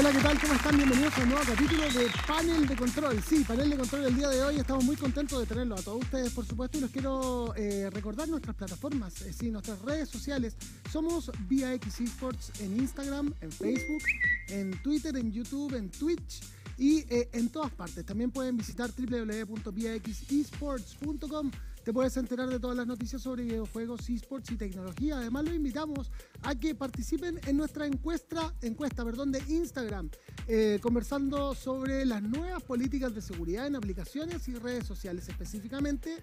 Hola, 0.00 0.12
¿qué 0.12 0.20
tal? 0.20 0.40
¿Cómo 0.40 0.54
están? 0.54 0.76
Bienvenidos 0.78 1.18
a 1.18 1.22
un 1.22 1.28
nuevo 1.28 1.44
capítulo 1.44 1.82
de 1.82 2.08
Panel 2.26 2.66
de 2.66 2.74
Control. 2.74 3.22
Sí, 3.22 3.44
Panel 3.44 3.68
de 3.68 3.76
Control 3.76 4.06
el 4.06 4.16
día 4.16 4.30
de 4.30 4.42
hoy. 4.42 4.56
Estamos 4.56 4.82
muy 4.82 4.96
contentos 4.96 5.38
de 5.38 5.44
tenerlo 5.44 5.74
a 5.74 5.82
todos 5.82 6.00
ustedes, 6.00 6.32
por 6.32 6.46
supuesto, 6.46 6.78
y 6.78 6.80
los 6.80 6.90
quiero 6.90 7.54
eh, 7.54 7.90
recordar 7.90 8.26
nuestras 8.26 8.56
plataformas, 8.56 9.20
eh, 9.20 9.34
sí, 9.34 9.50
nuestras 9.50 9.78
redes 9.82 10.08
sociales. 10.08 10.56
Somos 10.90 11.30
vía 11.50 11.74
X 11.74 12.00
Esports 12.00 12.50
en 12.60 12.78
Instagram, 12.78 13.34
en 13.42 13.52
Facebook, 13.52 14.02
en 14.48 14.70
Twitter, 14.80 15.14
en 15.18 15.32
YouTube, 15.32 15.74
en 15.74 15.90
Twitch 15.90 16.44
y 16.78 17.00
eh, 17.14 17.28
en 17.34 17.50
todas 17.50 17.70
partes. 17.70 18.02
También 18.06 18.30
pueden 18.30 18.56
visitar 18.56 18.90
www.viaxesports.com 18.96 21.50
te 21.84 21.92
puedes 21.92 22.16
enterar 22.16 22.48
de 22.48 22.58
todas 22.58 22.76
las 22.76 22.86
noticias 22.86 23.22
sobre 23.22 23.44
videojuegos, 23.44 24.08
esports 24.08 24.50
y 24.50 24.56
tecnología. 24.56 25.18
Además, 25.18 25.44
los 25.44 25.54
invitamos 25.54 26.10
a 26.42 26.54
que 26.54 26.74
participen 26.74 27.40
en 27.46 27.56
nuestra 27.56 27.86
encuesta, 27.86 28.54
encuesta 28.62 29.04
perdón, 29.04 29.32
de 29.32 29.42
Instagram, 29.48 30.10
eh, 30.46 30.78
conversando 30.82 31.54
sobre 31.54 32.04
las 32.04 32.22
nuevas 32.22 32.62
políticas 32.62 33.14
de 33.14 33.22
seguridad 33.22 33.66
en 33.66 33.76
aplicaciones 33.76 34.46
y 34.48 34.54
redes 34.54 34.86
sociales, 34.86 35.28
específicamente 35.28 36.18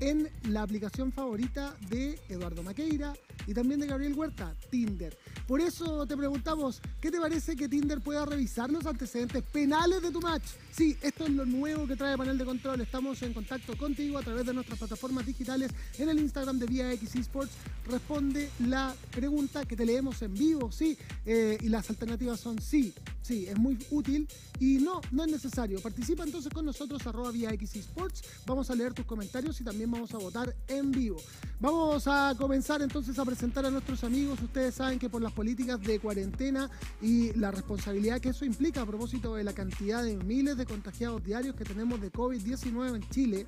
en 0.00 0.30
la 0.50 0.62
aplicación 0.62 1.12
favorita 1.12 1.74
de 1.88 2.20
Eduardo 2.28 2.62
Maqueira 2.62 3.14
y 3.46 3.54
también 3.54 3.80
de 3.80 3.86
Gabriel 3.86 4.14
Huerta, 4.14 4.54
Tinder. 4.70 5.16
Por 5.46 5.60
eso 5.60 6.06
te 6.06 6.16
preguntamos, 6.16 6.80
¿qué 7.00 7.10
te 7.10 7.18
parece 7.18 7.56
que 7.56 7.68
Tinder 7.68 8.00
pueda 8.00 8.24
revisar 8.24 8.70
los 8.70 8.86
antecedentes 8.86 9.42
penales 9.42 10.02
de 10.02 10.10
tu 10.10 10.20
match? 10.20 10.44
Sí, 10.78 10.96
esto 11.02 11.24
es 11.24 11.30
lo 11.30 11.44
nuevo 11.44 11.88
que 11.88 11.96
trae 11.96 12.16
Panel 12.16 12.38
de 12.38 12.44
Control. 12.44 12.80
Estamos 12.80 13.20
en 13.22 13.32
contacto 13.32 13.76
contigo 13.76 14.16
a 14.16 14.22
través 14.22 14.46
de 14.46 14.54
nuestras 14.54 14.78
plataformas 14.78 15.26
digitales 15.26 15.72
en 15.98 16.08
el 16.08 16.20
Instagram 16.20 16.56
de 16.60 16.66
Vía 16.66 16.92
X 16.92 17.16
Esports. 17.16 17.50
Responde 17.84 18.48
la 18.60 18.94
pregunta 19.10 19.64
que 19.64 19.74
te 19.74 19.84
leemos 19.84 20.22
en 20.22 20.34
vivo, 20.34 20.70
sí, 20.70 20.96
eh, 21.26 21.58
y 21.60 21.68
las 21.68 21.90
alternativas 21.90 22.38
son 22.38 22.60
sí, 22.60 22.94
sí, 23.22 23.46
es 23.48 23.58
muy 23.58 23.76
útil 23.90 24.28
y 24.60 24.76
no, 24.76 25.00
no 25.10 25.24
es 25.24 25.32
necesario. 25.32 25.80
Participa 25.80 26.22
entonces 26.22 26.52
con 26.52 26.64
nosotros, 26.64 27.04
arroba 27.08 27.32
Vía 27.32 27.50
X 27.54 27.74
Esports. 27.74 28.22
Vamos 28.46 28.70
a 28.70 28.76
leer 28.76 28.94
tus 28.94 29.04
comentarios 29.04 29.60
y 29.60 29.64
también 29.64 29.90
vamos 29.90 30.14
a 30.14 30.18
votar 30.18 30.54
en 30.68 30.92
vivo. 30.92 31.20
Vamos 31.58 32.06
a 32.06 32.36
comenzar 32.38 32.82
entonces 32.82 33.18
a 33.18 33.24
presentar 33.24 33.66
a 33.66 33.70
nuestros 33.70 34.04
amigos. 34.04 34.40
Ustedes 34.40 34.76
saben 34.76 35.00
que 35.00 35.08
por 35.08 35.22
las 35.22 35.32
políticas 35.32 35.82
de 35.82 35.98
cuarentena 35.98 36.70
y 37.02 37.32
la 37.32 37.50
responsabilidad 37.50 38.20
que 38.20 38.28
eso 38.28 38.44
implica 38.44 38.82
a 38.82 38.86
propósito 38.86 39.34
de 39.34 39.42
la 39.42 39.52
cantidad 39.52 40.04
de 40.04 40.16
miles 40.18 40.56
de 40.56 40.67
contagiados 40.68 41.24
diarios 41.24 41.56
que 41.56 41.64
tenemos 41.64 42.00
de 42.00 42.12
COVID-19 42.12 42.94
en 42.94 43.08
Chile, 43.10 43.46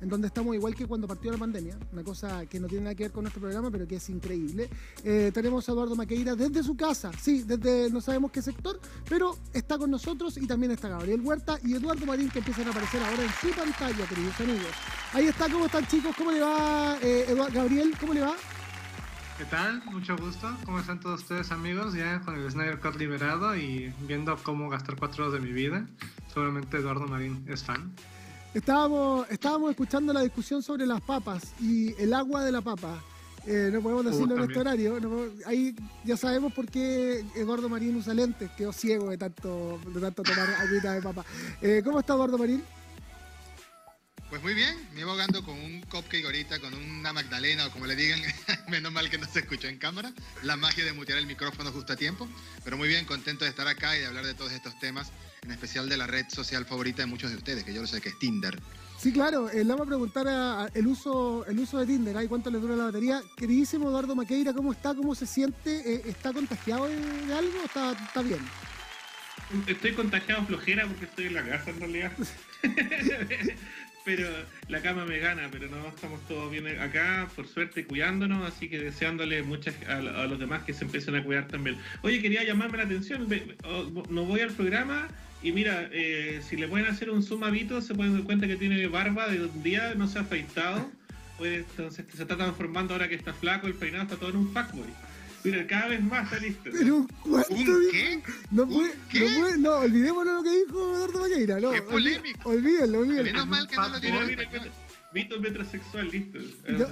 en 0.00 0.08
donde 0.08 0.28
estamos 0.28 0.54
igual 0.54 0.74
que 0.74 0.86
cuando 0.86 1.06
partió 1.06 1.30
la 1.30 1.38
pandemia, 1.38 1.76
una 1.92 2.02
cosa 2.02 2.46
que 2.46 2.58
no 2.60 2.66
tiene 2.66 2.84
nada 2.84 2.94
que 2.94 3.04
ver 3.04 3.12
con 3.12 3.24
nuestro 3.24 3.40
programa, 3.40 3.70
pero 3.70 3.86
que 3.86 3.96
es 3.96 4.08
increíble. 4.08 4.68
Eh, 5.04 5.30
tenemos 5.32 5.68
a 5.68 5.72
Eduardo 5.72 5.96
Maqueira 5.96 6.34
desde 6.34 6.62
su 6.62 6.76
casa, 6.76 7.10
sí, 7.20 7.42
desde 7.42 7.90
no 7.90 8.00
sabemos 8.00 8.30
qué 8.30 8.42
sector, 8.42 8.80
pero 9.08 9.36
está 9.52 9.78
con 9.78 9.90
nosotros 9.90 10.36
y 10.36 10.46
también 10.46 10.72
está 10.72 10.88
Gabriel 10.88 11.20
Huerta 11.20 11.58
y 11.62 11.74
Eduardo 11.74 12.06
Marín 12.06 12.30
que 12.30 12.38
empiezan 12.38 12.68
a 12.68 12.70
aparecer 12.70 13.02
ahora 13.02 13.24
en 13.24 13.32
su 13.40 13.56
pantalla, 13.56 14.06
queridos 14.06 14.40
amigos. 14.40 14.72
Ahí 15.12 15.26
está, 15.26 15.48
¿cómo 15.50 15.66
están 15.66 15.86
chicos? 15.86 16.14
¿Cómo 16.16 16.32
le 16.32 16.40
va, 16.40 16.98
eh, 17.02 17.26
Eduardo, 17.28 17.54
Gabriel? 17.54 17.94
¿Cómo 18.00 18.14
le 18.14 18.20
va? 18.20 18.34
¿Qué 19.38 19.44
tal? 19.44 19.80
Mucho 19.84 20.16
gusto. 20.16 20.52
¿Cómo 20.64 20.80
están 20.80 20.98
todos 20.98 21.20
ustedes 21.20 21.52
amigos? 21.52 21.94
Ya 21.94 22.20
con 22.22 22.34
el 22.34 22.50
Snyder 22.50 22.80
Cut 22.80 22.96
liberado 22.96 23.56
y 23.56 23.94
viendo 24.00 24.36
cómo 24.42 24.68
gastar 24.68 24.96
cuatro 24.96 25.26
horas 25.28 25.40
de 25.40 25.46
mi 25.46 25.52
vida. 25.52 25.86
Seguramente 26.32 26.76
Eduardo 26.76 27.06
Marín 27.06 27.44
es 27.48 27.62
fan. 27.64 27.92
Estábamos, 28.54 29.26
estábamos 29.30 29.70
escuchando 29.70 30.12
la 30.12 30.22
discusión 30.22 30.62
sobre 30.62 30.86
las 30.86 31.00
papas 31.00 31.54
y 31.60 31.94
el 32.00 32.14
agua 32.14 32.44
de 32.44 32.52
la 32.52 32.62
papa. 32.62 33.02
Eh, 33.46 33.70
no 33.72 33.80
podemos 33.80 34.04
decirlo 34.04 34.36
en 34.36 34.42
este 34.42 34.58
horario. 34.58 34.98
ahí 35.46 35.74
ya 36.04 36.16
sabemos 36.16 36.52
por 36.52 36.66
qué 36.66 37.24
Eduardo 37.34 37.68
Marín 37.68 37.96
usa 37.96 38.14
lentes. 38.14 38.50
Quedó 38.52 38.72
ciego 38.72 39.10
de 39.10 39.18
tanto, 39.18 39.78
de 39.86 40.00
tanto 40.00 40.22
tomar 40.22 40.48
agüita 40.60 40.92
de 40.92 41.02
papa. 41.02 41.24
Eh, 41.62 41.82
¿Cómo 41.84 42.00
está 42.00 42.14
Eduardo 42.14 42.36
Marín? 42.36 42.62
Pues 44.30 44.42
muy 44.42 44.52
bien, 44.52 44.76
me 44.92 45.00
iba 45.00 45.10
ahogando 45.10 45.42
con 45.42 45.58
un 45.58 45.80
cupcake 45.80 46.26
ahorita, 46.26 46.60
con 46.60 46.74
una 46.74 47.14
magdalena 47.14 47.66
o 47.66 47.70
como 47.70 47.86
le 47.86 47.96
digan, 47.96 48.20
menos 48.68 48.92
mal 48.92 49.08
que 49.08 49.16
no 49.16 49.26
se 49.26 49.38
escuchó 49.38 49.68
en 49.68 49.78
cámara, 49.78 50.12
la 50.42 50.56
magia 50.56 50.84
de 50.84 50.92
mutear 50.92 51.18
el 51.18 51.26
micrófono 51.26 51.72
justo 51.72 51.94
a 51.94 51.96
tiempo, 51.96 52.28
pero 52.62 52.76
muy 52.76 52.88
bien, 52.88 53.06
contento 53.06 53.44
de 53.44 53.50
estar 53.50 53.66
acá 53.66 53.96
y 53.96 54.00
de 54.00 54.06
hablar 54.06 54.26
de 54.26 54.34
todos 54.34 54.52
estos 54.52 54.78
temas, 54.80 55.12
en 55.42 55.52
especial 55.52 55.88
de 55.88 55.96
la 55.96 56.06
red 56.06 56.26
social 56.28 56.66
favorita 56.66 57.00
de 57.00 57.06
muchos 57.06 57.30
de 57.30 57.38
ustedes, 57.38 57.64
que 57.64 57.72
yo 57.72 57.80
lo 57.80 57.86
sé 57.86 58.02
que 58.02 58.10
es 58.10 58.18
Tinder. 58.18 58.60
Sí, 58.98 59.12
claro, 59.12 59.48
eh, 59.48 59.64
le 59.64 59.70
vamos 59.70 59.86
a 59.86 59.88
preguntar 59.88 60.70
el, 60.74 60.86
uso, 60.86 61.46
el 61.46 61.58
uso 61.60 61.78
de 61.78 61.86
Tinder, 61.86 62.22
¿y 62.22 62.28
cuánto 62.28 62.50
le 62.50 62.58
dura 62.58 62.76
la 62.76 62.84
batería? 62.84 63.22
Queridísimo 63.34 63.88
Eduardo 63.88 64.14
Maqueira, 64.14 64.52
¿cómo 64.52 64.72
está? 64.72 64.94
¿Cómo 64.94 65.14
se 65.14 65.26
siente? 65.26 65.94
Eh, 65.94 66.02
¿Está 66.04 66.34
contagiado 66.34 66.86
de, 66.86 67.34
algo 67.34 67.62
o 67.62 67.64
está, 67.64 67.92
está 67.92 68.20
bien? 68.20 68.40
Estoy 69.66 69.94
contagiado 69.94 70.44
flojera 70.44 70.86
porque 70.86 71.06
estoy 71.06 71.26
en 71.28 71.34
la 71.34 71.48
casa 71.48 71.70
en 71.70 71.80
realidad. 71.80 72.12
pero 74.08 74.26
la 74.68 74.80
cama 74.80 75.04
me 75.04 75.18
gana, 75.18 75.50
pero 75.52 75.68
no 75.68 75.86
estamos 75.86 76.26
todos 76.26 76.50
bien 76.50 76.66
acá, 76.80 77.28
por 77.36 77.46
suerte, 77.46 77.84
cuidándonos, 77.84 78.50
así 78.50 78.70
que 78.70 78.78
deseándole 78.78 79.42
muchas 79.42 79.74
a, 79.86 80.00
los 80.00 80.38
demás 80.38 80.62
que 80.62 80.72
se 80.72 80.86
empiecen 80.86 81.14
a 81.14 81.22
cuidar 81.22 81.46
también. 81.46 81.76
Oye, 82.00 82.22
quería 82.22 82.42
llamarme 82.42 82.78
la 82.78 82.84
atención, 82.84 83.28
no 84.08 84.24
voy 84.24 84.40
al 84.40 84.52
programa 84.52 85.08
y 85.42 85.52
mira, 85.52 85.90
eh, 85.92 86.40
si 86.42 86.56
le 86.56 86.68
pueden 86.68 86.86
hacer 86.86 87.10
un 87.10 87.22
zoom 87.22 87.44
a 87.44 87.50
Vito, 87.50 87.82
se 87.82 87.94
pueden 87.94 88.14
dar 88.14 88.22
cuenta 88.22 88.46
que 88.46 88.56
tiene 88.56 88.86
barba 88.86 89.28
de 89.28 89.44
un 89.44 89.62
día, 89.62 89.92
no 89.94 90.08
se 90.08 90.20
ha 90.20 90.22
afeitado, 90.22 90.90
pues 91.36 91.66
entonces 91.76 92.06
se 92.10 92.22
está 92.22 92.34
transformando 92.34 92.94
ahora 92.94 93.08
que 93.08 93.14
está 93.14 93.34
flaco, 93.34 93.66
el 93.66 93.74
peinado 93.74 94.04
está 94.04 94.16
todo 94.16 94.30
en 94.30 94.36
un 94.36 94.54
fuckboy. 94.54 94.88
Mira, 95.44 95.66
cada 95.66 95.88
vez 95.88 96.02
más 96.02 96.24
está 96.24 96.38
listo. 96.38 96.70
Pero, 96.72 97.06
¿cuánto 97.22 97.52
¿Un 97.54 97.90
qué? 97.90 98.22
No, 98.50 98.68
puede, 98.68 98.92
qué? 99.10 99.20
no 99.20 99.40
puede, 99.40 99.58
no, 99.58 99.70
olvidémonos 99.76 100.34
lo 100.34 100.42
que 100.42 100.64
dijo 100.64 100.96
Eduardo 100.96 101.20
Maqueira, 101.20 101.60
no. 101.60 101.70
Qué 101.70 101.82
polémico. 101.82 102.50
Olvídenlo, 102.50 102.98
olvídenlo. 103.00 103.32
Menos 103.32 103.46
mal 103.46 103.68
que 103.68 103.76
no 103.76 103.88
lo 103.88 104.00
tiene. 104.00 104.36
Vito 105.18 105.40
metrosexual, 105.40 106.08
listo. 106.10 106.38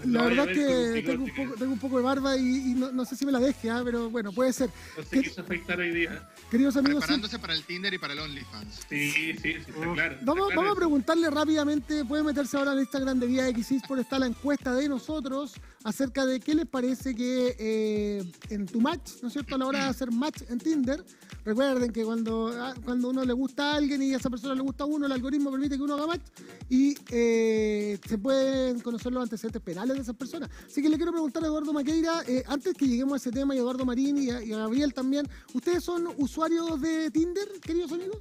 la 0.05 0.23
verdad 0.25 0.51
es 0.51 0.59
que 0.59 1.03
tengo 1.03 1.25
un, 1.25 1.31
poco, 1.31 1.55
tengo 1.55 1.73
un, 1.73 1.79
poco, 1.79 1.97
de 1.99 2.03
barba 2.03 2.37
y, 2.37 2.75
no, 2.77 2.91
no, 2.91 3.05
sé 3.05 3.15
si 3.15 3.25
me 3.25 3.31
la 3.31 3.39
deje, 3.39 3.71
¿ah? 3.71 3.83
pero 3.85 4.11
bueno, 4.11 4.33
puede 4.33 4.53
ser. 4.53 4.69
No 4.97 5.05
se 5.05 5.23
quiso 5.23 5.41
afectar 5.43 5.79
hoy 5.79 5.93
día. 5.93 6.29
Queridos 6.51 6.77
amigos. 6.77 7.05
Preparándose 7.05 7.39
para 7.39 7.55
el 7.55 7.63
Tinder 7.63 7.95
y 7.95 7.99
para 7.99 8.15
el 8.15 8.19
OnlyFans. 8.19 8.81
Sí, 8.89 9.11
sí, 9.13 9.35
sí, 9.41 9.49
está 9.51 9.93
claro. 9.95 10.17
Vamos, 10.23 10.49
vamos 10.57 10.73
a 10.73 10.75
preguntarle 10.75 11.31
rápidamente, 11.31 12.05
puede 12.05 12.25
meterse 12.25 12.57
ahora 12.57 12.73
en 12.73 12.81
Instagram 12.81 13.21
de 13.21 13.27
Vía 13.29 13.49
X 13.49 13.67
por 13.87 13.99
está 13.99 14.19
la 14.19 14.27
encuesta 14.27 14.75
de 14.75 14.89
nosotros 14.89 15.55
acerca 15.85 16.27
de 16.27 16.41
qué 16.41 16.55
les 16.55 16.67
parece 16.67 17.15
que 17.15 17.55
eh, 17.59 18.25
en 18.51 18.67
tu 18.67 18.81
match, 18.81 19.23
¿no 19.23 19.29
es 19.29 19.35
cierto? 19.35 19.55
A 19.55 19.59
la 19.59 19.67
hora 19.67 19.85
de 19.85 19.91
hacer 19.91 20.11
match 20.11 20.43
en 20.49 20.59
Tinder, 20.59 21.05
recuerden 21.45 21.93
que 21.93 22.05
cuando, 22.05 22.49
ah, 22.49 22.75
cuando 22.85 23.11
uno 23.11 23.25
le 23.25 23.33
gusta 23.33 23.73
a 23.73 23.77
alguien 23.77 24.03
y 24.03 24.13
a 24.13 24.17
esa 24.17 24.29
persona 24.29 24.55
le 24.55 24.63
gusta 24.63 24.85
a 24.85 24.87
uno, 24.87 25.07
el 25.07 25.13
algoritmo 25.13 25.51
permite 25.51 25.77
que 25.77 25.83
uno 25.83 25.95
haga 25.95 26.07
match 26.09 26.23
y 26.69 26.97
eh, 27.11 27.99
se 28.05 28.16
pueden 28.19 28.81
conocer 28.81 29.13
los 29.13 29.23
antecedentes 29.23 29.63
penales 29.63 29.97
de 29.97 30.03
esas 30.03 30.17
personas. 30.17 30.51
Así 30.67 30.83
que 30.83 30.89
le 30.89 30.97
quiero 30.97 31.13
preguntar 31.13 31.43
a 31.43 31.47
Eduardo 31.47 31.73
Maqueira, 31.73 32.23
eh, 32.27 32.45
antes 32.47 32.75
que 32.75 32.87
lleguemos 32.87 33.15
a 33.15 33.17
ese 33.17 33.31
tema, 33.31 33.55
y 33.55 33.59
a 33.59 33.61
Eduardo 33.61 33.85
Marín 33.85 34.19
y 34.19 34.31
a, 34.31 34.41
Gabriel 34.41 34.95
también, 34.95 35.29
¿ustedes 35.55 35.85
son 35.85 36.09
usuarios 36.19 36.81
de 36.81 37.11
Tinder, 37.11 37.49
queridos 37.61 37.93
amigos? 37.93 38.19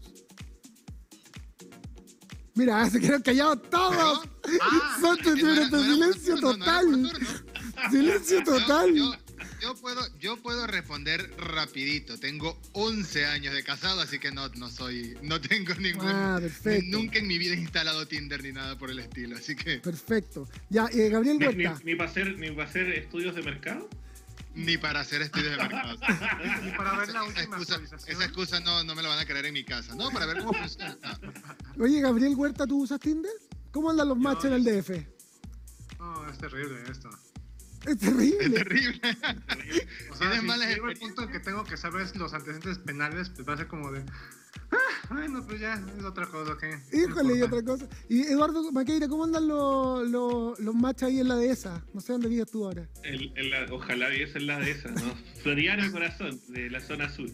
Mira, 2.55 2.89
se 2.89 2.99
quedaron 2.99 3.21
callados 3.21 3.61
todos. 3.69 4.21
Ah, 4.61 4.97
son 5.01 5.17
silencio 5.17 6.39
total. 6.39 7.11
Silencio 7.91 8.43
total 8.43 9.19
yo 9.61 9.75
puedo, 9.75 10.01
yo 10.19 10.37
puedo 10.37 10.67
responder 10.67 11.31
rapidito. 11.37 12.17
Tengo 12.19 12.59
11 12.73 13.25
años 13.25 13.53
de 13.53 13.63
casado, 13.63 14.01
así 14.01 14.19
que 14.19 14.31
no, 14.31 14.49
no 14.49 14.69
soy, 14.69 15.17
no 15.21 15.39
tengo 15.41 15.73
ningún, 15.75 16.07
ah, 16.07 16.39
nunca 16.85 17.19
en 17.19 17.27
mi 17.27 17.37
vida 17.37 17.53
he 17.53 17.59
instalado 17.59 18.07
Tinder 18.07 18.43
ni 18.43 18.51
nada 18.51 18.77
por 18.77 18.89
el 18.89 18.99
estilo, 18.99 19.37
así 19.37 19.55
que. 19.55 19.79
Perfecto. 19.79 20.47
Ya, 20.69 20.87
eh, 20.93 21.09
Gabriel 21.09 21.37
Huerta. 21.37 21.81
Ni, 21.83 21.95
para 21.95 22.09
hacer, 22.09 22.37
ni 22.37 22.51
para 22.51 22.69
hacer 22.69 22.87
estudios 22.89 23.35
de 23.35 23.41
mercado. 23.43 23.89
Ni 24.53 24.77
para 24.77 25.01
hacer 25.01 25.21
estudios 25.21 25.51
de 25.51 25.57
mercado. 25.57 25.97
ni 26.63 26.71
para 26.71 26.97
ver 26.97 27.09
la 27.09 27.23
última 27.23 27.61
esa 27.61 27.75
excusa, 27.75 28.07
esa 28.07 28.23
excusa 28.23 28.59
no, 28.61 28.83
no 28.83 28.95
me 28.95 29.03
la 29.03 29.09
van 29.09 29.19
a 29.19 29.25
creer 29.25 29.45
en 29.47 29.53
mi 29.53 29.63
casa. 29.63 29.95
No, 29.95 30.11
para 30.11 30.25
ver 30.25 30.39
cómo 30.39 30.53
funciona. 30.53 30.97
Oye, 31.79 31.99
Gabriel 31.99 32.35
Huerta, 32.35 32.65
¿tú 32.65 32.83
usas 32.83 32.99
Tinder? 32.99 33.33
¿Cómo 33.71 33.89
andan 33.89 34.07
los 34.07 34.17
matches 34.17 34.45
en 34.45 34.53
el 34.53 34.63
DF? 34.63 34.89
No, 35.99 36.29
es 36.29 36.37
terrible 36.37 36.77
esto. 36.89 37.09
Es 37.87 37.97
terrible. 37.97 38.45
Es 38.45 38.53
terrible. 38.53 39.01
o 40.11 40.15
sea, 40.15 40.39
si 40.39 40.47
llega 40.47 40.91
el 40.91 40.97
punto 40.99 41.27
que 41.27 41.39
tengo 41.39 41.63
que 41.63 41.77
saber 41.77 42.15
los 42.17 42.33
antecedentes 42.33 42.79
penales, 42.79 43.29
pues 43.29 43.47
va 43.47 43.53
a 43.53 43.57
ser 43.57 43.67
como 43.67 43.91
de. 43.91 44.03
Bueno, 45.09 45.45
pues 45.45 45.59
ya, 45.59 45.75
es 45.97 46.03
otra 46.03 46.25
cosa, 46.25 46.53
¿ok? 46.53 46.63
Híjole, 46.91 47.37
y 47.37 47.41
otra 47.43 47.61
cosa. 47.61 47.87
Y 48.09 48.21
Eduardo 48.21 48.71
Maqueira, 48.71 49.07
¿cómo 49.07 49.25
andan 49.25 49.47
los, 49.47 50.07
los, 50.09 50.59
los 50.59 50.75
matches 50.75 51.03
ahí 51.03 51.19
en 51.19 51.27
la 51.27 51.35
dehesa? 51.35 51.85
No 51.93 52.01
sé 52.01 52.13
dónde 52.13 52.27
vives 52.27 52.49
tú 52.49 52.65
ahora. 52.65 52.87
El, 53.03 53.31
ojalá 53.71 54.09
viviese 54.09 54.39
en 54.39 54.47
la 54.47 54.59
dehesa, 54.59 54.89
¿no? 54.89 55.15
Floriano 55.43 55.91
Corazón, 55.91 56.39
de 56.47 56.69
la 56.71 56.79
zona 56.79 57.09
sur. 57.09 57.29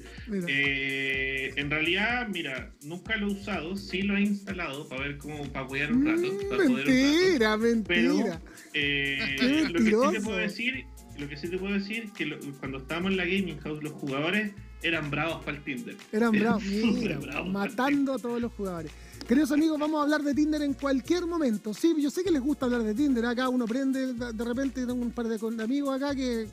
Eh, 0.47 1.53
en 1.55 1.69
realidad, 1.71 2.27
mira, 2.27 2.73
nunca 2.83 3.15
lo 3.15 3.29
he 3.29 3.31
usado, 3.31 3.77
sí 3.77 4.01
lo 4.01 4.17
he 4.17 4.21
instalado 4.21 4.89
para 4.89 5.03
ver 5.03 5.17
cómo, 5.17 5.43
para 5.51 5.65
apoyar 5.65 5.93
un 5.93 6.05
rato. 6.05 6.21
Mm, 6.21 6.49
para 6.49 6.63
mentira, 6.65 7.57
poder 7.57 7.75
un 7.75 7.83
mentira. 7.83 7.87
Pero, 7.87 8.41
eh, 8.73 9.67
lo 9.71 9.79
que 9.79 9.91
sí 9.91 10.19
te 10.19 10.21
puedo 10.21 10.37
decir 10.41 10.85
lo 11.17 11.27
que 11.27 11.37
sí 11.37 11.47
te 11.49 11.57
puedo 11.57 11.73
decir 11.73 12.05
es 12.05 12.11
que 12.11 12.39
cuando 12.59 12.79
estábamos 12.79 13.11
en 13.11 13.17
la 13.17 13.25
Gaming 13.25 13.59
House, 13.59 13.83
los 13.83 13.93
jugadores 13.93 14.53
eran 14.81 15.11
bravos 15.11 15.43
para 15.43 15.57
el 15.57 15.63
Tinder. 15.63 15.95
Eran 16.11 16.31
bravos, 16.31 16.63
súper 16.63 16.93
mira, 16.93 17.19
bravos 17.19 17.51
matando 17.51 18.13
a 18.13 18.17
todos 18.17 18.41
los 18.41 18.51
jugadores. 18.53 18.91
Queridos 19.27 19.51
amigos, 19.51 19.79
vamos 19.79 19.99
a 19.99 20.03
hablar 20.03 20.23
de 20.23 20.33
Tinder 20.33 20.61
en 20.63 20.73
cualquier 20.73 21.27
momento. 21.27 21.73
Sí, 21.73 21.93
yo 21.99 22.09
sé 22.09 22.23
que 22.23 22.31
les 22.31 22.41
gusta 22.41 22.65
hablar 22.65 22.83
de 22.83 22.93
Tinder. 22.93 23.25
Acá 23.25 23.49
uno 23.49 23.65
prende, 23.65 24.13
de 24.13 24.43
repente 24.43 24.85
tengo 24.85 25.01
un 25.01 25.11
par 25.11 25.27
de 25.27 25.63
amigos 25.63 25.95
acá 25.95 26.15
que 26.15 26.47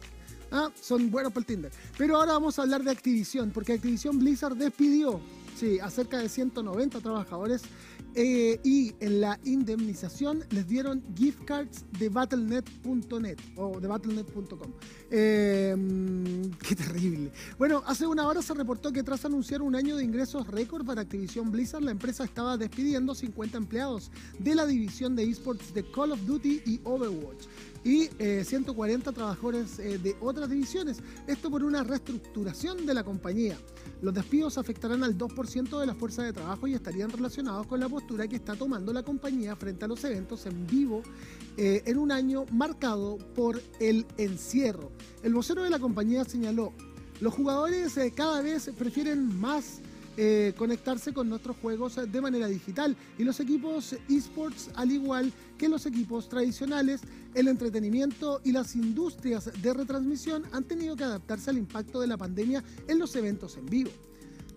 ah, 0.52 0.70
son 0.80 1.10
buenos 1.10 1.32
para 1.32 1.40
el 1.40 1.46
Tinder. 1.46 1.72
Pero 1.96 2.16
ahora 2.16 2.32
vamos 2.32 2.58
a 2.58 2.62
hablar 2.62 2.82
de 2.82 2.90
Activision, 2.90 3.50
porque 3.50 3.72
Activision 3.72 4.18
Blizzard 4.18 4.56
despidió, 4.56 5.20
sí, 5.56 5.78
a 5.80 5.88
cerca 5.88 6.18
de 6.18 6.28
190 6.28 7.00
trabajadores 7.00 7.62
eh, 8.20 8.58
y 8.64 8.96
en 8.98 9.20
la 9.20 9.38
indemnización 9.44 10.42
les 10.50 10.66
dieron 10.66 11.04
gift 11.16 11.44
cards 11.44 11.84
de 12.00 12.08
battle.net 12.08 13.38
o 13.54 13.78
de 13.78 13.86
battle.net.com. 13.86 14.72
Mm, 15.08 16.50
qué 16.68 16.74
terrible. 16.74 17.30
Bueno, 17.58 17.84
hace 17.86 18.08
una 18.08 18.26
hora 18.26 18.42
se 18.42 18.54
reportó 18.54 18.92
que 18.92 19.04
tras 19.04 19.24
anunciar 19.24 19.62
un 19.62 19.76
año 19.76 19.96
de 19.96 20.02
ingresos 20.02 20.48
récord 20.48 20.84
para 20.84 21.02
Activision 21.02 21.52
Blizzard, 21.52 21.84
la 21.84 21.92
empresa 21.92 22.24
estaba 22.24 22.56
despidiendo 22.56 23.14
50 23.14 23.56
empleados 23.56 24.10
de 24.40 24.56
la 24.56 24.66
división 24.66 25.14
de 25.14 25.22
esports 25.22 25.72
de 25.72 25.88
Call 25.88 26.10
of 26.10 26.20
Duty 26.26 26.62
y 26.66 26.80
Overwatch 26.82 27.46
y 27.84 28.08
eh, 28.18 28.44
140 28.44 29.12
trabajadores 29.12 29.78
eh, 29.78 29.98
de 29.98 30.16
otras 30.20 30.50
divisiones. 30.50 30.98
Esto 31.26 31.50
por 31.50 31.64
una 31.64 31.84
reestructuración 31.84 32.86
de 32.86 32.94
la 32.94 33.04
compañía. 33.04 33.56
Los 34.00 34.14
despidos 34.14 34.58
afectarán 34.58 35.02
al 35.02 35.16
2% 35.16 35.80
de 35.80 35.86
la 35.86 35.94
fuerza 35.94 36.22
de 36.22 36.32
trabajo 36.32 36.66
y 36.66 36.74
estarían 36.74 37.10
relacionados 37.10 37.66
con 37.66 37.80
la 37.80 37.88
postura 37.88 38.28
que 38.28 38.36
está 38.36 38.54
tomando 38.54 38.92
la 38.92 39.02
compañía 39.02 39.56
frente 39.56 39.84
a 39.84 39.88
los 39.88 40.02
eventos 40.04 40.46
en 40.46 40.66
vivo 40.66 41.02
eh, 41.56 41.82
en 41.86 41.98
un 41.98 42.12
año 42.12 42.44
marcado 42.52 43.18
por 43.34 43.60
el 43.80 44.06
encierro. 44.16 44.92
El 45.22 45.34
vocero 45.34 45.62
de 45.62 45.70
la 45.70 45.78
compañía 45.78 46.24
señaló, 46.24 46.72
los 47.20 47.34
jugadores 47.34 47.96
eh, 47.96 48.12
cada 48.14 48.42
vez 48.42 48.70
prefieren 48.78 49.40
más 49.40 49.80
eh, 50.20 50.52
conectarse 50.58 51.12
con 51.12 51.28
nuestros 51.28 51.56
juegos 51.58 51.96
eh, 51.96 52.06
de 52.06 52.20
manera 52.20 52.48
digital 52.48 52.96
y 53.16 53.22
los 53.22 53.38
equipos 53.38 53.94
esports, 54.08 54.68
al 54.74 54.90
igual 54.90 55.32
que 55.56 55.68
los 55.68 55.86
equipos 55.86 56.28
tradicionales, 56.28 57.02
el 57.34 57.46
entretenimiento 57.46 58.40
y 58.42 58.50
las 58.50 58.74
industrias 58.74 59.48
de 59.62 59.72
retransmisión 59.72 60.42
han 60.50 60.64
tenido 60.64 60.96
que 60.96 61.04
adaptarse 61.04 61.50
al 61.50 61.58
impacto 61.58 62.00
de 62.00 62.08
la 62.08 62.16
pandemia 62.16 62.64
en 62.88 62.98
los 62.98 63.14
eventos 63.14 63.56
en 63.58 63.66
vivo. 63.66 63.90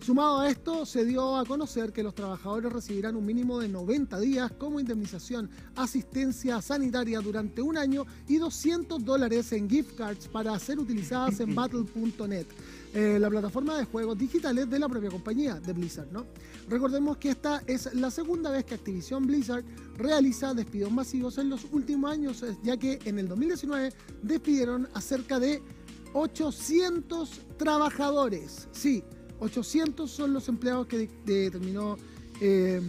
Sumado 0.04 0.40
a 0.40 0.50
esto, 0.50 0.84
se 0.84 1.04
dio 1.04 1.36
a 1.36 1.44
conocer 1.44 1.92
que 1.92 2.02
los 2.02 2.12
trabajadores 2.12 2.72
recibirán 2.72 3.14
un 3.14 3.24
mínimo 3.24 3.60
de 3.60 3.68
90 3.68 4.18
días 4.18 4.50
como 4.58 4.80
indemnización, 4.80 5.48
asistencia 5.76 6.60
sanitaria 6.60 7.20
durante 7.20 7.62
un 7.62 7.78
año 7.78 8.04
y 8.26 8.38
200 8.38 9.04
dólares 9.04 9.52
en 9.52 9.70
gift 9.70 9.94
cards 9.96 10.26
para 10.26 10.58
ser 10.58 10.80
utilizadas 10.80 11.38
en 11.38 11.54
battle.net, 11.54 12.48
eh, 12.94 13.18
la 13.18 13.30
plataforma 13.30 13.78
de 13.78 13.84
juegos 13.84 14.18
digitales 14.18 14.68
de 14.68 14.78
la 14.78 14.88
propia 14.88 15.10
compañía 15.10 15.54
de 15.60 15.72
Blizzard. 15.72 16.12
¿no? 16.12 16.26
Recordemos 16.68 17.16
que 17.16 17.30
esta 17.30 17.62
es 17.66 17.94
la 17.94 18.10
segunda 18.10 18.50
vez 18.50 18.64
que 18.64 18.74
Activision 18.74 19.26
Blizzard 19.26 19.64
realiza 19.96 20.54
despidos 20.54 20.92
masivos 20.92 21.38
en 21.38 21.48
los 21.50 21.66
últimos 21.72 22.10
años, 22.10 22.42
eh, 22.42 22.56
ya 22.62 22.76
que 22.76 22.98
en 23.04 23.18
el 23.18 23.28
2019 23.28 23.92
despidieron 24.22 24.88
a 24.94 25.00
cerca 25.00 25.38
de 25.38 25.62
800 26.12 27.40
trabajadores. 27.56 28.68
Sí, 28.72 29.02
800 29.40 30.10
son 30.10 30.32
los 30.32 30.48
empleados 30.48 30.86
que 30.86 31.08
terminó 31.24 31.96
eh, 32.40 32.80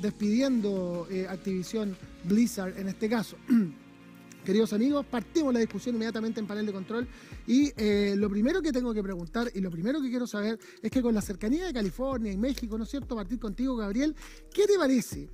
despidiendo 0.00 1.06
eh, 1.10 1.26
Activision 1.28 1.96
Blizzard 2.24 2.78
en 2.78 2.88
este 2.88 3.08
caso. 3.08 3.36
Queridos 4.44 4.72
amigos, 4.72 5.04
partimos 5.06 5.52
la 5.52 5.60
discusión 5.60 5.96
inmediatamente 5.96 6.40
en 6.40 6.46
panel 6.46 6.66
de 6.66 6.72
control 6.72 7.08
y 7.46 7.72
eh, 7.76 8.14
lo 8.16 8.28
primero 8.28 8.60
que 8.60 8.72
tengo 8.72 8.92
que 8.92 9.02
preguntar 9.02 9.50
y 9.54 9.60
lo 9.60 9.70
primero 9.70 10.00
que 10.00 10.08
quiero 10.08 10.26
saber 10.26 10.58
es 10.82 10.90
que 10.90 11.00
con 11.00 11.14
la 11.14 11.20
cercanía 11.20 11.66
de 11.66 11.72
California 11.72 12.32
y 12.32 12.36
México, 12.36 12.76
¿no 12.76 12.84
es 12.84 12.90
cierto? 12.90 13.14
Partir 13.14 13.38
contigo, 13.38 13.76
Gabriel, 13.76 14.14
¿qué 14.52 14.66
te 14.66 14.76
parece? 14.76 15.30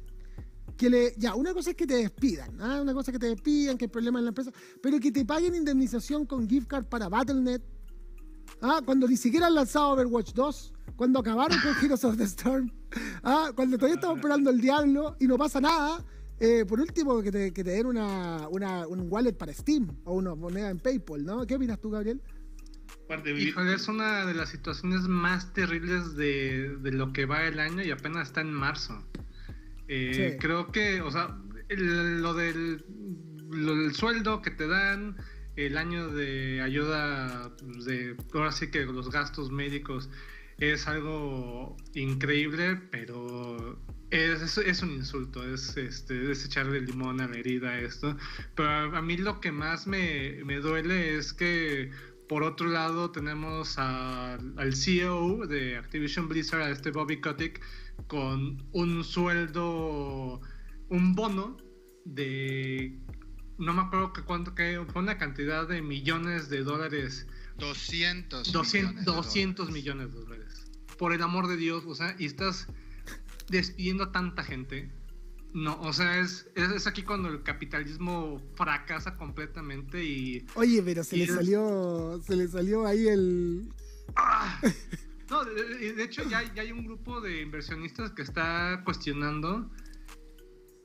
Que 0.76 0.90
le, 0.90 1.14
ya, 1.16 1.34
una 1.34 1.54
cosa 1.54 1.70
es 1.70 1.76
que 1.76 1.86
te 1.86 1.96
despidan, 1.96 2.60
¿ah? 2.60 2.80
una 2.82 2.92
cosa 2.92 3.10
es 3.10 3.14
que 3.14 3.18
te 3.18 3.28
despidan, 3.28 3.78
que 3.78 3.86
hay 3.86 3.90
problemas 3.90 4.20
en 4.20 4.24
la 4.26 4.28
empresa, 4.30 4.52
pero 4.82 4.98
que 5.00 5.10
te 5.10 5.24
paguen 5.24 5.54
indemnización 5.54 6.26
con 6.26 6.48
gift 6.48 6.66
card 6.66 6.86
para 6.86 7.08
Battle.net, 7.08 7.62
¿ah? 8.60 8.80
cuando 8.84 9.06
ni 9.08 9.16
siquiera 9.16 9.46
han 9.46 9.54
lanzado 9.54 9.90
Overwatch 9.90 10.32
2, 10.32 10.72
cuando 10.96 11.20
acabaron 11.20 11.58
con 11.60 11.74
Heroes 11.82 12.04
of 12.04 12.16
the 12.16 12.24
Storm, 12.24 12.70
¿ah? 13.22 13.50
cuando 13.54 13.76
todavía 13.76 13.96
estamos 13.96 14.16
esperando 14.16 14.50
el 14.50 14.60
diablo 14.60 15.16
y 15.18 15.26
no 15.26 15.38
pasa 15.38 15.60
nada. 15.60 16.04
Eh, 16.42 16.64
por 16.66 16.80
último, 16.80 17.22
que 17.22 17.30
te, 17.30 17.52
que 17.52 17.62
te 17.64 17.70
den 17.70 17.86
una, 17.86 18.48
una- 18.48 18.86
un 18.86 19.06
wallet 19.10 19.32
para 19.32 19.52
Steam 19.52 19.88
o 20.04 20.14
una 20.14 20.34
moneda 20.34 20.70
en 20.70 20.78
PayPal, 20.78 21.24
¿no? 21.24 21.46
¿Qué 21.46 21.54
opinas 21.54 21.80
tú, 21.80 21.90
Gabriel? 21.90 22.20
Híjole, 23.38 23.74
es 23.74 23.88
una 23.88 24.24
de 24.26 24.34
las 24.34 24.48
situaciones 24.48 25.02
más 25.02 25.52
terribles 25.52 26.16
de, 26.16 26.76
de 26.80 26.92
lo 26.92 27.12
que 27.12 27.26
va 27.26 27.46
el 27.46 27.60
año 27.60 27.82
y 27.82 27.90
apenas 27.90 28.28
está 28.28 28.40
en 28.40 28.52
marzo. 28.52 29.02
Eh, 29.88 30.32
Sí. 30.32 30.38
Creo 30.38 30.72
que, 30.72 31.00
o 31.02 31.10
sea, 31.10 31.36
el- 31.68 32.22
lo, 32.22 32.32
del, 32.34 32.84
lo 33.50 33.76
del 33.76 33.94
sueldo 33.94 34.40
que 34.42 34.50
te 34.50 34.66
dan, 34.66 35.16
el 35.56 35.76
año 35.76 36.08
de 36.08 36.62
ayuda, 36.62 37.50
pues, 37.58 37.84
de 37.84 38.16
ahora 38.32 38.52
sí 38.52 38.70
que 38.70 38.86
los 38.86 39.10
gastos 39.10 39.50
médicos 39.50 40.08
es 40.58 40.86
algo 40.88 41.76
increíble, 41.94 42.80
pero 42.90 43.78
es, 44.12 44.58
es, 44.58 44.82
un 44.82 44.90
insulto, 44.92 45.42
es, 45.52 45.76
este, 45.76 46.30
es 46.30 46.44
echarle 46.44 46.80
limón 46.80 47.20
a 47.20 47.28
la 47.28 47.36
herida 47.36 47.78
esto. 47.78 48.16
Pero 48.54 48.68
a, 48.68 48.98
a 48.98 49.02
mí 49.02 49.16
lo 49.16 49.40
que 49.40 49.52
más 49.52 49.86
me, 49.86 50.42
me 50.44 50.56
duele 50.56 51.16
es 51.16 51.32
que 51.32 51.90
por 52.28 52.42
otro 52.42 52.68
lado 52.68 53.10
tenemos 53.10 53.78
a- 53.78 54.34
al 54.56 54.74
CEO 54.76 55.46
de 55.46 55.76
Activision 55.76 56.28
Blizzard, 56.28 56.62
a 56.62 56.70
este 56.70 56.90
Bobby 56.90 57.20
Kotick, 57.20 57.60
con 58.06 58.62
un 58.72 59.04
sueldo, 59.04 60.40
un 60.88 61.14
bono 61.14 61.56
de, 62.04 62.98
no 63.58 63.72
me 63.72 63.82
acuerdo 63.82 64.12
que 64.12 64.22
cuánto, 64.22 64.54
que 64.54 64.84
fue 64.92 65.02
una 65.02 65.18
cantidad 65.18 65.66
de 65.68 65.82
millones 65.82 66.48
de 66.48 66.62
dólares 66.64 67.26
200 67.58 68.50
200, 68.52 68.72
millones 68.74 69.04
de 69.04 69.12
200 69.12 69.66
dólares. 69.66 69.74
millones 69.82 70.12
de 70.14 70.20
dólares. 70.20 70.66
Por 70.98 71.12
el 71.12 71.22
amor 71.22 71.48
de 71.48 71.56
Dios, 71.56 71.84
o 71.86 71.94
sea, 71.94 72.14
y 72.18 72.26
estás 72.26 72.66
despidiendo 73.48 74.04
a 74.04 74.12
tanta 74.12 74.42
gente. 74.42 74.90
No, 75.54 75.78
o 75.82 75.92
sea, 75.92 76.18
es, 76.20 76.48
es, 76.54 76.70
es 76.70 76.86
aquí 76.86 77.02
cuando 77.02 77.28
el 77.28 77.42
capitalismo 77.42 78.40
fracasa 78.54 79.16
completamente 79.18 80.02
y... 80.02 80.46
Oye, 80.54 80.82
pero 80.82 81.04
se 81.04 81.16
le 81.18 81.24
es- 81.24 81.34
salió, 81.34 82.20
se 82.24 82.36
le 82.36 82.48
salió 82.48 82.86
ahí 82.86 83.06
el... 83.08 83.68
¡Ah! 84.16 84.58
No, 85.30 85.44
de, 85.44 85.54
de- 85.78 85.92
de 85.94 86.02
hecho 86.04 86.22
ya, 86.28 86.42
ya 86.54 86.62
hay 86.62 86.72
un 86.72 86.84
grupo 86.84 87.20
de 87.20 87.42
inversionistas 87.42 88.10
que 88.12 88.22
está 88.22 88.82
cuestionando 88.84 89.70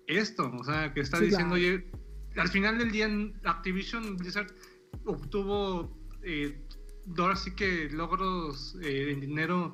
esto, 0.08 0.52
o 0.54 0.64
sea, 0.64 0.94
que 0.94 1.02
está 1.02 1.18
Sí, 1.18 1.26
diciendo, 1.26 1.56
claro. 1.56 1.76
oye, 1.76 1.92
al 2.38 2.48
final 2.50 2.78
del 2.78 2.92
día 2.92 3.10
Activision 3.44 4.16
Blizzard 4.18 4.54
obtuvo, 5.06 5.98
eh, 6.24 6.62
ahora 7.18 7.36
sí 7.36 7.52
que 7.56 7.90
logros 7.90 8.78
eh, 8.82 9.12
en 9.12 9.20
dinero 9.22 9.74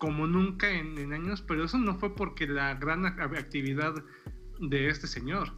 como 0.00 0.26
nunca 0.26 0.68
en, 0.70 0.98
en 0.98 1.12
años, 1.12 1.42
pero 1.46 1.64
eso 1.64 1.78
no 1.78 1.96
fue 1.96 2.16
porque 2.16 2.48
la 2.48 2.74
gran 2.74 3.02
ac- 3.02 3.38
actividad 3.38 3.94
de 4.60 4.88
este 4.88 5.06
señor, 5.06 5.52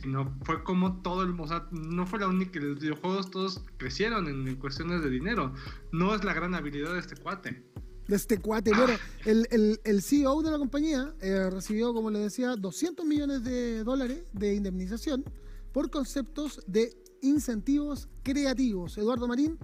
sino 0.00 0.34
fue 0.44 0.62
como 0.64 1.02
todo 1.02 1.22
el, 1.24 1.38
o 1.38 1.46
sea, 1.46 1.68
no 1.72 2.06
fue 2.06 2.20
la 2.20 2.28
única, 2.28 2.58
los 2.60 2.80
videojuegos 2.80 3.30
todos 3.30 3.62
crecieron 3.76 4.26
en, 4.28 4.48
en 4.48 4.56
cuestiones 4.56 5.02
de 5.02 5.10
dinero, 5.10 5.52
no 5.92 6.14
es 6.14 6.24
la 6.24 6.32
gran 6.32 6.54
habilidad 6.54 6.94
de 6.94 7.00
este 7.00 7.16
cuate. 7.16 7.62
de 8.08 8.16
este 8.16 8.38
cuate. 8.38 8.70
Bueno, 8.74 8.94
el, 9.26 9.46
el, 9.50 9.80
el 9.84 10.02
CEO 10.02 10.40
de 10.42 10.50
la 10.52 10.58
compañía 10.58 11.12
eh, 11.20 11.50
recibió, 11.50 11.92
como 11.92 12.10
le 12.10 12.20
decía, 12.20 12.56
200 12.56 13.04
millones 13.04 13.44
de 13.44 13.82
dólares 13.84 14.22
de 14.32 14.54
indemnización 14.54 15.24
por 15.72 15.90
conceptos 15.90 16.62
de 16.66 16.92
incentivos 17.22 18.08
creativos. 18.22 18.96
Eduardo 18.98 19.28
Marín, 19.28 19.58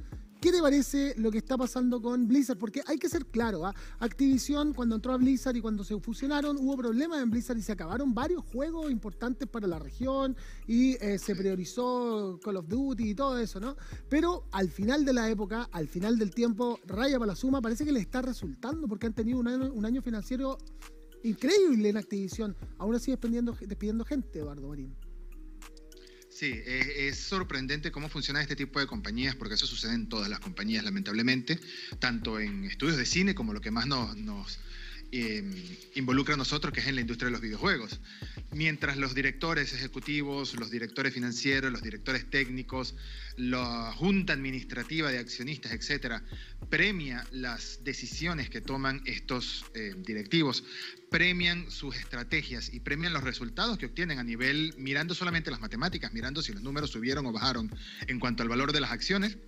¿qué 0.46 0.52
te 0.52 0.62
parece 0.62 1.12
lo 1.16 1.32
que 1.32 1.38
está 1.38 1.58
pasando 1.58 2.00
con 2.00 2.28
Blizzard? 2.28 2.56
Porque 2.56 2.80
hay 2.86 2.98
que 2.98 3.08
ser 3.08 3.26
claro, 3.26 3.66
¿ah? 3.66 3.74
Activision 3.98 4.74
cuando 4.74 4.94
entró 4.94 5.12
a 5.12 5.16
Blizzard 5.16 5.56
y 5.56 5.60
cuando 5.60 5.82
se 5.82 5.98
fusionaron 5.98 6.56
hubo 6.58 6.76
problemas 6.76 7.20
en 7.20 7.30
Blizzard 7.30 7.58
y 7.58 7.62
se 7.62 7.72
acabaron 7.72 8.14
varios 8.14 8.44
juegos 8.44 8.92
importantes 8.92 9.48
para 9.48 9.66
la 9.66 9.80
región 9.80 10.36
y 10.68 10.92
eh, 11.04 11.18
se 11.18 11.34
priorizó 11.34 12.38
Call 12.44 12.58
of 12.58 12.68
Duty 12.68 13.10
y 13.10 13.14
todo 13.16 13.36
eso, 13.40 13.58
¿no? 13.58 13.76
Pero 14.08 14.44
al 14.52 14.70
final 14.70 15.04
de 15.04 15.14
la 15.14 15.28
época, 15.28 15.68
al 15.72 15.88
final 15.88 16.16
del 16.16 16.32
tiempo, 16.32 16.78
raya 16.86 17.18
para 17.18 17.32
la 17.32 17.36
suma, 17.36 17.60
parece 17.60 17.84
que 17.84 17.90
le 17.90 17.98
está 17.98 18.22
resultando 18.22 18.86
porque 18.86 19.08
han 19.08 19.14
tenido 19.14 19.40
un 19.40 19.48
año, 19.48 19.72
un 19.72 19.84
año 19.84 20.00
financiero 20.00 20.58
increíble 21.24 21.88
en 21.88 21.96
Activision. 21.96 22.54
Aún 22.78 22.94
así 22.94 23.10
despidiendo, 23.10 23.52
despidiendo 23.66 24.04
gente, 24.04 24.38
Eduardo 24.38 24.68
Marín. 24.68 24.94
Sí, 26.38 26.60
es, 26.66 26.86
es 26.86 27.18
sorprendente 27.18 27.90
cómo 27.90 28.10
funciona 28.10 28.42
este 28.42 28.56
tipo 28.56 28.78
de 28.78 28.86
compañías, 28.86 29.34
porque 29.34 29.54
eso 29.54 29.66
sucede 29.66 29.94
en 29.94 30.06
todas 30.06 30.28
las 30.28 30.38
compañías, 30.38 30.84
lamentablemente, 30.84 31.58
tanto 31.98 32.38
en 32.38 32.66
estudios 32.66 32.98
de 32.98 33.06
cine 33.06 33.34
como 33.34 33.54
lo 33.54 33.62
que 33.62 33.70
más 33.70 33.86
nos, 33.86 34.58
eh, 35.12 35.42
involucra 35.94 36.34
a 36.34 36.36
nosotros, 36.36 36.74
que 36.74 36.80
es 36.80 36.88
en 36.88 36.96
la 36.96 37.00
industria 37.00 37.28
de 37.28 37.32
los 37.32 37.40
videojuegos. 37.40 38.00
Mientras 38.52 38.98
los 38.98 39.14
directores 39.14 39.72
ejecutivos, 39.72 40.52
los 40.56 40.70
directores 40.70 41.14
financieros, 41.14 41.72
los 41.72 41.82
directores 41.82 42.28
técnicos, 42.28 42.94
la 43.38 43.94
junta 43.96 44.34
administrativa 44.34 45.10
de 45.10 45.18
accionistas, 45.18 45.72
etcétera, 45.72 46.22
premia 46.68 47.26
las 47.30 47.82
decisiones 47.82 48.50
que 48.50 48.60
toman 48.60 49.00
estos 49.06 49.64
eh, 49.74 49.94
directivos, 49.96 50.64
premian 51.16 51.70
sus 51.70 51.96
estrategias 51.96 52.74
y 52.74 52.80
premian 52.80 53.14
los 53.14 53.24
resultados 53.24 53.78
que 53.78 53.86
obtienen 53.86 54.18
a 54.18 54.22
nivel, 54.22 54.74
mirando 54.76 55.14
solamente 55.14 55.50
las 55.50 55.60
matemáticas, 55.60 56.12
mirando 56.12 56.42
si 56.42 56.52
los 56.52 56.60
números 56.60 56.90
subieron 56.90 57.24
o 57.24 57.32
bajaron 57.32 57.74
en 58.06 58.20
cuanto 58.20 58.42
al 58.42 58.50
valor 58.50 58.70
de 58.74 58.80
las 58.80 58.90
acciones. 58.90 59.38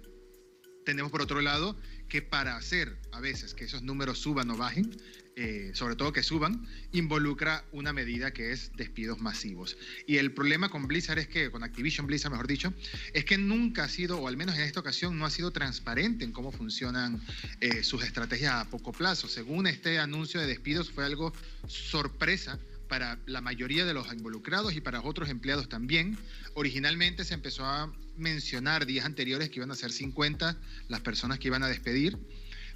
Tenemos 0.88 1.12
por 1.12 1.21
otro 1.21 1.42
lado 1.42 1.76
que 2.09 2.23
para 2.23 2.57
hacer 2.57 2.97
a 3.12 3.21
veces 3.21 3.52
que 3.52 3.64
esos 3.64 3.83
números 3.83 4.21
suban 4.21 4.50
o 4.50 4.57
bajen, 4.57 4.90
eh, 5.37 5.71
sobre 5.75 5.97
todo 5.97 6.14
que 6.14 6.23
suban, 6.23 6.66
involucra 6.92 7.62
una 7.73 7.92
medida 7.92 8.30
que 8.30 8.52
es 8.52 8.73
despidos 8.75 9.21
masivos. 9.21 9.76
Y 10.07 10.16
el 10.16 10.33
problema 10.33 10.71
con 10.71 10.88
Blizzard 10.88 11.18
es 11.18 11.28
que, 11.28 11.50
con 11.50 11.62
Activision 11.62 12.07
Blizzard 12.07 12.30
mejor 12.33 12.47
dicho, 12.47 12.73
es 13.12 13.26
que 13.26 13.37
nunca 13.37 13.85
ha 13.85 13.88
sido, 13.90 14.18
o 14.18 14.28
al 14.28 14.38
menos 14.38 14.54
en 14.54 14.62
esta 14.62 14.80
ocasión, 14.80 15.18
no 15.18 15.26
ha 15.26 15.30
sido 15.30 15.50
transparente 15.50 16.25
en 16.25 16.33
cómo 16.33 16.52
funcionan 16.52 17.21
eh, 17.61 17.83
sus 17.83 18.02
estrategias 18.02 18.54
a 18.54 18.71
poco 18.71 18.92
plazo. 18.92 19.28
Según 19.28 19.66
este 19.66 19.99
anuncio 19.99 20.40
de 20.40 20.47
despidos 20.47 20.90
fue 20.90 21.04
algo 21.04 21.35
sorpresa 21.66 22.59
para 22.88 23.18
la 23.26 23.40
mayoría 23.40 23.85
de 23.85 23.95
los 23.95 24.12
involucrados 24.12 24.75
y 24.75 24.80
para 24.80 25.02
otros 25.02 25.28
empleados 25.28 25.68
también. 25.68 26.18
Originalmente 26.54 27.25
se 27.25 27.35
empezó 27.35 27.64
a 27.64 27.92
mencionar 28.16 28.87
días 28.87 29.04
anteriores 29.04 29.50
que 29.50 29.57
iban 29.57 29.71
a 29.71 29.76
ser 29.76 29.92
50 29.92 30.57
las 30.88 31.00
personas 31.00 31.38
que 31.38 31.49
iban 31.49 31.62
a 31.62 31.68
despedir 31.68 32.18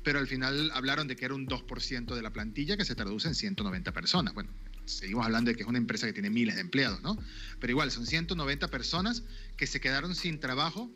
pero 0.02 0.18
al 0.18 0.26
final 0.26 0.70
hablaron 0.74 1.08
de 1.08 1.16
que 1.16 1.24
era 1.24 1.34
un 1.34 1.46
2% 1.46 2.14
de 2.14 2.22
la 2.22 2.30
plantilla 2.30 2.76
que 2.76 2.84
se 2.84 2.94
traduce 2.94 3.28
en 3.28 3.34
190 3.34 3.92
personas. 3.92 4.34
Bueno, 4.34 4.50
seguimos 4.84 5.24
hablando 5.24 5.50
de 5.50 5.56
que 5.56 5.62
es 5.62 5.68
una 5.68 5.78
empresa 5.78 6.06
que 6.06 6.12
tiene 6.12 6.30
miles 6.30 6.56
de 6.56 6.60
empleados, 6.60 7.02
¿no? 7.02 7.16
Pero 7.60 7.70
igual, 7.70 7.90
son 7.90 8.06
190 8.06 8.68
personas 8.68 9.22
que 9.56 9.66
se 9.66 9.80
quedaron 9.80 10.14
sin 10.14 10.40
trabajo 10.40 10.90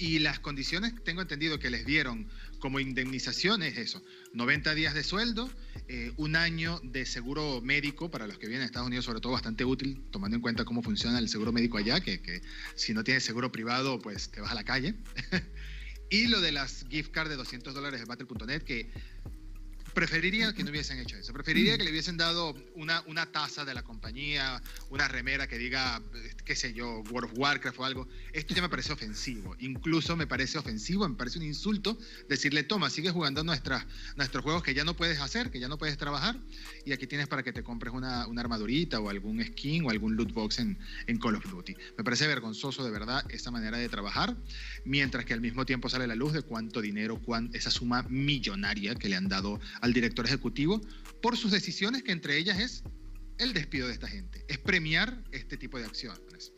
y 0.00 0.18
las 0.18 0.40
condiciones, 0.40 0.94
tengo 1.04 1.20
entendido 1.20 1.58
que 1.58 1.68
les 1.68 1.84
dieron 1.84 2.26
como 2.58 2.80
indemnización 2.80 3.62
es 3.62 3.76
eso, 3.76 4.02
90 4.32 4.74
días 4.74 4.94
de 4.94 5.04
sueldo, 5.04 5.50
eh, 5.88 6.12
un 6.16 6.36
año 6.36 6.80
de 6.82 7.04
seguro 7.04 7.60
médico 7.62 8.10
para 8.10 8.26
los 8.26 8.38
que 8.38 8.46
vienen 8.46 8.62
a 8.62 8.66
Estados 8.66 8.88
Unidos, 8.88 9.04
sobre 9.04 9.20
todo 9.20 9.32
bastante 9.32 9.64
útil, 9.64 10.02
tomando 10.10 10.36
en 10.36 10.42
cuenta 10.42 10.64
cómo 10.64 10.82
funciona 10.82 11.18
el 11.18 11.28
seguro 11.28 11.52
médico 11.52 11.76
allá, 11.76 12.00
que, 12.00 12.20
que 12.22 12.40
si 12.74 12.94
no 12.94 13.04
tienes 13.04 13.24
seguro 13.24 13.52
privado, 13.52 14.00
pues 14.00 14.30
te 14.30 14.40
vas 14.40 14.50
a 14.52 14.54
la 14.54 14.64
calle. 14.64 14.94
Y 16.12 16.26
lo 16.26 16.40
de 16.40 16.50
las 16.50 16.84
gift 16.90 17.12
cards 17.12 17.30
de 17.30 17.36
200 17.36 17.72
dólares 17.72 18.00
de 18.00 18.06
Battle.net, 18.06 18.62
que 18.62 18.90
preferiría 19.94 20.52
que 20.52 20.64
no 20.64 20.70
hubiesen 20.70 20.98
hecho 20.98 21.16
eso. 21.16 21.32
Preferiría 21.32 21.78
que 21.78 21.84
le 21.84 21.90
hubiesen 21.90 22.16
dado 22.16 22.54
una, 22.74 23.02
una 23.06 23.26
taza 23.26 23.64
de 23.64 23.74
la 23.74 23.82
compañía, 23.82 24.62
una 24.90 25.08
remera 25.08 25.46
que 25.46 25.58
diga, 25.58 26.02
qué 26.44 26.54
sé 26.56 26.72
yo, 26.72 27.02
World 27.10 27.32
of 27.32 27.38
Warcraft 27.38 27.78
o 27.78 27.84
algo. 27.84 28.08
Esto 28.32 28.54
ya 28.54 28.62
me 28.62 28.68
parece 28.68 28.92
ofensivo. 28.92 29.56
Incluso 29.60 30.16
me 30.16 30.26
parece 30.26 30.58
ofensivo, 30.58 31.08
me 31.08 31.16
parece 31.16 31.38
un 31.38 31.44
insulto 31.44 31.98
decirle, 32.28 32.62
toma, 32.62 32.90
sigue 32.90 33.10
jugando 33.10 33.42
nuestras, 33.44 33.86
nuestros 34.16 34.42
juegos 34.44 34.62
que 34.62 34.74
ya 34.74 34.84
no 34.84 34.94
puedes 34.94 35.20
hacer, 35.20 35.50
que 35.50 35.60
ya 35.60 35.68
no 35.68 35.78
puedes 35.78 35.96
trabajar, 35.96 36.36
y 36.84 36.92
aquí 36.92 37.06
tienes 37.06 37.28
para 37.28 37.42
que 37.42 37.52
te 37.52 37.62
compres 37.62 37.92
una, 37.94 38.26
una 38.26 38.40
armadurita 38.40 39.00
o 39.00 39.08
algún 39.08 39.44
skin 39.44 39.84
o 39.84 39.90
algún 39.90 40.16
loot 40.16 40.32
box 40.32 40.58
en, 40.58 40.78
en 41.06 41.18
Call 41.18 41.36
of 41.36 41.50
Duty. 41.50 41.76
Me 41.96 42.04
parece 42.04 42.26
vergonzoso 42.26 42.84
de 42.84 42.90
verdad 42.90 43.24
esa 43.30 43.50
manera 43.50 43.78
de 43.78 43.88
trabajar, 43.88 44.36
mientras 44.84 45.24
que 45.24 45.32
al 45.32 45.40
mismo 45.40 45.64
tiempo 45.66 45.88
sale 45.88 46.06
la 46.06 46.14
luz 46.14 46.32
de 46.32 46.42
cuánto 46.42 46.80
dinero, 46.80 47.20
esa 47.52 47.70
suma 47.70 48.04
millonaria 48.08 48.94
que 48.94 49.08
le 49.08 49.16
han 49.16 49.28
dado 49.28 49.60
al 49.80 49.92
director 49.92 50.26
ejecutivo 50.26 50.80
por 51.22 51.36
sus 51.36 51.50
decisiones, 51.50 52.02
que 52.02 52.12
entre 52.12 52.36
ellas 52.38 52.58
es 52.58 52.84
el 53.38 53.52
despido 53.52 53.86
de 53.88 53.94
esta 53.94 54.06
gente, 54.06 54.44
es 54.48 54.58
premiar 54.58 55.22
este 55.32 55.56
tipo 55.56 55.78
de 55.78 55.86
acciones. 55.86 56.52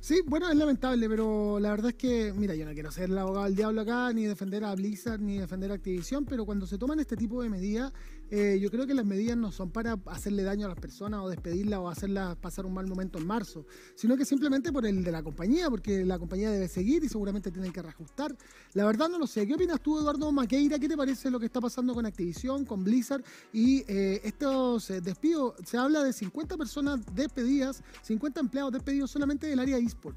Sí, 0.00 0.20
bueno, 0.26 0.50
es 0.50 0.56
lamentable, 0.56 1.08
pero 1.08 1.60
la 1.60 1.70
verdad 1.70 1.90
es 1.90 1.94
que, 1.94 2.32
mira, 2.36 2.56
yo 2.56 2.64
no 2.64 2.72
quiero 2.72 2.90
ser 2.90 3.08
el 3.08 3.18
abogado 3.18 3.44
del 3.44 3.54
diablo 3.54 3.82
acá, 3.82 4.12
ni 4.12 4.24
defender 4.24 4.64
a 4.64 4.74
Blizzard, 4.74 5.20
ni 5.20 5.38
defender 5.38 5.70
a 5.70 5.74
Activision, 5.74 6.24
pero 6.24 6.44
cuando 6.44 6.66
se 6.66 6.76
toman 6.76 6.98
este 6.98 7.16
tipo 7.16 7.40
de 7.40 7.48
medidas, 7.48 7.92
eh, 8.34 8.58
yo 8.58 8.70
creo 8.70 8.86
que 8.86 8.94
las 8.94 9.04
medidas 9.04 9.36
no 9.36 9.52
son 9.52 9.70
para 9.70 9.98
hacerle 10.06 10.42
daño 10.42 10.64
a 10.64 10.70
las 10.70 10.78
personas 10.78 11.20
o 11.20 11.28
despedirlas 11.28 11.80
o 11.80 11.90
hacerlas 11.90 12.34
pasar 12.36 12.64
un 12.64 12.72
mal 12.72 12.86
momento 12.86 13.18
en 13.18 13.26
marzo, 13.26 13.66
sino 13.94 14.16
que 14.16 14.24
simplemente 14.24 14.72
por 14.72 14.86
el 14.86 15.04
de 15.04 15.12
la 15.12 15.22
compañía, 15.22 15.68
porque 15.68 16.02
la 16.06 16.18
compañía 16.18 16.50
debe 16.50 16.66
seguir 16.66 17.04
y 17.04 17.10
seguramente 17.10 17.50
tienen 17.50 17.74
que 17.74 17.82
reajustar. 17.82 18.34
La 18.72 18.86
verdad 18.86 19.10
no 19.10 19.18
lo 19.18 19.26
sé. 19.26 19.46
¿Qué 19.46 19.52
opinas 19.52 19.82
tú, 19.82 19.98
Eduardo 19.98 20.32
Maqueira? 20.32 20.78
¿Qué 20.78 20.88
te 20.88 20.96
parece 20.96 21.30
lo 21.30 21.38
que 21.38 21.44
está 21.44 21.60
pasando 21.60 21.92
con 21.92 22.06
Activision, 22.06 22.64
con 22.64 22.82
Blizzard 22.82 23.22
y 23.52 23.84
eh, 23.86 24.22
estos 24.24 24.88
eh, 24.88 25.02
despidos? 25.02 25.52
Se 25.66 25.76
habla 25.76 26.02
de 26.02 26.14
50 26.14 26.56
personas 26.56 27.00
despedidas, 27.14 27.82
50 28.00 28.40
empleados 28.40 28.72
despedidos 28.72 29.10
solamente 29.10 29.46
del 29.46 29.58
área 29.58 29.76
eSport. 29.76 30.16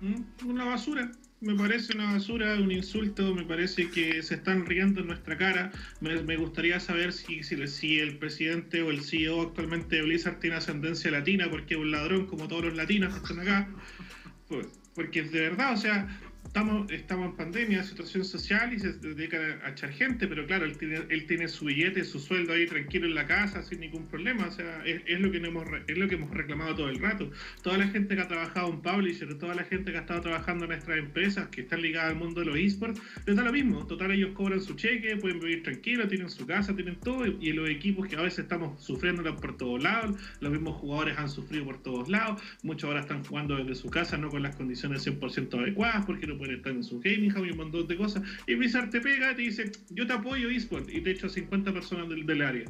Mm, 0.00 0.50
una 0.50 0.66
basura 0.66 1.10
me 1.40 1.54
parece 1.54 1.94
una 1.94 2.12
basura, 2.12 2.54
un 2.54 2.72
insulto, 2.72 3.34
me 3.34 3.44
parece 3.44 3.90
que 3.90 4.22
se 4.22 4.36
están 4.36 4.64
riendo 4.66 5.00
en 5.00 5.08
nuestra 5.08 5.36
cara. 5.36 5.72
Me, 6.00 6.36
gustaría 6.36 6.80
saber 6.80 7.12
si, 7.12 7.42
si, 7.42 7.98
el 7.98 8.18
presidente 8.18 8.82
o 8.82 8.90
el 8.90 9.02
CEO 9.02 9.42
actualmente 9.42 9.96
de 9.96 10.02
Blizzard 10.02 10.40
tiene 10.40 10.56
ascendencia 10.56 11.10
latina, 11.10 11.50
porque 11.50 11.74
es 11.74 11.80
un 11.80 11.90
ladrón 11.90 12.26
como 12.26 12.48
todos 12.48 12.64
los 12.64 12.74
latinos 12.74 13.12
que 13.12 13.20
están 13.20 13.40
acá. 13.40 13.68
Pues, 14.48 14.66
porque 14.94 15.22
de 15.22 15.40
verdad, 15.40 15.74
o 15.74 15.76
sea, 15.76 16.20
estamos, 16.54 16.88
estamos 16.92 17.30
en 17.30 17.36
pandemia, 17.36 17.82
situación 17.82 18.24
social 18.24 18.72
y 18.72 18.78
se 18.78 18.92
dedica 18.92 19.36
a, 19.64 19.70
echar 19.70 19.90
gente, 19.90 20.28
pero 20.28 20.46
claro, 20.46 20.64
él 20.64 20.78
tiene, 20.78 21.00
él 21.08 21.26
tiene 21.26 21.48
su 21.48 21.64
billete, 21.64 22.04
su 22.04 22.20
sueldo 22.20 22.52
ahí 22.52 22.64
tranquilo 22.68 23.06
en 23.06 23.16
la 23.16 23.26
casa 23.26 23.60
sin 23.64 23.80
ningún 23.80 24.06
problema, 24.06 24.46
o 24.46 24.52
sea, 24.52 24.84
es, 24.84 25.18
lo, 25.18 25.32
que 25.32 25.38
hemos, 25.38 25.66
es 25.88 25.98
lo 25.98 26.08
que 26.08 26.14
hemos 26.14 26.30
reclamado 26.30 26.76
todo 26.76 26.88
el 26.90 27.00
rato. 27.00 27.28
Toda 27.64 27.78
la 27.78 27.88
gente 27.88 28.14
que 28.14 28.22
ha 28.22 28.28
trabajado 28.28 28.70
en 28.70 28.82
Publisher, 28.82 29.36
toda 29.36 29.56
la 29.56 29.64
gente 29.64 29.90
que 29.90 29.98
ha 29.98 30.02
estado 30.02 30.20
trabajando 30.20 30.66
en 30.66 30.70
nuestras 30.70 30.96
empresas 30.96 31.48
que 31.48 31.62
están 31.62 31.82
ligadas 31.82 32.12
al 32.12 32.18
mundo 32.20 32.38
de 32.38 32.46
los 32.46 32.56
esports, 32.56 33.02
les 33.26 33.34
da 33.34 33.42
lo 33.42 33.52
mismo, 33.52 33.84
total 33.88 34.12
ellos 34.12 34.30
cobran 34.34 34.60
su 34.60 34.74
cheque, 34.76 35.16
pueden 35.16 35.40
vivir 35.40 35.64
tranquilos, 35.64 36.06
tienen 36.06 36.30
su 36.30 36.46
casa, 36.46 36.72
tienen 36.76 36.94
todo, 37.00 37.26
y, 37.26 37.52
los 37.52 37.68
equipos 37.68 38.06
que 38.06 38.14
a 38.14 38.22
veces 38.22 38.40
estamos 38.40 38.80
sufriendo 38.80 39.24
por 39.36 39.56
todos 39.56 39.82
lados, 39.82 40.16
los 40.38 40.52
mismos 40.52 40.76
jugadores 40.76 41.18
han 41.18 41.28
sufrido 41.28 41.64
por 41.64 41.82
todos 41.82 42.08
lados, 42.08 42.40
muchos 42.62 42.86
ahora 42.86 43.00
están 43.00 43.24
jugando 43.24 43.56
desde 43.56 43.74
su 43.74 43.90
casa, 43.90 44.16
no 44.16 44.28
con 44.28 44.42
las 44.42 44.54
condiciones 44.54 45.04
100% 45.04 45.58
adecuadas, 45.58 46.06
porque 46.06 46.28
no 46.28 46.36
pueden 46.36 46.43
estar 46.52 46.72
en 46.72 46.84
su 46.84 47.00
gaming 47.00 47.36
hub 47.36 47.44
y 47.46 47.50
un 47.50 47.56
montón 47.56 47.86
de 47.86 47.96
cosas. 47.96 48.22
Y 48.46 48.54
Blizzard 48.54 48.90
te 48.90 49.00
pega 49.00 49.32
y 49.32 49.36
te 49.36 49.42
dice, 49.42 49.72
yo 49.90 50.06
te 50.06 50.12
apoyo 50.12 50.50
eSport, 50.50 50.88
y 50.90 51.00
te 51.00 51.10
echo 51.12 51.26
a 51.26 51.30
50 51.30 51.72
personas 51.72 52.08
del, 52.08 52.26
del 52.26 52.42
área. 52.42 52.64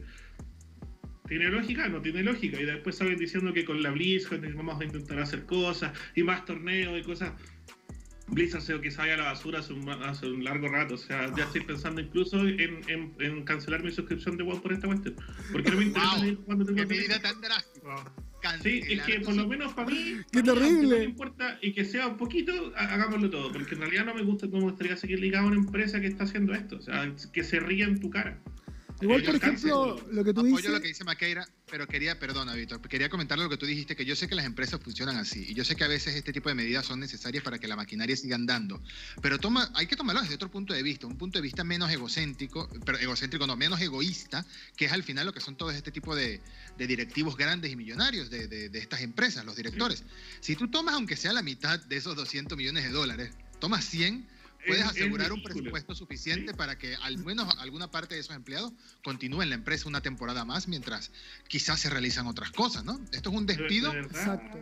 ¿Tiene 1.26 1.48
lógica? 1.48 1.88
No 1.88 2.02
tiene 2.02 2.22
lógica. 2.22 2.60
Y 2.60 2.64
después 2.64 2.96
salen 2.96 3.18
diciendo 3.18 3.52
que 3.52 3.64
con 3.64 3.82
la 3.82 3.90
BlizzCon 3.90 4.42
vamos 4.56 4.80
a 4.80 4.84
intentar 4.84 5.18
hacer 5.18 5.46
cosas 5.46 5.92
y 6.14 6.22
más 6.22 6.44
torneos 6.44 6.98
y 6.98 7.02
cosas. 7.02 7.32
Blizzard 8.28 8.62
se 8.62 8.80
que 8.80 8.90
sale 8.90 9.12
a 9.12 9.16
la 9.18 9.24
basura 9.24 9.58
hace 9.58 9.72
un, 9.72 9.88
hace 9.88 10.26
un, 10.26 10.44
largo 10.44 10.68
rato. 10.68 10.94
O 10.94 10.98
sea, 10.98 11.34
ya 11.34 11.44
estoy 11.44 11.62
pensando 11.62 12.00
incluso 12.00 12.40
en, 12.40 12.80
en, 12.88 13.14
en 13.20 13.42
cancelar 13.44 13.82
mi 13.82 13.90
suscripción 13.90 14.36
de 14.36 14.44
WoW 14.44 14.60
por 14.60 14.72
esta 14.72 14.86
cuestión. 14.86 15.14
Porque 15.52 15.70
no 15.70 15.78
me 15.78 15.84
interesa 15.86 16.24
wow, 16.24 16.44
cuando 16.44 16.64
tengo 16.66 16.80
¿Qué 16.80 16.86
medida 16.86 17.20
tan 17.20 17.40
drástica? 17.40 18.12
Sí, 18.62 18.82
es 18.88 19.02
que 19.02 19.20
por 19.20 19.34
lo 19.34 19.46
menos 19.46 19.72
para 19.74 19.90
mí, 19.90 20.16
¡Qué 20.30 20.42
terrible! 20.42 20.98
no 20.98 21.02
importa 21.02 21.58
y 21.62 21.72
que 21.72 21.84
sea 21.84 22.08
un 22.08 22.16
poquito, 22.16 22.72
hagámoslo 22.76 23.30
todo, 23.30 23.52
porque 23.52 23.74
en 23.74 23.80
realidad 23.80 24.04
no 24.04 24.14
me 24.14 24.22
gusta, 24.22 24.46
no 24.46 24.58
me 24.58 24.64
gustaría 24.64 24.96
seguir 24.96 25.20
ligado 25.20 25.46
a 25.46 25.48
una 25.48 25.56
empresa 25.56 26.00
que 26.00 26.06
está 26.06 26.24
haciendo 26.24 26.54
esto, 26.54 26.76
o 26.76 26.82
sea, 26.82 27.12
que 27.32 27.44
se 27.44 27.60
ría 27.60 27.86
en 27.86 28.00
tu 28.00 28.10
cara. 28.10 28.38
Igual, 29.00 29.22
por 29.24 29.34
ejemplo, 29.34 30.06
lo 30.12 30.24
que 30.24 30.32
tú 30.32 30.40
Apoyo 30.40 30.56
dices... 30.56 30.70
lo 30.70 30.80
que 30.80 30.88
dice 30.88 31.04
Maqueira, 31.04 31.46
pero 31.70 31.86
quería, 31.86 32.18
perdona, 32.18 32.54
Víctor, 32.54 32.80
quería 32.88 33.08
comentar 33.08 33.38
lo 33.38 33.48
que 33.48 33.56
tú 33.56 33.66
dijiste, 33.66 33.96
que 33.96 34.04
yo 34.04 34.14
sé 34.14 34.28
que 34.28 34.34
las 34.34 34.46
empresas 34.46 34.80
funcionan 34.80 35.16
así, 35.16 35.44
y 35.48 35.54
yo 35.54 35.64
sé 35.64 35.74
que 35.74 35.84
a 35.84 35.88
veces 35.88 36.14
este 36.14 36.32
tipo 36.32 36.48
de 36.48 36.54
medidas 36.54 36.86
son 36.86 37.00
necesarias 37.00 37.42
para 37.42 37.58
que 37.58 37.66
la 37.66 37.76
maquinaria 37.76 38.16
siga 38.16 38.36
andando, 38.36 38.80
pero 39.20 39.38
toma, 39.38 39.70
hay 39.74 39.86
que 39.86 39.96
tomarlo 39.96 40.22
desde 40.22 40.36
otro 40.36 40.50
punto 40.50 40.72
de 40.72 40.82
vista, 40.82 41.06
un 41.06 41.18
punto 41.18 41.38
de 41.38 41.42
vista 41.42 41.64
menos 41.64 41.90
egocéntrico, 41.90 42.68
pero 42.84 42.98
egocéntrico 42.98 43.46
no, 43.46 43.56
menos 43.56 43.80
egoísta, 43.80 44.46
que 44.76 44.84
es 44.84 44.92
al 44.92 45.02
final 45.02 45.26
lo 45.26 45.32
que 45.32 45.40
son 45.40 45.56
todos 45.56 45.74
este 45.74 45.90
tipo 45.90 46.14
de, 46.14 46.40
de 46.78 46.86
directivos 46.86 47.36
grandes 47.36 47.72
y 47.72 47.76
millonarios 47.76 48.30
de, 48.30 48.46
de, 48.46 48.68
de, 48.68 48.78
estas 48.78 49.00
empresas, 49.00 49.44
los 49.44 49.56
directores. 49.56 50.04
Si 50.40 50.54
tú 50.54 50.68
tomas, 50.68 50.94
aunque 50.94 51.16
sea 51.16 51.32
la 51.32 51.42
mitad 51.42 51.80
de 51.80 51.96
esos 51.96 52.14
200 52.14 52.56
millones 52.56 52.84
de 52.84 52.90
dólares, 52.90 53.30
tomas 53.58 53.84
100 53.84 54.33
puedes 54.66 54.84
asegurar 54.84 55.32
un 55.32 55.42
presupuesto 55.42 55.94
suficiente 55.94 56.52
¿Sí? 56.52 56.56
para 56.56 56.78
que 56.78 56.94
al 56.96 57.18
menos 57.18 57.54
alguna 57.58 57.90
parte 57.90 58.14
de 58.14 58.20
esos 58.20 58.34
empleados 58.34 58.72
continúe 59.02 59.42
en 59.42 59.50
la 59.50 59.54
empresa 59.56 59.88
una 59.88 60.00
temporada 60.00 60.44
más 60.44 60.68
mientras 60.68 61.10
quizás 61.48 61.80
se 61.80 61.90
realizan 61.90 62.26
otras 62.26 62.50
cosas, 62.50 62.84
¿no? 62.84 63.00
Esto 63.12 63.30
es 63.30 63.36
un 63.36 63.46
despido. 63.46 63.92
De, 63.92 64.00
Exacto. 64.00 64.58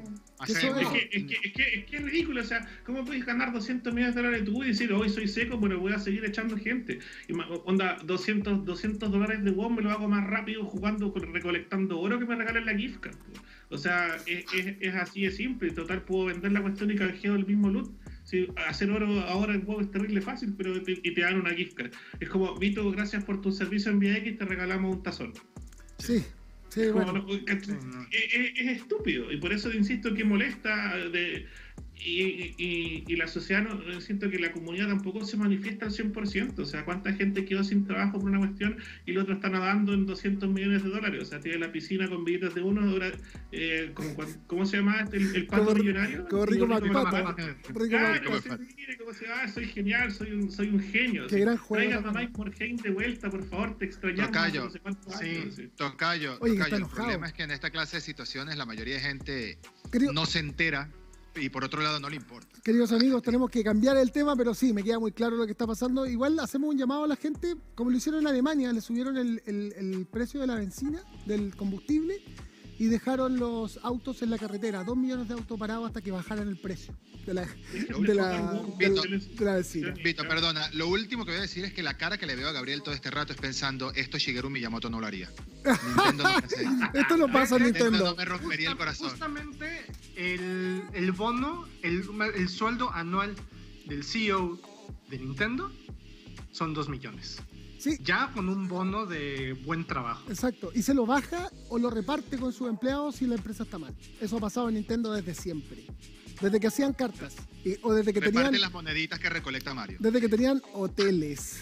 Es 0.46 0.58
que, 0.58 0.66
es, 0.66 0.72
que, 0.74 1.08
es, 1.12 1.24
que, 1.24 1.62
es, 1.74 1.84
que, 1.86 1.96
es 1.96 2.02
ridículo, 2.02 2.40
o 2.40 2.44
sea, 2.44 2.66
¿cómo 2.84 3.04
puedes 3.04 3.24
ganar 3.24 3.52
200 3.52 3.92
millones 3.94 4.14
de 4.14 4.22
dólares 4.22 4.44
tú 4.44 4.64
y 4.64 4.68
decir, 4.68 4.92
hoy 4.92 5.08
soy 5.08 5.28
seco, 5.28 5.60
pero 5.60 5.78
voy 5.78 5.92
a 5.92 5.98
seguir 5.98 6.24
echando 6.24 6.56
gente? 6.56 6.98
Y 7.28 7.32
onda, 7.64 7.96
200, 8.04 8.64
200 8.64 9.10
dólares 9.10 9.44
de 9.44 9.50
WoW 9.50 9.70
me 9.70 9.82
lo 9.82 9.90
hago 9.90 10.08
más 10.08 10.26
rápido 10.26 10.64
jugando, 10.64 11.12
recolectando 11.14 12.00
oro 12.00 12.18
que 12.18 12.26
me 12.26 12.34
regalen 12.34 12.66
la 12.66 12.74
gift 12.74 13.00
card. 13.00 13.16
O 13.72 13.78
sea, 13.78 14.16
es, 14.26 14.44
es, 14.80 14.94
así 14.94 15.22
de 15.22 15.30
simple. 15.30 15.70
Total, 15.70 16.02
puedo 16.02 16.26
vender 16.26 16.52
la 16.52 16.60
cuestión 16.60 16.90
y 16.90 16.96
canjeo 16.96 17.34
el 17.34 17.46
mismo 17.46 17.70
loot. 17.70 17.90
Sí, 18.32 18.48
hacer 18.66 18.90
oro 18.90 19.20
ahora 19.20 19.52
en 19.54 19.66
WoW 19.66 19.80
es 19.82 19.90
terrible 19.90 20.22
fácil, 20.22 20.54
pero 20.56 20.82
te, 20.82 20.92
y 20.92 21.12
te 21.12 21.20
dan 21.20 21.38
una 21.38 21.50
gift 21.52 21.74
card. 21.74 21.92
Es 22.18 22.30
como, 22.30 22.56
Vito, 22.56 22.90
gracias 22.90 23.22
por 23.24 23.42
tu 23.42 23.52
servicio 23.52 23.92
en 23.92 23.98
VX, 23.98 24.38
te 24.38 24.44
regalamos 24.46 24.96
un 24.96 25.02
tazón. 25.02 25.34
Sí, 25.98 26.24
sí, 26.70 26.80
Como 26.90 27.04
bueno. 27.12 27.26
no- 27.28 27.34
es, 27.34 27.68
es- 28.10 28.52
es 28.58 28.68
estúpido 28.80 29.30
y 29.30 29.36
por 29.36 29.52
eso 29.52 29.70
insisto 29.70 30.14
que 30.14 30.24
molesta 30.24 30.96
de, 31.10 31.46
y, 32.04 32.54
y- 32.58 33.04
y 33.06 33.16
la 33.16 33.28
sociedad, 33.28 33.62
no, 33.62 34.00
siento 34.00 34.28
que 34.30 34.38
la 34.38 34.50
comunidad 34.52 34.88
tampoco 34.88 35.24
se 35.24 35.36
manifiesta 35.36 35.86
al 35.86 35.92
100%, 35.92 36.58
o 36.58 36.64
sea, 36.64 36.84
cuánta 36.84 37.12
gente 37.12 37.44
quedó 37.44 37.62
sin 37.64 37.84
trabajo 37.86 38.18
por 38.18 38.28
una 38.28 38.38
cuestión 38.38 38.76
y 39.06 39.12
el 39.12 39.18
otro 39.18 39.34
está 39.34 39.48
nadando 39.48 39.94
en 39.94 40.06
200 40.06 40.50
millones 40.50 40.82
de 40.82 40.88
dólares, 40.90 41.22
o 41.22 41.24
sea, 41.24 41.40
tiene 41.40 41.58
la 41.58 41.70
piscina 41.70 42.08
con 42.08 42.24
billetes 42.24 42.54
de 42.54 42.62
uno, 42.62 42.88
ahora, 42.90 43.12
eh, 43.52 43.92
¿cómo 44.46 44.66
se 44.66 44.78
llama 44.78 45.00
este, 45.02 45.16
el, 45.18 45.36
el 45.36 45.46
pato 45.46 45.64
Como- 45.66 45.78
millonario? 45.78 46.26
como 46.28 46.46
Rico. 46.46 46.66
Macpato. 46.66 47.46
Rico 47.74 47.96
Macpato. 47.98 48.24
como 48.24 48.40
se 48.40 48.58
mire, 48.76 48.96
como 48.96 49.12
se 49.14 49.28
va, 49.28 49.48
soy 49.48 49.66
genial, 49.66 50.12
soy 50.12 50.32
un, 50.32 50.50
soy 50.50 50.68
un 50.68 50.80
genio. 50.80 51.26
Qué 51.28 51.38
gran 51.40 51.56
juego 51.56 51.84
Traigan 52.00 52.16
a. 52.16 52.20
Mike 52.20 52.76
de 52.82 52.90
vuelta, 52.90 53.30
por 53.30 53.44
favor, 53.44 53.78
te 53.78 53.84
extrañamos. 53.84 54.32
Tocayo. 54.32 54.64
no 54.64 54.70
sé 54.70 54.80
cuántos 54.80 55.14
Sí. 55.18 55.24
años, 55.26 55.54
sí. 55.54 55.68
Tocayo, 55.76 56.38
Oye, 56.40 56.54
tocayo, 56.58 56.76
el 56.76 56.86
problema 56.86 57.26
es 57.26 57.32
que 57.32 57.42
en 57.44 57.50
esta 57.50 57.70
clase 57.70 57.96
de 57.98 58.00
situaciones 58.00 58.56
la 58.56 58.66
mayoría 58.66 58.94
de 58.94 59.00
gente 59.00 59.58
no 60.12 60.26
se 60.26 60.38
entera 60.40 60.88
y 61.36 61.48
por 61.48 61.64
otro 61.64 61.80
lado 61.82 61.98
no 62.00 62.08
le 62.08 62.16
importa. 62.16 62.60
Queridos 62.62 62.92
amigos, 62.92 63.22
tenemos 63.22 63.50
que 63.50 63.62
cambiar 63.64 63.96
el 63.96 64.12
tema, 64.12 64.36
pero 64.36 64.54
sí, 64.54 64.72
me 64.72 64.82
queda 64.82 64.98
muy 64.98 65.12
claro 65.12 65.36
lo 65.36 65.46
que 65.46 65.52
está 65.52 65.66
pasando. 65.66 66.06
Igual 66.06 66.38
hacemos 66.38 66.70
un 66.70 66.78
llamado 66.78 67.04
a 67.04 67.06
la 67.06 67.16
gente, 67.16 67.54
como 67.74 67.90
lo 67.90 67.96
hicieron 67.96 68.20
en 68.20 68.26
Alemania, 68.28 68.72
le 68.72 68.80
subieron 68.80 69.16
el, 69.16 69.42
el- 69.46 69.72
el 69.76 70.06
precio 70.06 70.40
de 70.40 70.46
la 70.46 70.56
benzina, 70.56 71.02
del 71.26 71.54
combustible, 71.56 72.22
y 72.78 72.86
dejaron 72.86 73.38
los 73.38 73.78
autos 73.82 74.22
en 74.22 74.30
la 74.30 74.38
carretera, 74.38 74.82
dos 74.84 74.96
millones 74.96 75.28
de 75.28 75.34
autos 75.34 75.58
parados 75.58 75.86
hasta 75.86 76.00
que 76.00 76.10
bajaran 76.10 76.48
el 76.48 76.56
precio 76.56 76.94
de 77.26 77.34
la, 77.34 77.42
de 77.42 78.14
la, 78.14 78.28
de 78.78 78.88
la- 78.88 79.16
de 79.38 79.44
la 79.44 79.54
benzina. 79.54 79.90
Vito, 80.02 80.26
perdona, 80.26 80.68
lo 80.72 80.88
último 80.88 81.24
que 81.24 81.30
voy 81.30 81.38
a 81.38 81.42
decir 81.42 81.64
es 81.64 81.72
que 81.72 81.82
la 81.82 81.96
cara 81.96 82.18
que 82.18 82.26
le 82.26 82.34
veo 82.34 82.48
a 82.48 82.52
Gabriel 82.52 82.82
todo 82.82 82.94
este 82.94 83.10
rato 83.10 83.32
es 83.32 83.38
pensando, 83.38 83.92
esto 83.92 84.18
Shigeru 84.18 84.50
Miyamoto 84.50 84.90
no 84.90 85.00
lo 85.00 85.06
haría. 85.06 85.30
Nintendo 85.86 86.24
no, 86.24 86.28
hace- 86.30 86.64
Esto 86.98 87.16
no 87.16 87.30
pasa 87.30 87.56
en 87.56 87.64
Nintendo 87.64 87.90
no 87.90 87.96
Nintendo. 87.98 88.16
me 88.16 88.24
rompería 88.24 88.70
el 88.70 88.76
corazón. 88.76 89.10
Justamente 89.10 89.84
el, 90.16 90.82
el 90.92 91.12
bono, 91.12 91.66
el, 91.82 92.02
el 92.34 92.48
sueldo 92.48 92.90
anual 92.92 93.36
del 93.86 94.02
CEO 94.02 94.58
de 95.08 95.18
Nintendo 95.18 95.70
son 96.50 96.74
2 96.74 96.88
millones. 96.88 97.38
Sí, 97.82 97.98
Ya 98.04 98.30
con 98.32 98.48
un 98.48 98.68
bono 98.68 99.06
de 99.06 99.54
buen 99.64 99.84
trabajo. 99.86 100.22
exacto. 100.30 100.70
Y 100.72 100.82
se 100.82 100.94
lo 100.94 101.04
baja 101.04 101.50
o 101.68 101.78
lo 101.78 101.90
reparte 101.90 102.38
con 102.38 102.52
sus 102.52 102.68
empleados 102.68 103.16
si 103.16 103.26
la 103.26 103.34
empresa 103.34 103.64
está 103.64 103.76
mal. 103.78 103.92
Eso 104.20 104.36
ha 104.36 104.40
pasado 104.40 104.68
en 104.68 104.76
Nintendo 104.76 105.12
desde 105.12 105.34
siempre. 105.34 105.84
Desde 106.40 106.60
que 106.60 106.68
hacían 106.68 106.92
cartas. 106.92 107.34
y- 107.64 107.76
o 107.82 107.92
desde 107.92 108.12
que 108.12 108.20
Reparte 108.20 108.46
tenían... 108.46 108.60
las 108.60 108.72
moneditas 108.72 109.18
que 109.18 109.28
recolecta 109.28 109.74
Mario. 109.74 109.96
Desde 110.00 110.20
que 110.20 110.28
tenían 110.28 110.62
hoteles. 110.74 111.60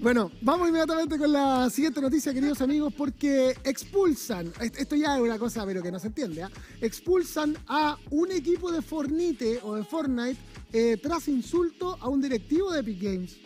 Bueno, 0.00 0.30
vamos 0.40 0.68
inmediatamente 0.68 1.18
con 1.18 1.30
la 1.32 1.68
siguiente 1.70 2.00
noticia, 2.00 2.32
queridos 2.32 2.60
amigos, 2.62 2.92
porque 2.96 3.54
expulsan, 3.64 4.50
est- 4.60 4.78
esto 4.78 4.96
ya 4.96 5.16
es 5.16 5.20
una 5.22 5.38
cosa, 5.38 5.64
pero 5.66 5.82
que 5.82 5.92
no 5.92 5.98
se 5.98 6.06
entiende, 6.08 6.42
¿ah? 6.42 6.50
expulsan 6.80 7.56
a 7.68 7.96
un 8.10 8.32
equipo 8.32 8.72
de 8.72 8.80
Fornite 8.82 9.60
o 9.62 9.74
de 9.76 9.84
Fortnite 9.84 10.36
eh, 10.72 10.96
tras 11.02 11.28
insulto 11.28 11.96
a 12.00 12.08
un 12.08 12.20
directivo 12.22 12.72
de 12.72 12.80
Epic 12.80 13.00
Games. 13.02 13.36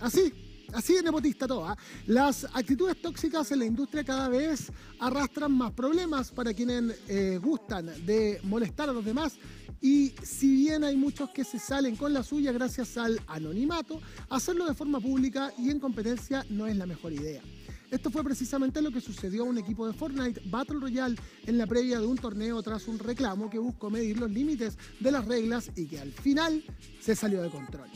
Así, 0.00 0.32
así 0.72 0.94
de 0.94 1.02
nepotista 1.02 1.46
todo. 1.46 1.66
¿ah? 1.66 1.76
Las 2.06 2.44
actitudes 2.52 3.00
tóxicas 3.00 3.50
en 3.52 3.60
la 3.60 3.66
industria 3.66 4.04
cada 4.04 4.28
vez 4.28 4.72
arrastran 4.98 5.52
más 5.52 5.72
problemas 5.72 6.30
para 6.30 6.52
quienes 6.54 6.98
eh, 7.08 7.38
gustan 7.42 7.86
de 8.06 8.40
molestar 8.44 8.88
a 8.88 8.92
los 8.92 9.04
demás. 9.04 9.38
Y 9.80 10.14
si 10.22 10.54
bien 10.54 10.84
hay 10.84 10.96
muchos 10.96 11.30
que 11.30 11.42
se 11.42 11.58
salen 11.58 11.96
con 11.96 12.12
la 12.12 12.22
suya 12.22 12.52
gracias 12.52 12.96
al 12.96 13.20
anonimato, 13.26 14.00
hacerlo 14.28 14.66
de 14.66 14.74
forma 14.74 15.00
pública 15.00 15.52
y 15.58 15.70
en 15.70 15.80
competencia 15.80 16.46
no 16.50 16.68
es 16.68 16.76
la 16.76 16.86
mejor 16.86 17.12
idea. 17.12 17.42
Esto 17.90 18.10
fue 18.10 18.24
precisamente 18.24 18.80
lo 18.80 18.90
que 18.90 19.02
sucedió 19.02 19.42
a 19.42 19.46
un 19.46 19.58
equipo 19.58 19.86
de 19.86 19.92
Fortnite 19.92 20.40
Battle 20.46 20.78
Royale 20.80 21.16
en 21.44 21.58
la 21.58 21.66
previa 21.66 22.00
de 22.00 22.06
un 22.06 22.16
torneo 22.16 22.62
tras 22.62 22.88
un 22.88 22.98
reclamo 22.98 23.50
que 23.50 23.58
buscó 23.58 23.90
medir 23.90 24.18
los 24.18 24.30
límites 24.30 24.78
de 24.98 25.12
las 25.12 25.26
reglas 25.26 25.70
y 25.76 25.86
que 25.86 26.00
al 26.00 26.10
final 26.10 26.64
se 27.02 27.14
salió 27.14 27.42
de 27.42 27.50
control. 27.50 27.90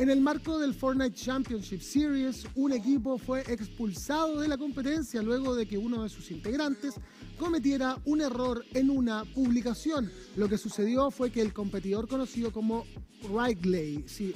En 0.00 0.08
el 0.08 0.22
marco 0.22 0.58
del 0.58 0.72
Fortnite 0.72 1.14
Championship 1.14 1.82
Series, 1.82 2.46
un 2.54 2.72
equipo 2.72 3.18
fue 3.18 3.42
expulsado 3.42 4.40
de 4.40 4.48
la 4.48 4.56
competencia 4.56 5.20
luego 5.20 5.54
de 5.54 5.68
que 5.68 5.76
uno 5.76 6.02
de 6.02 6.08
sus 6.08 6.30
integrantes 6.30 6.94
cometiera 7.38 7.98
un 8.06 8.22
error 8.22 8.64
en 8.72 8.88
una 8.88 9.26
publicación. 9.34 10.10
Lo 10.36 10.48
que 10.48 10.56
sucedió 10.56 11.10
fue 11.10 11.30
que 11.30 11.42
el 11.42 11.52
competidor 11.52 12.08
conocido 12.08 12.50
como 12.50 12.86
Wrigley, 13.28 14.02
sí, 14.06 14.32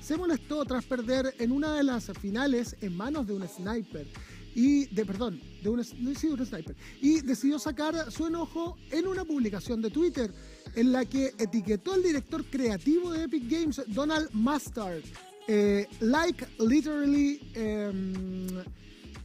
se 0.00 0.16
molestó 0.16 0.64
tras 0.64 0.84
perder 0.84 1.34
en 1.40 1.50
una 1.50 1.74
de 1.74 1.82
las 1.82 2.06
finales 2.20 2.76
en 2.80 2.96
manos 2.96 3.26
de 3.26 3.32
un 3.32 3.48
sniper 3.48 4.06
y 4.54 4.86
de 4.86 5.04
perdón, 5.04 5.40
de 5.62 5.68
un, 5.68 5.84
sí, 5.84 6.28
sniper 6.44 6.76
y 7.00 7.20
decidió 7.20 7.58
sacar 7.58 8.10
su 8.10 8.26
enojo 8.26 8.76
en 8.90 9.06
una 9.06 9.24
publicación 9.24 9.80
de 9.82 9.90
Twitter 9.90 10.32
en 10.74 10.92
la 10.92 11.04
que 11.04 11.32
etiquetó 11.38 11.92
al 11.92 12.02
director 12.02 12.44
creativo 12.44 13.12
de 13.12 13.24
Epic 13.24 13.48
Games, 13.48 13.82
Donald 13.88 14.28
Mustard, 14.32 15.02
eh, 15.48 15.86
like 16.00 16.46
literally 16.58 17.40
em, 17.54 18.46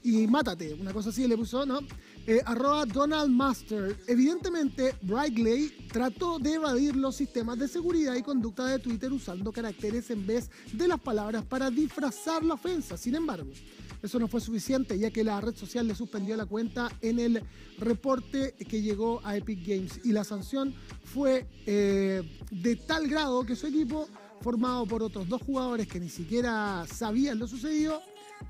y 0.04 0.28
mátate, 0.28 0.74
una 0.74 0.94
cosa 0.94 1.10
así 1.10 1.28
le 1.28 1.36
puso, 1.36 1.66
¿no? 1.66 1.80
Eh, 2.28 2.42
arroba 2.46 2.86
Donald 2.86 3.32
Mustard. 3.32 3.96
Evidentemente, 4.08 4.96
Brightly 5.02 5.88
trató 5.92 6.40
de 6.40 6.54
evadir 6.54 6.96
los 6.96 7.16
sistemas 7.16 7.60
de 7.60 7.68
seguridad 7.68 8.16
y 8.16 8.24
conducta 8.24 8.66
de 8.66 8.80
Twitter 8.80 9.12
usando 9.14 9.52
caracteres 9.52 10.10
en 10.10 10.26
vez 10.26 10.50
de 10.74 10.88
las 10.88 11.00
palabras 11.00 11.44
para 11.46 11.70
disfrazar 11.70 12.44
la 12.44 12.56
ofensa. 12.56 12.98
Sin 12.98 13.14
embargo, 13.14 13.52
eso 14.06 14.20
no 14.20 14.28
fue 14.28 14.42
suficiente 14.42 14.98
ya 14.98 15.12
que 15.12 15.24
la 15.24 15.40
red 15.42 15.56
social 15.56 15.88
le 15.88 15.96
suspendió 15.96 16.36
la 16.38 16.46
cuenta 16.46 16.92
en 17.02 17.20
el 17.20 17.44
reporte 17.78 18.54
que 18.54 18.82
llegó 18.82 19.22
a 19.24 19.38
Epic 19.38 19.66
Games 19.66 20.00
y 20.04 20.12
la 20.12 20.24
sanción 20.24 20.74
fue 21.04 21.48
eh, 21.66 22.22
de 22.52 22.76
tal 22.76 23.08
grado 23.08 23.46
que 23.46 23.56
su 23.56 23.68
equipo, 23.68 24.08
formado 24.42 24.86
por 24.86 25.04
otros 25.04 25.28
dos 25.28 25.42
jugadores 25.42 25.88
que 25.88 26.00
ni 26.00 26.10
siquiera 26.10 26.86
sabían 26.92 27.40
lo 27.40 27.48
sucedido, 27.48 28.02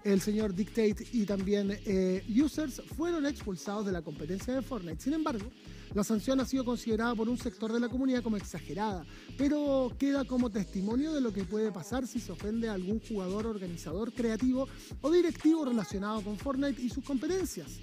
el 0.03 0.21
señor 0.21 0.53
Dictate 0.53 1.07
y 1.11 1.25
también 1.25 1.77
eh, 1.85 2.23
Users 2.29 2.81
fueron 2.95 3.25
expulsados 3.25 3.85
de 3.85 3.91
la 3.91 4.01
competencia 4.01 4.53
de 4.53 4.61
Fortnite. 4.61 5.01
Sin 5.01 5.13
embargo, 5.13 5.45
la 5.93 6.03
sanción 6.03 6.39
ha 6.39 6.45
sido 6.45 6.65
considerada 6.65 7.15
por 7.15 7.29
un 7.29 7.37
sector 7.37 7.71
de 7.71 7.79
la 7.79 7.89
comunidad 7.89 8.23
como 8.23 8.37
exagerada, 8.37 9.05
pero 9.37 9.91
queda 9.97 10.25
como 10.25 10.49
testimonio 10.49 11.13
de 11.13 11.21
lo 11.21 11.31
que 11.31 11.43
puede 11.43 11.71
pasar 11.71 12.07
si 12.07 12.19
se 12.19 12.31
ofende 12.31 12.69
a 12.69 12.73
algún 12.73 12.99
jugador, 12.99 13.45
organizador, 13.47 14.11
creativo 14.11 14.67
o 15.01 15.11
directivo 15.11 15.65
relacionado 15.65 16.21
con 16.21 16.37
Fortnite 16.37 16.81
y 16.81 16.89
sus 16.89 17.03
competencias. 17.03 17.79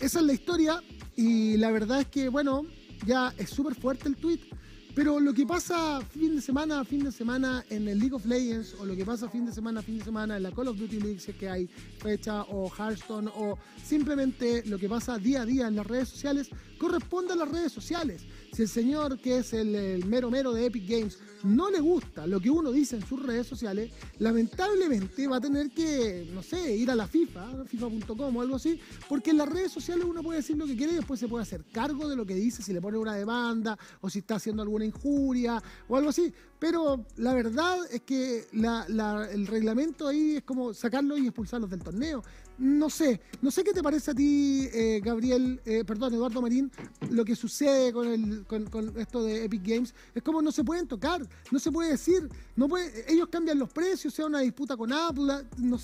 Esa 0.00 0.18
es 0.18 0.24
la 0.26 0.32
historia 0.32 0.82
y 1.16 1.56
la 1.56 1.70
verdad 1.70 2.00
es 2.00 2.08
que, 2.08 2.28
bueno, 2.28 2.66
ya 3.06 3.32
es 3.38 3.50
súper 3.50 3.74
fuerte 3.74 4.08
el 4.08 4.16
tweet. 4.16 4.40
Pero 4.96 5.20
lo 5.20 5.34
que 5.34 5.44
pasa 5.44 6.00
fin 6.00 6.36
de 6.36 6.40
semana 6.40 6.80
a 6.80 6.84
fin 6.84 7.04
de 7.04 7.12
semana 7.12 7.62
en 7.68 7.86
el 7.86 7.98
League 7.98 8.14
of 8.14 8.24
Legends 8.24 8.74
o 8.80 8.86
lo 8.86 8.96
que 8.96 9.04
pasa 9.04 9.28
fin 9.28 9.44
de 9.44 9.52
semana 9.52 9.80
a 9.80 9.82
fin 9.82 9.98
de 9.98 10.04
semana 10.04 10.38
en 10.38 10.42
la 10.42 10.50
Call 10.50 10.68
of 10.68 10.78
Duty 10.78 11.00
League, 11.00 11.20
si 11.20 11.32
es 11.32 11.36
que 11.36 11.50
hay 11.50 11.68
fecha 11.98 12.44
o 12.44 12.70
Hearthstone 12.70 13.30
o 13.36 13.58
simplemente 13.84 14.64
lo 14.64 14.78
que 14.78 14.88
pasa 14.88 15.18
día 15.18 15.42
a 15.42 15.44
día 15.44 15.68
en 15.68 15.76
las 15.76 15.86
redes 15.86 16.08
sociales, 16.08 16.48
corresponde 16.78 17.34
a 17.34 17.36
las 17.36 17.50
redes 17.50 17.72
sociales. 17.72 18.22
Si 18.56 18.62
el 18.62 18.68
señor 18.70 19.18
que 19.18 19.36
es 19.36 19.52
el, 19.52 20.02
mero 20.06 20.30
mero 20.30 20.50
de 20.54 20.64
Epic 20.64 20.88
Games 20.88 21.18
no 21.42 21.70
le 21.70 21.78
gusta 21.78 22.26
lo 22.26 22.40
que 22.40 22.48
uno 22.48 22.72
dice 22.72 22.96
en 22.96 23.04
sus 23.06 23.22
redes 23.22 23.46
sociales, 23.46 23.92
lamentablemente 24.18 25.28
va 25.28 25.36
a 25.36 25.40
tener 25.42 25.68
que, 25.72 26.26
no 26.32 26.42
sé, 26.42 26.74
ir 26.74 26.90
a 26.90 26.94
la 26.94 27.06
FIFA, 27.06 27.66
FIFA.com 27.66 28.34
o 28.34 28.40
algo 28.40 28.56
así, 28.56 28.80
porque 29.10 29.32
en 29.32 29.36
las 29.36 29.50
redes 29.50 29.72
sociales 29.72 30.06
uno 30.08 30.22
puede 30.22 30.38
decir 30.38 30.56
lo 30.56 30.64
que 30.66 30.74
quiere 30.74 30.94
y 30.94 30.96
después 30.96 31.20
se 31.20 31.28
puede 31.28 31.42
hacer 31.42 31.66
cargo 31.70 32.08
de 32.08 32.16
lo 32.16 32.24
que 32.24 32.34
dice, 32.34 32.62
si 32.62 32.72
le 32.72 32.80
pone 32.80 32.96
una 32.96 33.14
demanda 33.14 33.78
o 34.00 34.08
si 34.08 34.20
está 34.20 34.36
haciendo 34.36 34.62
alguna 34.62 34.86
injuria 34.86 35.62
o 35.86 35.96
algo 35.98 36.08
así. 36.08 36.32
Pero 36.58 37.04
la 37.18 37.34
verdad 37.34 37.76
es 37.90 38.00
que 38.00 38.46
la- 38.52 39.28
el 39.30 39.46
reglamento 39.46 40.08
ahí 40.08 40.36
es 40.36 40.44
como 40.44 40.72
sacarlo 40.72 41.18
y 41.18 41.26
expulsarlos 41.26 41.68
del 41.68 41.82
torneo. 41.82 42.22
No 42.58 42.88
sé, 42.88 43.20
no 43.42 43.50
sé 43.50 43.62
qué 43.62 43.72
te 43.72 43.82
parece 43.82 44.12
a 44.12 44.14
ti, 44.14 44.66
eh, 44.72 45.00
Gabriel, 45.04 45.60
eh, 45.66 45.84
perdón, 45.84 46.14
Eduardo 46.14 46.40
Marín, 46.40 46.70
lo 47.10 47.24
que 47.24 47.36
sucede 47.36 47.92
con, 47.92 48.08
el, 48.08 48.46
con, 48.46 48.98
esto 48.98 49.22
de 49.22 49.44
Epic 49.44 49.62
Games. 49.62 49.94
Es 50.14 50.22
como 50.22 50.40
no 50.40 50.50
se 50.50 50.64
pueden 50.64 50.86
tocar, 50.88 51.26
no 51.50 51.58
se 51.58 51.70
puede 51.70 51.90
decir, 51.90 52.28
no 52.56 52.68
puede, 52.68 53.12
ellos 53.12 53.28
cambian 53.30 53.58
los 53.58 53.70
precios, 53.70 54.14
sea 54.14 54.26
una 54.26 54.40
disputa 54.40 54.76
con 54.76 54.92
Apple, 54.92 55.44
no, 55.58 55.78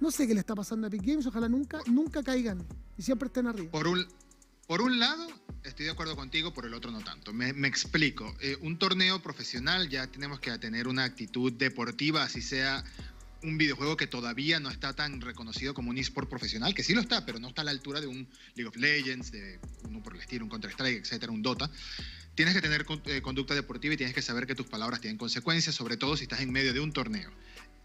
no 0.00 0.10
sé 0.10 0.26
qué 0.26 0.34
le 0.34 0.40
está 0.40 0.54
pasando 0.54 0.86
a 0.86 0.88
Epic 0.88 1.02
Games, 1.04 1.26
ojalá 1.26 1.48
nunca, 1.48 1.80
nunca 1.86 2.22
caigan 2.22 2.64
y 2.98 3.02
siempre 3.02 3.28
estén 3.28 3.46
arriba. 3.46 3.70
Por 3.70 3.86
un, 3.86 4.06
por 4.66 4.82
un 4.82 4.98
lado, 4.98 5.26
estoy 5.64 5.86
de 5.86 5.92
acuerdo 5.92 6.16
contigo, 6.16 6.52
por 6.52 6.66
el 6.66 6.74
otro 6.74 6.90
no 6.90 7.00
tanto. 7.00 7.32
Me, 7.32 7.52
me 7.52 7.68
explico. 7.68 8.36
Eh, 8.40 8.56
un 8.60 8.78
torneo 8.78 9.20
profesional 9.20 9.88
ya 9.88 10.06
tenemos 10.06 10.40
que 10.40 10.56
tener 10.58 10.86
una 10.86 11.04
actitud 11.04 11.52
deportiva, 11.52 12.22
así 12.22 12.42
sea 12.42 12.84
un 13.42 13.58
videojuego 13.58 13.96
que 13.96 14.06
todavía 14.06 14.60
no 14.60 14.70
está 14.70 14.94
tan 14.94 15.20
reconocido 15.20 15.74
como 15.74 15.90
un 15.90 15.98
eSport 15.98 16.28
profesional, 16.28 16.74
que 16.74 16.82
sí 16.82 16.94
lo 16.94 17.00
está, 17.00 17.24
pero 17.24 17.38
no 17.38 17.48
está 17.48 17.62
a 17.62 17.64
la 17.64 17.70
altura 17.70 18.00
de 18.00 18.06
un 18.06 18.28
League 18.54 18.68
of 18.68 18.76
Legends, 18.76 19.32
de 19.32 19.58
uno 19.84 20.02
por 20.02 20.16
el 20.16 20.42
un 20.42 20.48
Counter-Strike, 20.48 21.00
etcétera, 21.00 21.32
un 21.32 21.42
Dota. 21.42 21.70
Tienes 22.34 22.54
que 22.54 22.60
tener 22.60 22.86
eh, 23.06 23.22
conducta 23.22 23.54
deportiva 23.54 23.94
y 23.94 23.96
tienes 23.96 24.14
que 24.14 24.22
saber 24.22 24.46
que 24.46 24.54
tus 24.54 24.66
palabras 24.66 25.00
tienen 25.00 25.18
consecuencias, 25.18 25.74
sobre 25.74 25.96
todo 25.96 26.16
si 26.16 26.24
estás 26.24 26.40
en 26.40 26.52
medio 26.52 26.72
de 26.72 26.80
un 26.80 26.92
torneo. 26.92 27.30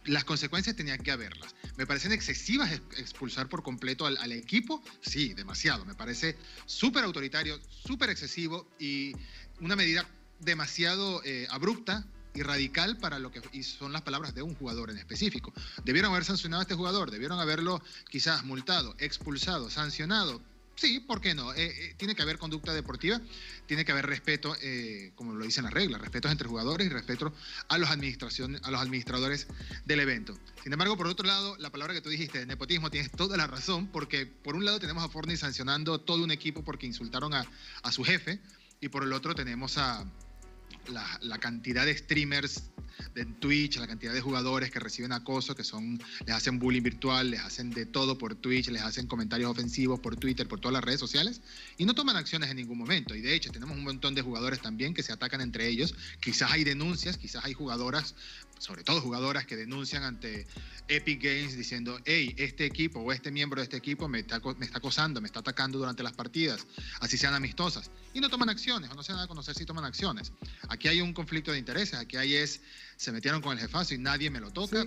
las 0.05 0.23
consecuencias 0.23 0.75
tenían 0.75 0.99
que 0.99 1.11
haberlas. 1.11 1.55
¿Me 1.77 1.87
parecen 1.87 2.11
excesivas 2.11 2.71
expulsar 2.97 3.49
por 3.49 3.63
completo 3.63 4.05
al, 4.05 4.31
equipo? 4.31 4.83
Sí, 5.01 5.33
demasiado. 5.33 5.83
Me 5.83 5.95
parece 5.95 6.37
súper 6.67 7.03
autoritario, 7.03 7.59
súper 7.69 8.11
excesivo 8.11 8.69
y 8.79 9.13
una 9.59 9.75
medida 9.75 10.07
demasiado 10.39 11.23
eh, 11.23 11.47
abrupta 11.49 12.05
y 12.36 12.43
radical 12.43 12.98
para 12.98 13.19
lo 13.19 13.32
que 13.32 13.41
son 13.63 13.93
las 13.93 14.02
palabras 14.02 14.36
de 14.36 14.41
un 14.41 14.56
jugador 14.56 14.89
en 14.91 14.98
específico. 14.98 15.54
Debieron 15.84 16.12
haber 16.12 16.26
sancionado 16.26 16.60
a 16.62 16.63
este 16.63 16.76
jugador, 16.76 17.12
debieron 17.12 17.39
haberlo 17.39 17.82
quizás 18.10 18.43
multado, 18.43 18.95
expulsado, 19.00 19.69
sancionado, 19.69 20.41
Sí, 20.76 21.00
¿por 21.00 21.21
qué 21.21 21.34
no? 21.34 21.54
Eh, 21.54 21.67
eh, 21.67 21.95
tiene 21.98 22.15
que 22.15 22.21
haber 22.21 22.38
conducta 22.38 22.74
deportiva, 22.74 23.21
tiene 23.65 23.86
que 23.86 23.93
haber 23.93 24.06
respeto, 24.06 24.56
eh, 24.62 25.13
como 25.15 25.34
lo 25.34 25.45
dicen 25.45 25.63
las 25.63 25.74
reglas, 25.74 26.02
respeto 26.02 26.30
entre 26.30 26.50
jugadores 26.50 26.88
y 26.88 26.89
respeto 26.89 27.34
a 27.69 27.78
los, 27.78 27.89
a 27.89 28.71
los 28.71 28.82
administradores 28.82 29.48
del 29.86 30.02
evento. 30.02 30.38
Sin 30.63 30.74
embargo, 30.74 30.98
por 30.98 31.08
otro 31.08 31.26
lado, 31.26 31.56
la 31.60 31.71
palabra 31.71 31.93
que 31.93 32.02
tú 32.02 32.10
dijiste, 32.10 32.45
nepotismo, 32.45 32.91
tienes 32.91 33.10
toda 33.10 33.38
la 33.38 33.48
razón, 33.48 33.88
porque 33.88 34.26
por 34.26 34.56
un 34.56 34.65
lado 34.65 34.80
tenemos 34.80 35.04
a 35.04 35.08
Fortnite 35.08 35.39
sancionando 35.39 36.02
todo 36.02 36.24
un 36.24 36.32
equipo 36.32 36.62
porque 36.62 36.86
insultaron 36.86 37.34
a, 37.34 37.45
a 37.82 37.91
su 37.93 38.04
jefe, 38.04 38.41
y 38.82 38.89
por 38.89 39.04
el 39.04 39.13
otro 39.13 39.34
tenemos 39.34 39.78
a, 39.78 40.06
la, 40.89 41.38
cantidad 41.39 41.86
de 41.86 41.98
streamers 41.98 42.71
de 43.13 43.26
Twitch, 43.26 43.78
la 43.78 43.88
cantidad 43.88 44.13
de 44.13 44.21
jugadores 44.21 44.71
que 44.71 44.80
reciben 44.80 45.12
acoso, 45.12 45.56
que 45.56 45.63
son, 45.63 46.02
les 46.26 46.36
hacen 46.36 46.60
bullying 46.60 46.82
virtual, 46.82 47.32
les 47.32 47.41
hacen 47.41 47.69
de 47.71 47.86
todo 47.86 48.17
por 48.17 48.36
Twitch, 48.36 48.69
les 48.69 48.82
hacen 48.82 49.08
comentarios 49.08 49.52
ofensivos 49.52 50.00
por 50.00 50.15
Twitter, 50.15 50.48
por 50.48 50.60
todas 50.60 50.74
las 50.74 50.84
redes 50.84 51.00
sociales, 51.00 51.41
y 51.78 51.86
no 51.86 51.93
toman 51.93 52.15
acciones 52.15 52.50
en 52.50 52.58
ningún 52.58 52.78
momento. 52.78 53.15
Y 53.15 53.21
de 53.21 53.34
hecho, 53.36 53.52
tenemos 53.52 53.78
un 53.78 53.84
montón 53.84 54.15
de 54.15 54.21
jugadores 54.21 54.62
también 54.62 54.93
que 54.93 55.04
se 55.04 55.12
atacan 55.13 55.41
entre 55.41 55.67
ellos. 55.67 55.95
Quizás 56.19 56.52
hay 56.52 56.63
denuncias, 56.63 57.17
quizás 57.17 57.45
hay 57.45 57.54
jugadoras 57.54 58.15
sobre 58.59 58.83
todo 58.83 59.01
jugadoras 59.01 59.45
que 59.45 59.55
denuncian 59.55 60.03
ante 60.03 60.47
Epic 60.87 61.21
Games 61.21 61.57
diciendo, 61.57 61.97
hey, 62.05 62.33
este 62.37 62.65
equipo 62.65 62.99
o 62.99 63.11
este 63.11 63.31
miembro 63.31 63.59
de 63.59 63.63
este 63.63 63.77
equipo 63.77 64.07
me 64.07 64.19
está, 64.19 64.39
me 64.57 64.65
está 64.65 64.77
acosando, 64.77 65.21
me 65.21 65.27
está 65.27 65.39
atacando 65.39 65.77
durante 65.77 66.03
las 66.03 66.13
partidas, 66.13 66.65
así 66.99 67.17
sean 67.17 67.33
amistosas. 67.33 67.91
Y 68.13 68.19
no 68.19 68.29
toman 68.29 68.49
acciones, 68.49 68.89
o 68.91 68.95
no 68.95 69.03
se 69.03 69.13
dan 69.13 69.21
a 69.21 69.27
conocer 69.27 69.55
si 69.55 69.65
toman 69.65 69.85
acciones. 69.85 70.31
Aquí 70.69 70.87
hay 70.87 71.01
un 71.01 71.13
conflicto 71.13 71.51
de 71.51 71.59
intereses, 71.59 71.99
aquí 71.99 72.17
hay 72.17 72.35
es, 72.35 72.61
se 72.95 73.11
metieron 73.11 73.41
con 73.41 73.53
el 73.53 73.59
jefazo 73.59 73.93
y 73.93 73.97
nadie 73.97 74.29
me 74.29 74.39
lo 74.39 74.51
toca. 74.51 74.85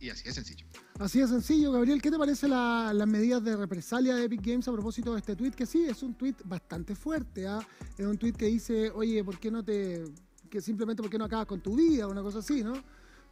Y 0.00 0.10
así 0.10 0.28
es 0.28 0.34
sencillo. 0.34 0.66
Así 0.98 1.20
es 1.20 1.30
sencillo, 1.30 1.72
Gabriel. 1.72 2.02
¿Qué 2.02 2.10
te 2.10 2.18
parece 2.18 2.46
las 2.46 3.06
medidas 3.06 3.42
de 3.42 3.56
represalia 3.56 4.14
de 4.14 4.24
Epic 4.24 4.42
Games 4.44 4.68
a 4.68 4.72
propósito 4.72 5.12
de 5.12 5.20
este 5.20 5.34
tweet? 5.34 5.52
Que 5.52 5.66
sí, 5.66 5.84
es 5.84 6.02
un 6.02 6.14
tweet 6.14 6.36
bastante 6.44 6.94
fuerte. 6.94 7.46
¿ah? 7.46 7.66
Es 7.96 8.06
un 8.06 8.18
tweet 8.18 8.32
que 8.32 8.46
dice, 8.46 8.90
oye, 8.90 9.24
¿por 9.24 9.38
qué 9.38 9.50
no 9.50 9.64
te 9.64 10.04
simplemente 10.60 11.02
porque 11.02 11.18
no 11.18 11.24
acabas 11.24 11.46
con 11.46 11.60
tu 11.60 11.76
vida, 11.76 12.06
una 12.06 12.22
cosa 12.22 12.38
así, 12.38 12.62
¿no? 12.62 12.74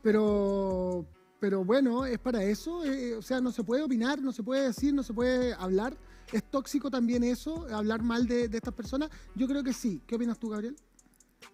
Pero, 0.02 1.06
pero 1.40 1.64
bueno, 1.64 2.04
es 2.04 2.18
para 2.18 2.42
eso, 2.42 2.84
eh, 2.84 3.14
o 3.14 3.22
sea, 3.22 3.40
no 3.40 3.52
se 3.52 3.64
puede 3.64 3.82
opinar, 3.82 4.20
no 4.20 4.32
se 4.32 4.42
puede 4.42 4.66
decir, 4.66 4.92
no 4.92 5.02
se 5.02 5.12
puede 5.14 5.54
hablar. 5.54 5.96
¿Es 6.32 6.42
tóxico 6.50 6.90
también 6.90 7.24
eso, 7.24 7.66
hablar 7.74 8.02
mal 8.02 8.26
de, 8.26 8.44
estas 8.44 8.74
personas? 8.74 9.10
Yo 9.34 9.46
creo 9.46 9.62
que 9.62 9.72
sí. 9.72 10.00
¿Qué 10.06 10.14
opinas 10.14 10.38
tú, 10.38 10.48
Gabriel? 10.48 10.76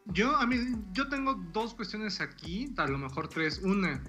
Yo, 0.07 0.37
a 0.37 0.47
mí, 0.47 0.57
yo 0.93 1.09
tengo 1.09 1.35
dos 1.53 1.75
cuestiones 1.75 2.21
aquí, 2.21 2.73
a 2.77 2.87
lo 2.87 2.99
mejor 2.99 3.29
tres. 3.29 3.61
Una, 3.63 4.03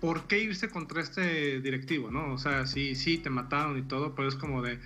¿por 0.00 0.26
qué 0.26 0.40
irse 0.40 0.68
contra 0.68 1.02
este 1.02 1.60
directivo, 1.60 2.10
no? 2.10 2.32
O 2.32 2.38
sea, 2.38 2.66
sí, 2.66 2.94
sí, 2.94 3.18
te 3.18 3.30
mataron 3.30 3.78
y 3.78 3.82
todo, 3.82 4.14
pero 4.14 4.28
es 4.28 4.34
como 4.34 4.62
de... 4.62 4.80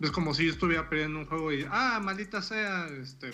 Es 0.00 0.10
como 0.10 0.32
si 0.32 0.46
yo 0.46 0.52
estuviera 0.52 0.88
perdiendo 0.88 1.18
un 1.18 1.26
juego 1.26 1.52
y, 1.52 1.66
ah, 1.70 2.00
maldita 2.02 2.40
sea, 2.40 2.86
este, 2.88 3.30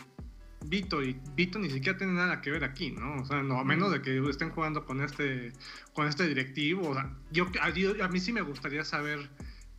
Vito 0.64 1.03
y 1.03 1.19
Vito 1.35 1.59
ni 1.59 1.71
siquiera 1.71 1.99
tiene 1.99 2.14
nada 2.14 2.40
que 2.40 2.51
ver 2.51 2.64
aquí, 2.64 2.90
¿no? 2.90 3.23
O 3.23 3.25
sea, 3.25 3.42
no, 3.42 3.59
a 3.59 3.64
menos 3.64 3.92
de 3.92 4.03
que 4.03 4.19
estén 4.29 4.51
jugando 4.51 4.85
con 4.85 5.01
este, 5.01 5.53
con 5.92 6.07
este 6.07 6.27
directivo. 6.27 6.90
O 6.90 6.95
sea, 6.95 7.14
yo, 7.31 7.47
a, 7.61 8.09
mí 8.09 8.21
sí 8.21 8.33
me 8.33 8.40
gustaría 8.40 8.85
saber 8.85 9.31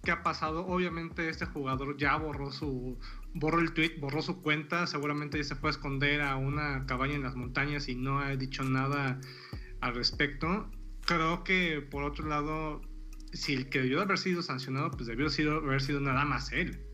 qué 0.04 0.12
ha 0.12 0.24
pasado. 0.24 0.66
Obviamente 0.66 1.30
este 1.30 1.46
jugador 1.46 1.98
ya 1.98 2.16
borró 2.16 2.52
su, 2.52 2.98
borró 3.34 3.60
el 3.60 3.74
tweet, 3.74 4.00
borró 4.00 4.22
su 4.22 4.42
cuenta. 4.42 4.88
Seguramente 4.88 5.38
ya 5.38 5.44
se 5.44 5.56
fue 5.56 5.70
a 5.70 5.72
esconder 5.72 6.22
a 6.22 6.36
una 6.36 6.86
cabaña 6.86 7.16
en 7.16 7.24
las 7.24 7.36
montañas 7.36 7.90
y 7.90 7.96
no 7.96 8.20
ha 8.20 8.36
dicho 8.36 8.63
nada 8.63 9.20
al 9.82 9.96
respecto. 9.96 10.70
Creo 11.06 11.44
que 11.44 11.82
por 11.82 12.04
otro 12.04 12.28
lado, 12.28 12.82
si 13.34 13.54
el 13.54 13.70
que 13.70 13.82
debió 13.82 14.02
haber 14.02 14.18
sido 14.18 14.42
sancionado, 14.42 14.92
pues 14.92 15.08
debió 15.08 15.28
haber 15.28 15.82
sido 15.82 16.00
nada 16.00 16.26
más 16.26 16.52
él 16.52 16.87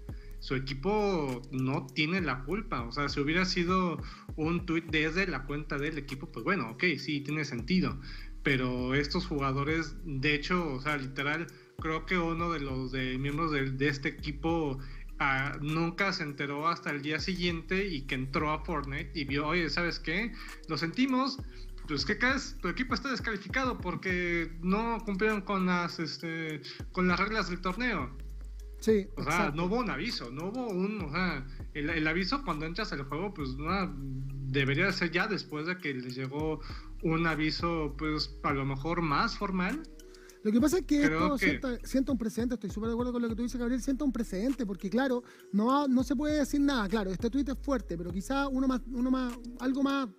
su 0.43 0.56
equipo 0.56 1.41
no 1.51 1.88
tiene 1.88 2.19
la 2.19 2.43
culpa. 2.43 2.82
O 2.82 2.91
sea, 2.91 3.08
si 3.08 3.21
hubiera 3.21 3.45
sido 3.45 4.01
un 4.36 4.65
tweet 4.65 4.84
desde 4.89 5.25
la 5.25 5.45
cuenta 5.45 5.77
del 5.77 5.97
equipo, 5.97 6.29
pues 6.34 6.43
bueno, 6.43 6.71
ok, 6.71 6.84
sí, 6.97 7.21
tiene 7.21 7.45
sentido. 7.45 7.97
Pero 8.43 8.93
estos 8.93 9.25
jugadores, 9.25 9.95
de 10.03 10.36
hecho, 10.36 10.73
o 10.73 10.82
sea, 10.82 10.97
literal, 10.97 11.47
creo 11.79 12.06
que 12.06 12.17
uno 12.17 12.51
de 12.51 12.60
los 12.60 12.91
de, 12.91 13.17
miembros 13.17 13.51
de, 13.51 13.88
este 13.88 14.10
equipo 14.10 14.79
ah, 15.17 15.58
nunca 15.62 16.12
se 16.12 16.23
enteró 16.23 16.67
hasta 16.67 16.91
el 16.91 17.01
día 17.01 17.19
siguiente 17.21 17.88
y 17.88 18.01
que 18.01 18.15
entró 18.15 18.51
a 18.51 18.65
Fortnite 18.65 19.12
y 19.17 19.23
vio, 19.23 19.47
oye, 19.47 19.69
¿sabes 19.69 19.97
qué? 19.97 20.34
Lo 20.67 20.77
sentimos, 20.77 21.39
pues 21.88 22.03
¿qué 22.03 22.17
crees? 22.17 22.58
Tu 22.62 22.67
equipo 22.67 22.95
está 22.95 23.10
descalificado 23.10 23.77
porque 23.79 24.51
no 24.62 24.97
cumplieron 25.06 25.39
con 25.39 25.67
las, 25.67 25.99
este, 25.99 26.62
con 26.91 27.08
las 27.08 27.17
reglas 27.17 27.49
del 27.49 27.62
torneo. 27.62 28.13
Sí. 28.84 29.08
O 29.15 29.24
sea, 29.24 29.50
no 29.56 29.63
hubo 29.63 29.78
un 29.78 29.89
aviso, 29.89 30.30
no 30.30 30.50
hubo 30.50 30.67
un. 30.67 31.02
O 31.04 31.10
sea, 31.10 31.48
el, 31.74 32.06
aviso 32.06 32.43
cuando 32.43 32.65
entras 32.65 32.91
al 32.91 33.04
juego, 33.04 33.34
pues 33.34 33.56
no, 33.56 33.96
debería 34.52 34.91
ser 34.91 35.10
ya 35.10 35.26
después 35.26 35.67
de 35.67 35.78
que 35.78 35.93
les 35.93 36.15
llegó 36.15 36.60
un 37.02 37.26
aviso, 37.26 37.96
pues 37.98 38.36
a 38.43 38.52
lo 38.52 38.65
mejor 38.65 39.02
más 39.02 39.38
formal. 39.38 39.84
Lo 40.43 40.52
que 40.52 40.60
pasa 40.60 40.80
es 40.80 40.86
que 40.86 41.04
esto 41.04 41.38
Sienta, 41.86 42.12
un 42.12 42.17
precedente, 42.17 42.56
estoy 42.56 42.72
súper 42.72 42.89
de 42.89 42.96
acuerdo 42.96 43.13
con 43.13 43.22
lo 43.22 43.30
que 43.30 43.36
tú 43.36 43.43
dices, 43.43 43.58
Gabriel, 43.58 43.82
sienta 43.82 44.04
un 44.04 44.12
precedente, 44.12 44.65
porque 44.65 44.89
claro, 44.89 45.24
no, 45.54 45.88
no 45.88 46.04
se 46.04 46.17
puede 46.17 46.39
decir 46.39 46.60
nada, 46.60 46.89
claro, 46.89 47.10
este 47.10 47.30
tuit 47.30 47.48
es 47.48 47.58
fuerte, 47.58 47.98
pero 47.98 48.12
quizá 48.12 48.50
uno 48.50 48.67
más, 48.67 48.82
uno 48.91 49.10
más, 49.10 49.34
algo 49.62 49.82
más 49.82 50.10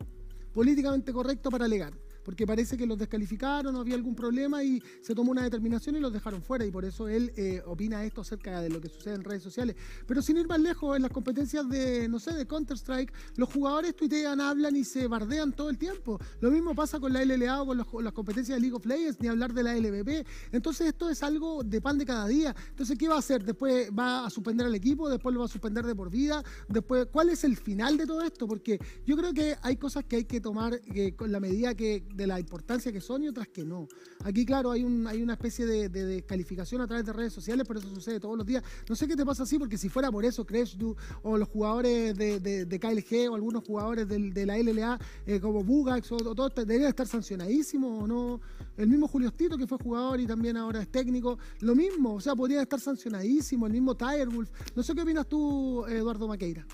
políticamente 0.55 1.13
correcto 1.13 1.51
para 1.51 1.67
alegar 1.67 1.93
porque 2.25 2.47
parece 2.47 2.77
que 2.77 2.87
los 2.87 2.99
descalificaron, 2.99 3.77
había 3.77 3.95
algún 3.95 4.15
problema 4.15 4.63
y 4.65 4.83
se 5.01 5.15
tomó 5.15 5.31
una 5.33 5.43
determinación 5.43 5.97
y 5.97 6.01
los 6.01 6.13
dejaron 6.13 6.43
fuera 6.43 6.65
y 6.65 6.71
por 6.71 6.85
eso 6.85 7.09
él 7.09 7.33
eh, 7.37 7.63
opina 7.67 8.05
esto 8.05 8.23
acerca 8.23 8.61
de 8.61 8.71
lo 8.71 8.81
que 8.81 8.89
sucede 8.89 9.15
en 9.15 9.25
redes 9.25 9.43
sociales. 9.43 9.77
Pero 10.07 10.23
sin 10.23 10.37
ir 10.37 10.49
más 10.49 10.61
lejos, 10.61 10.97
en 10.97 11.03
las 11.03 11.11
competencias 11.11 11.69
de, 11.69 12.09
no 12.09 12.19
sé, 12.19 12.33
de 12.33 12.47
Counter-Strike, 12.47 13.13
los 13.37 13.53
jugadores 13.53 13.95
tuitean, 13.95 14.41
hablan 14.41 14.77
y 14.77 14.85
se 14.85 15.07
bardean 15.07 15.53
todo 15.53 15.71
el 15.71 15.79
tiempo. 15.79 16.19
Lo 16.41 16.51
mismo 16.51 16.75
pasa 16.75 16.99
con 16.99 17.13
la 17.13 17.25
LLA 17.25 17.63
o 17.63 17.85
con 17.87 18.05
las 18.05 18.13
competencias 18.13 18.57
de 18.57 18.61
League 18.61 18.77
of 18.77 18.87
Legends, 18.87 19.21
ni 19.21 19.29
hablar 19.29 19.53
de 19.53 19.63
la 19.63 19.75
LVP. 19.75 20.27
Entonces 20.53 20.89
esto 20.89 21.11
es 21.11 21.23
algo 21.23 21.63
de 21.63 21.81
pan 21.81 21.99
de 21.99 22.07
cada 22.07 22.27
día. 22.27 22.55
Entonces, 22.71 22.99
¿qué 22.99 23.09
va 23.09 23.17
a 23.17 23.19
hacer? 23.19 23.45
Después 23.45 23.91
va 23.97 24.27
a 24.27 24.31
suspender 24.31 24.67
al 24.67 24.75
equipo, 24.75 25.09
después 25.09 25.33
lo 25.35 25.41
va 25.41 25.47
a 25.47 25.49
suspender 25.49 25.85
de 25.85 25.95
por 25.95 26.11
vida, 26.11 26.43
después, 26.69 27.07
¿cuál 27.13 27.31
es 27.31 27.45
el 27.45 27.57
final 27.57 27.97
de 27.97 28.07
todo 28.07 28.23
esto? 28.23 28.47
Porque 28.47 28.79
yo 29.07 29.17
creo 29.17 29.33
que 29.33 29.57
hay 29.63 29.77
cosas 29.77 30.05
que 30.05 30.17
hay 30.17 30.25
que 30.25 30.41
tomar 30.41 30.81
eh, 30.95 31.15
con 31.15 31.31
la 31.33 31.41
medida 31.41 31.75
que 31.75 32.05
de 32.15 32.27
la 32.27 32.39
importancia 32.39 32.93
que 32.93 33.01
son 33.01 33.23
y 33.23 33.29
otras 33.29 33.49
que 33.49 33.65
no. 33.65 33.89
Aquí, 34.25 34.45
claro, 34.47 34.71
hay, 34.71 34.85
un, 34.85 35.07
hay 35.07 35.23
una 35.23 35.35
especie 35.35 35.67
de, 35.67 35.89
descalificación 35.89 36.81
a 36.81 36.87
través 36.87 37.05
de 37.05 37.13
redes 37.13 37.33
sociales, 37.33 37.67
pero 37.67 37.81
eso 37.81 37.95
sucede 37.95 38.21
todos 38.21 38.37
los 38.37 38.47
días. 38.47 38.63
No 38.89 38.95
sé 38.95 39.07
qué 39.09 39.17
te 39.17 39.25
pasa 39.25 39.43
así, 39.43 39.59
porque 39.59 39.79
si 39.79 39.89
fuera 39.89 40.11
por 40.11 40.25
eso, 40.25 40.47
tú, 40.79 40.97
o 41.23 41.37
los 41.37 41.49
jugadores 41.49 42.17
de, 42.17 42.41
de, 42.41 42.79
KLG 42.79 43.31
o 43.31 43.35
algunos 43.35 43.65
jugadores 43.65 44.09
de 44.09 44.47
la 44.47 44.59
LLA 44.59 44.99
eh, 45.27 45.41
como 45.41 45.63
Bugax 45.65 46.13
o, 46.13 46.17
o 46.17 46.35
todos 46.35 46.55
deberían 46.55 46.89
estar 46.89 47.07
sancionadísimos 47.07 48.03
o 48.03 48.07
no. 48.07 48.41
El 48.77 48.89
mismo 48.89 49.07
Julio 49.09 49.31
Stito, 49.31 49.57
que 49.57 49.67
fue 49.67 49.79
jugador 49.79 50.21
y 50.21 50.27
también 50.27 50.57
ahora 50.57 50.83
es 50.83 50.89
técnico, 50.89 51.39
lo 51.61 51.75
mismo, 51.75 52.15
o 52.15 52.21
sea, 52.21 52.35
podrían 52.35 52.63
estar 52.63 52.81
sancionadísimos, 52.81 53.69
el 53.69 53.73
mismo 53.73 53.95
Wolf 53.95 54.51
No 54.75 54.83
sé 54.83 54.95
qué 54.95 55.03
opinas 55.03 55.29
tú, 55.29 55.85
Eduardo 55.87 56.29
Maqueira. 56.29 56.67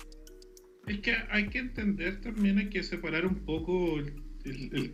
Es 0.87 0.99
que 0.99 1.13
hay 1.29 1.47
que 1.49 1.59
entender 1.59 2.21
también, 2.21 2.57
hay 2.57 2.69
que 2.69 2.83
separar 2.83 3.25
un 3.25 3.45
poco 3.45 3.97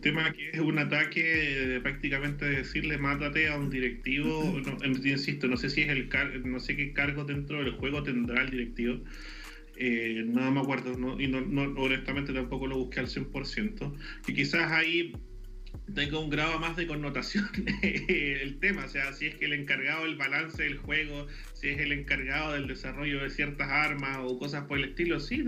tema 0.00 0.32
que 0.32 0.50
es 0.50 0.60
un 0.60 0.78
ataque 0.78 1.22
de 1.22 1.80
prácticamente 1.80 2.44
decirle 2.44 2.98
mátate 2.98 3.48
a 3.48 3.56
un 3.56 3.70
directivo, 3.70 4.60
no, 4.64 4.84
insisto, 4.86 5.46
no 5.46 5.56
sé 5.56 5.70
si 5.70 5.82
es 5.82 5.88
el 5.88 6.08
no 6.44 6.60
sé 6.60 6.76
qué 6.76 6.92
cargo 6.92 7.24
dentro 7.24 7.58
del 7.58 7.72
juego 7.72 8.02
tendrá 8.02 8.42
el 8.42 8.50
directivo. 8.50 9.00
Eh, 9.80 10.24
no 10.26 10.50
me 10.50 10.60
acuerdo, 10.60 10.92
y 11.20 11.28
no, 11.28 11.62
honestamente 11.80 12.32
tampoco 12.32 12.66
lo 12.66 12.78
busqué 12.78 12.98
al 12.98 13.06
100%, 13.06 13.94
que 14.26 14.34
quizás 14.34 14.72
ahí 14.72 15.12
tenga 15.94 16.18
un 16.18 16.30
grado 16.30 16.58
más 16.58 16.76
de 16.76 16.88
connotación 16.88 17.48
el 17.82 18.58
tema, 18.58 18.86
o 18.86 18.88
sea, 18.88 19.12
si 19.12 19.26
es 19.26 19.36
que 19.36 19.44
el 19.44 19.52
encargado 19.52 20.04
del 20.04 20.16
balance 20.16 20.62
del 20.62 20.78
juego, 20.78 21.28
si 21.60 21.70
es 21.70 21.80
el 21.80 21.92
encargado 21.92 22.52
del 22.52 22.68
desarrollo 22.68 23.22
de 23.22 23.30
ciertas 23.30 23.68
armas 23.68 24.18
o 24.20 24.38
cosas 24.38 24.64
por 24.66 24.78
el 24.78 24.84
estilo, 24.84 25.18
sí, 25.18 25.44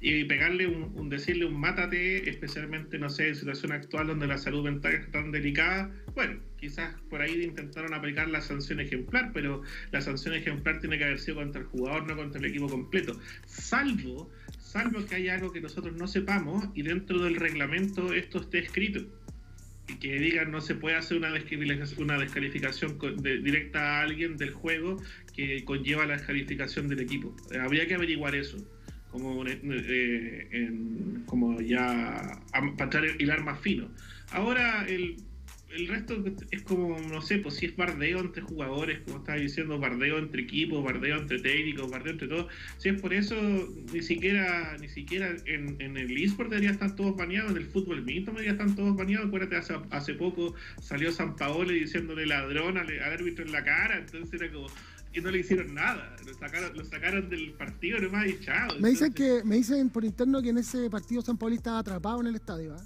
Y 0.00 0.24
pegarle 0.24 0.66
un, 0.66 1.08
decirle 1.08 1.46
un 1.46 1.58
mátate, 1.58 2.28
especialmente, 2.28 2.98
no 2.98 3.10
sé, 3.10 3.28
en 3.28 3.36
situación 3.36 3.72
actual 3.72 4.06
donde 4.06 4.26
la 4.26 4.38
salud 4.38 4.64
mental 4.64 4.94
es 4.94 5.10
tan 5.10 5.32
delicada, 5.32 5.90
bueno, 6.14 6.38
quizás 6.58 6.94
por 7.10 7.22
ahí 7.22 7.42
intentaron 7.42 7.92
aplicar 7.92 8.28
la 8.28 8.40
sanción 8.40 8.80
ejemplar, 8.80 9.32
pero 9.34 9.62
la 9.90 10.00
sanción 10.00 10.34
ejemplar 10.34 10.80
tiene 10.80 10.98
que 10.98 11.04
haber 11.04 11.18
sido 11.18 11.36
contra 11.36 11.60
el 11.60 11.66
jugador, 11.66 12.06
no 12.06 12.16
contra 12.16 12.38
el 12.38 12.46
equipo 12.46 12.68
completo, 12.68 13.18
salvo 13.46 14.30
salvo 14.72 15.04
que 15.04 15.16
haya 15.16 15.34
algo 15.34 15.52
que 15.52 15.60
nosotros 15.60 15.94
no 15.96 16.06
sepamos 16.06 16.64
y 16.74 16.82
dentro 16.82 17.22
del 17.22 17.36
reglamento 17.36 18.14
esto 18.14 18.40
esté 18.40 18.60
escrito 18.60 19.04
que 20.00 20.18
digan 20.18 20.50
no 20.50 20.60
se 20.60 20.74
puede 20.74 20.96
hacer 20.96 21.16
una 21.16 21.32
una 21.98 22.18
descalificación 22.18 22.98
directa 23.22 23.98
a 23.98 24.02
alguien 24.02 24.36
del 24.36 24.50
juego 24.52 24.96
que 25.34 25.64
conlleva 25.64 26.06
la 26.06 26.14
descalificación 26.14 26.88
del 26.88 27.00
equipo. 27.00 27.34
habría 27.60 27.86
que 27.86 27.94
averiguar 27.94 28.34
eso 28.34 28.58
como, 29.10 29.44
eh, 29.46 30.70
como 31.26 31.60
ya 31.60 32.40
para 32.78 33.06
hilar 33.18 33.44
más 33.44 33.60
fino. 33.60 33.90
Ahora 34.30 34.86
el 34.88 35.16
el 35.74 35.88
resto 35.88 36.22
es 36.50 36.62
como, 36.62 36.98
no 36.98 37.22
sé, 37.22 37.38
pues 37.38 37.56
si 37.56 37.66
es 37.66 37.76
bardeo 37.76 38.20
entre 38.20 38.42
jugadores, 38.42 39.00
como 39.00 39.18
estaba 39.18 39.38
diciendo, 39.38 39.78
bardeo 39.78 40.18
entre 40.18 40.42
equipos, 40.42 40.82
bardeo 40.84 41.18
entre 41.18 41.40
técnicos, 41.40 41.90
bardeo 41.90 42.12
entre 42.12 42.28
todos. 42.28 42.46
Si 42.78 42.88
es 42.88 43.00
por 43.00 43.14
eso, 43.14 43.36
ni 43.92 44.02
siquiera 44.02 44.76
ni 44.78 44.88
siquiera 44.88 45.34
en, 45.46 45.76
en 45.80 45.96
el 45.96 46.16
eSport 46.16 46.50
debería 46.50 46.70
estar 46.70 46.94
todos 46.94 47.16
baneados, 47.16 47.52
en 47.52 47.58
el 47.58 47.66
fútbol 47.66 48.02
mixto 48.02 48.32
debería 48.32 48.52
estar 48.52 48.74
todos 48.74 48.96
baneados. 48.96 49.28
Acuérdate, 49.28 49.56
hace, 49.56 49.74
hace 49.90 50.14
poco 50.14 50.54
salió 50.80 51.12
San 51.12 51.36
Paolo 51.36 51.72
diciéndole 51.72 52.26
ladrón 52.26 52.78
al, 52.78 52.90
árbitro 53.00 53.44
en 53.44 53.52
la 53.52 53.64
cara, 53.64 53.98
entonces 53.98 54.40
era 54.40 54.52
como 54.52 54.68
y 55.14 55.20
no 55.20 55.30
le 55.30 55.40
hicieron 55.40 55.74
nada. 55.74 56.16
Lo 56.26 56.34
sacaron, 56.34 56.76
lo 56.76 56.84
sacaron 56.84 57.28
del 57.28 57.52
partido 57.52 58.00
nomás 58.00 58.28
y 58.28 58.40
chao. 58.40 58.78
Me 58.80 58.90
dicen 58.90 59.12
que 59.12 59.42
me 59.44 59.56
dicen 59.56 59.90
por 59.90 60.04
interno 60.04 60.40
que 60.40 60.48
en 60.50 60.58
ese 60.58 60.88
partido 60.88 61.20
San 61.22 61.36
Paolo 61.36 61.54
estaba 61.54 61.80
atrapado 61.80 62.20
en 62.20 62.28
el 62.28 62.36
estadio. 62.36 62.74
¿eh? 62.74 62.80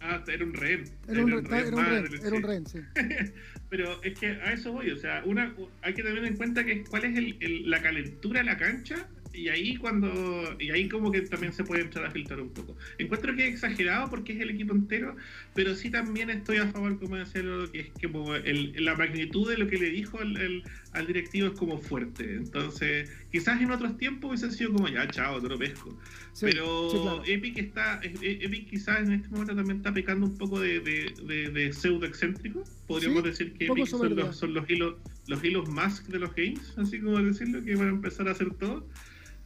Ah, 0.00 0.22
era 0.26 0.44
un 0.44 0.54
rehén. 0.54 0.84
Era, 1.08 1.22
un, 1.22 2.42
rehén, 2.42 2.66
sí. 2.66 2.78
Pero 3.68 4.02
es 4.02 4.18
que 4.18 4.28
a 4.28 4.52
eso 4.52 4.72
voy, 4.72 4.90
o 4.90 4.96
sea, 4.96 5.22
una 5.26 5.54
hay 5.82 5.92
que 5.92 6.02
tener 6.02 6.24
en 6.24 6.36
cuenta 6.36 6.64
que 6.64 6.82
cuál 6.84 7.04
es 7.04 7.18
el, 7.18 7.70
la 7.70 7.82
calentura 7.82 8.40
de 8.40 8.46
la 8.46 8.56
cancha 8.56 9.08
y 9.32 9.48
ahí 9.48 9.76
cuando 9.76 10.56
y 10.58 10.70
ahí 10.70 10.88
como 10.88 11.12
que 11.12 11.20
también 11.22 11.52
se 11.52 11.64
puede 11.64 11.82
entrar 11.82 12.06
a 12.06 12.10
filtrar 12.10 12.40
un 12.40 12.50
poco. 12.50 12.76
Encuentro 12.98 13.34
que 13.36 13.46
es 13.46 13.54
exagerado 13.54 14.10
porque 14.10 14.32
es 14.32 14.40
el 14.40 14.50
equipo 14.50 14.74
entero 14.74 15.16
pero 15.54 15.74
sí 15.74 15.90
también 15.90 16.30
estoy 16.30 16.58
a 16.58 16.66
favor 16.68 16.98
como 16.98 17.16
decirlo 17.16 17.70
que 17.70 17.80
es 17.80 17.90
que 17.98 18.10
el, 18.44 18.84
la 18.84 18.94
magnitud 18.96 19.48
de 19.48 19.58
lo 19.58 19.68
que 19.68 19.78
le 19.78 19.90
dijo 19.90 20.20
el, 20.20 20.62
al 20.92 21.06
directivo 21.06 21.48
es 21.48 21.58
como 21.58 21.78
fuerte. 21.78 22.34
Entonces 22.34 23.10
quizás 23.30 23.60
en 23.60 23.70
otros 23.70 23.96
tiempos 23.96 24.30
hubiese 24.30 24.50
sido 24.56 24.72
como 24.72 24.88
ya 24.88 25.08
chao 25.08 25.40
te 25.40 25.48
lo 25.48 25.58
pesco. 25.58 25.96
Pero 26.40 27.22
Epic 27.24 27.58
está 27.58 28.00
Epic 28.02 28.70
quizás 28.70 29.00
en 29.00 29.12
este 29.12 29.28
momento 29.28 29.54
también 29.54 29.78
está 29.78 29.92
pecando 29.92 30.26
un 30.26 30.36
poco 30.38 30.60
de, 30.60 30.80
de, 30.80 31.72
pseudo 31.72 32.06
excéntrico 32.06 32.64
podríamos 32.86 33.22
decir 33.24 33.52
que 33.54 33.66
Epic 33.66 33.86
son 33.86 34.14
los, 34.14 34.36
son 34.36 34.54
los 34.54 34.68
hilos 34.68 34.96
los 35.26 35.44
hilos 35.44 35.68
más 35.68 36.06
de 36.08 36.18
los 36.18 36.34
games 36.34 36.74
así 36.76 37.00
como 37.00 37.20
decirlo 37.20 37.62
que 37.62 37.76
van 37.76 37.88
a 37.88 37.90
empezar 37.90 38.28
a 38.28 38.32
hacer 38.32 38.52
todo 38.54 38.86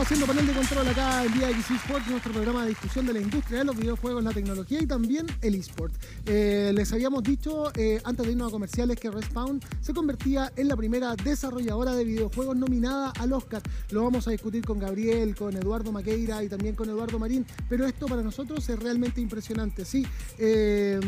Haciendo 0.00 0.26
panel 0.26 0.46
de 0.46 0.54
control 0.54 0.88
acá 0.88 1.24
en 1.24 1.32
Día 1.34 1.50
X 1.50 1.72
Esports, 1.72 2.08
nuestro 2.08 2.32
programa 2.32 2.62
de 2.62 2.70
discusión 2.70 3.04
de 3.04 3.12
la 3.12 3.20
industria 3.20 3.58
de 3.58 3.64
los 3.66 3.76
videojuegos, 3.76 4.24
la 4.24 4.32
tecnología 4.32 4.80
y 4.80 4.86
también 4.86 5.26
el 5.42 5.54
eSport. 5.54 5.92
Eh, 6.24 6.72
les 6.74 6.90
habíamos 6.94 7.22
dicho 7.22 7.70
eh, 7.76 8.00
antes 8.02 8.24
de 8.24 8.32
irnos 8.32 8.48
a 8.48 8.50
comerciales 8.50 8.98
que 8.98 9.10
Respawn 9.10 9.60
se 9.82 9.92
convertía 9.92 10.52
en 10.56 10.68
la 10.68 10.76
primera 10.76 11.14
desarrolladora 11.16 11.94
de 11.94 12.04
videojuegos 12.04 12.56
nominada 12.56 13.12
al 13.18 13.34
Oscar. 13.34 13.62
Lo 13.90 14.02
vamos 14.02 14.26
a 14.26 14.30
discutir 14.30 14.64
con 14.64 14.78
Gabriel, 14.78 15.36
con 15.36 15.54
Eduardo 15.54 15.92
Maqueira 15.92 16.42
y 16.42 16.48
también 16.48 16.74
con 16.74 16.88
Eduardo 16.88 17.18
Marín, 17.18 17.44
pero 17.68 17.84
esto 17.86 18.06
para 18.06 18.22
nosotros 18.22 18.66
es 18.68 18.78
realmente 18.78 19.20
impresionante. 19.20 19.84
Sí. 19.84 20.06
Eh, 20.38 20.98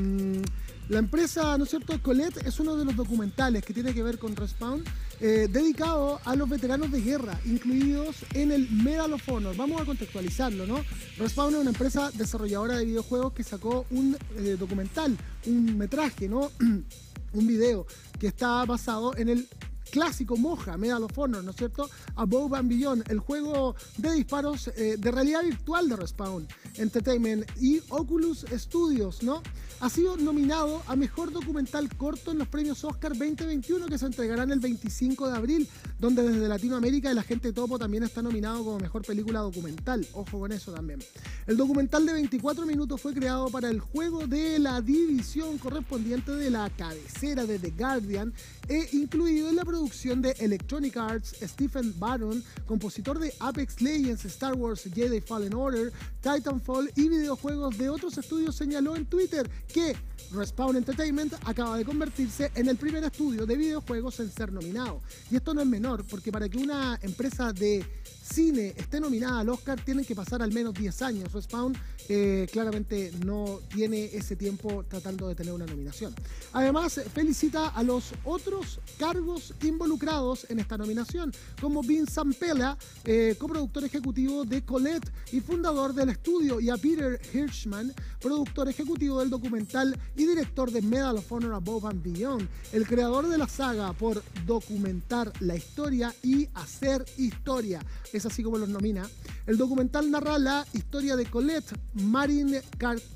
la 0.89 0.99
empresa, 0.99 1.57
¿no 1.57 1.65
es 1.65 1.71
cierto? 1.71 2.01
Colette 2.03 2.47
es 2.47 2.61
uno 2.61 2.77
de 2.77 2.85
los 2.85 2.97
documentales 2.97 3.65
que 3.65 3.73
tiene 3.73 3.95
que 3.95 4.03
ver 4.03 4.19
con 4.19 4.37
Respawn, 4.37 4.85
eh, 5.21 5.49
dedicado 5.51 6.21
a 6.25 6.35
los 6.35 6.49
veteranos 6.49 6.91
de 6.91 7.01
guerra, 7.01 7.39
incluidos 7.45 8.17
en 8.35 8.53
el 8.53 8.69
Medal 8.71 9.13
of 9.13 9.29
Honor. 9.29 9.57
Vamos 9.57 9.81
a 9.81 9.85
contextualizarlo, 9.85 10.67
¿no? 10.67 10.85
Respawn 11.19 11.55
es 11.55 11.61
una 11.61 11.71
empresa 11.71 12.11
desarrolladora 12.13 12.77
de 12.77 12.85
videojuegos 12.85 13.33
que 13.33 13.45
sacó 13.45 13.87
un 13.91 14.17
eh, 14.37 14.57
documental, 14.59 15.17
un 15.47 15.79
metraje, 15.79 16.29
¿no? 16.29 16.51
un 17.33 17.47
video 17.47 17.87
que 18.19 18.27
está 18.27 18.65
basado 18.65 19.17
en 19.17 19.29
el 19.29 19.49
clásico 19.93 20.39
Moja, 20.39 20.79
Medal 20.79 21.05
of 21.05 21.17
Honor, 21.19 21.45
¿no 21.45 21.51
es 21.51 21.57
cierto? 21.57 21.89
Above 22.17 22.55
and 22.55 22.69
Beyond, 22.71 23.11
el 23.11 23.19
juego 23.19 23.77
de 23.99 24.15
disparos 24.15 24.69
eh, 24.69 24.97
de 24.99 25.11
realidad 25.11 25.43
virtual 25.45 25.87
de 25.87 25.97
Respawn 25.97 26.49
Entertainment 26.77 27.45
y 27.61 27.81
Oculus 27.91 28.47
Studios, 28.51 29.23
¿no? 29.23 29.43
Ha 29.81 29.91
sido 29.91 30.17
nominado 30.17 30.81
a 30.87 30.97
Mejor 30.97 31.33
Documental 31.33 31.95
Corto 31.97 32.31
en 32.31 32.39
los 32.39 32.49
premios 32.49 32.85
Oscar 32.85 33.13
2021 33.13 33.87
que 33.87 33.99
se 33.99 34.07
entregarán 34.07 34.51
el 34.51 34.61
25 34.61 35.29
de 35.29 35.37
abril, 35.37 35.69
donde 35.99 36.23
desde 36.23 36.49
Latinoamérica 36.49 37.11
el 37.11 37.19
agente 37.19 37.53
Topo 37.53 37.79
también 37.79 38.05
está 38.05 38.23
nominado 38.23 38.65
como 38.65 38.79
Mejor 38.79 39.05
Película 39.05 39.41
Documental. 39.41 40.07
Ojo 40.15 40.39
con 40.39 40.53
eso 40.53 40.73
también. 40.73 41.01
El 41.49 41.57
documental 41.57 42.07
de 42.07 42.13
24 42.13 42.65
minutos 42.65 43.01
fue 43.01 43.13
creado 43.13 43.51
para 43.51 43.69
el 43.69 43.81
juego 43.81 44.27
de 44.27 44.59
la 44.61 44.81
división 44.81 45.59
correspondiente 45.59 46.31
de 46.31 46.51
la 46.51 46.71
cabecera 46.71 47.45
de 47.45 47.59
The 47.59 47.71
Guardian 47.77 48.33
e 48.69 48.89
incluido 48.93 49.49
en 49.49 49.57
la 49.57 49.65
producción 49.65 49.82
de 49.91 50.37
Electronic 50.39 50.97
Arts 50.97 51.35
Stephen 51.43 51.93
Barron, 51.99 52.43
compositor 52.67 53.19
de 53.19 53.35
Apex 53.41 53.81
Legends, 53.83 54.25
Star 54.27 54.55
Wars 54.55 54.89
Jedi 54.95 55.21
Fallen 55.21 55.55
Order, 55.55 55.93
Titanfall 56.21 56.89
y 56.95 57.09
videojuegos 57.09 57.77
de 57.77 57.89
otros 57.89 58.17
estudios, 58.17 58.55
señaló 58.55 58.95
en 58.95 59.07
Twitter 59.07 59.51
que 59.67 59.97
Respawn 60.31 60.77
Entertainment 60.77 61.35
acaba 61.45 61.77
de 61.77 61.85
convertirse 61.85 62.53
en 62.55 62.69
el 62.69 62.77
primer 62.77 63.03
estudio 63.03 63.45
de 63.45 63.57
videojuegos 63.57 64.21
en 64.21 64.31
ser 64.31 64.53
nominado. 64.53 65.01
Y 65.31 65.37
esto 65.37 65.53
no 65.53 65.63
es 65.63 65.67
menor, 65.67 66.05
porque 66.09 66.31
para 66.31 66.49
que 66.49 66.59
una 66.59 66.99
empresa 67.03 67.53
de 67.53 67.85
cine 68.33 68.73
esté 68.77 68.99
nominada 68.99 69.41
al 69.41 69.49
Oscar, 69.51 69.79
tienen 69.85 70.05
que 70.05 70.15
pasar 70.15 70.43
al 70.43 70.53
menos 70.53 70.73
10 70.75 71.03
años. 71.03 71.33
Respawn 71.33 71.77
eh, 72.09 72.49
claramente 72.51 73.13
no 73.25 73.61
tiene 73.73 74.05
ese 74.05 74.37
tiempo 74.37 74.85
tratando 74.89 75.29
de 75.29 75.35
tener 75.35 75.53
una 75.53 75.67
nominación. 75.67 76.15
Además, 76.53 77.01
felicita 77.13 77.69
a 77.69 77.83
los 77.83 78.13
otros 78.25 78.81
cargos 78.99 79.55
involucrados 79.63 80.47
en 80.49 80.61
esta 80.61 80.79
nominación, 80.79 81.33
como 81.61 81.83
Vince 81.83 82.13
Zampella, 82.13 82.77
eh, 83.05 83.37
coproductor 83.39 83.85
ejecutivo 83.85 84.45
de 84.45 84.65
Colette 84.65 85.11
y 85.33 85.41
fundador 85.41 85.93
del 85.93 86.09
estudio, 86.09 86.61
y 86.61 86.71
a 86.71 86.77
Peter 86.77 87.21
Hirschman, 87.33 87.93
productor 88.21 88.69
ejecutivo 88.69 89.21
del 89.21 89.31
documental 89.31 89.99
y 90.17 90.27
director 90.27 90.71
de 90.71 90.81
Medal 90.81 91.19
of 91.19 91.31
Honor 91.31 91.55
Above 91.55 91.87
and 91.87 92.03
Beyond, 92.03 92.49
el 92.73 92.87
creador 92.87 93.29
de 93.29 93.39
la 93.39 93.49
saga 93.49 93.93
por 93.93 94.23
documentar 94.47 95.33
la 95.41 95.57
historia 95.57 96.15
y 96.23 96.49
hacer 96.55 97.05
historia. 97.19 97.81
Así 98.27 98.43
como 98.43 98.59
los 98.59 98.69
nomina. 98.69 99.09
El 99.47 99.57
documental 99.57 100.11
narra 100.11 100.39
la 100.39 100.67
historia 100.73 101.17
de 101.17 101.27
Colette, 101.27 101.75
Marin, 101.95 102.55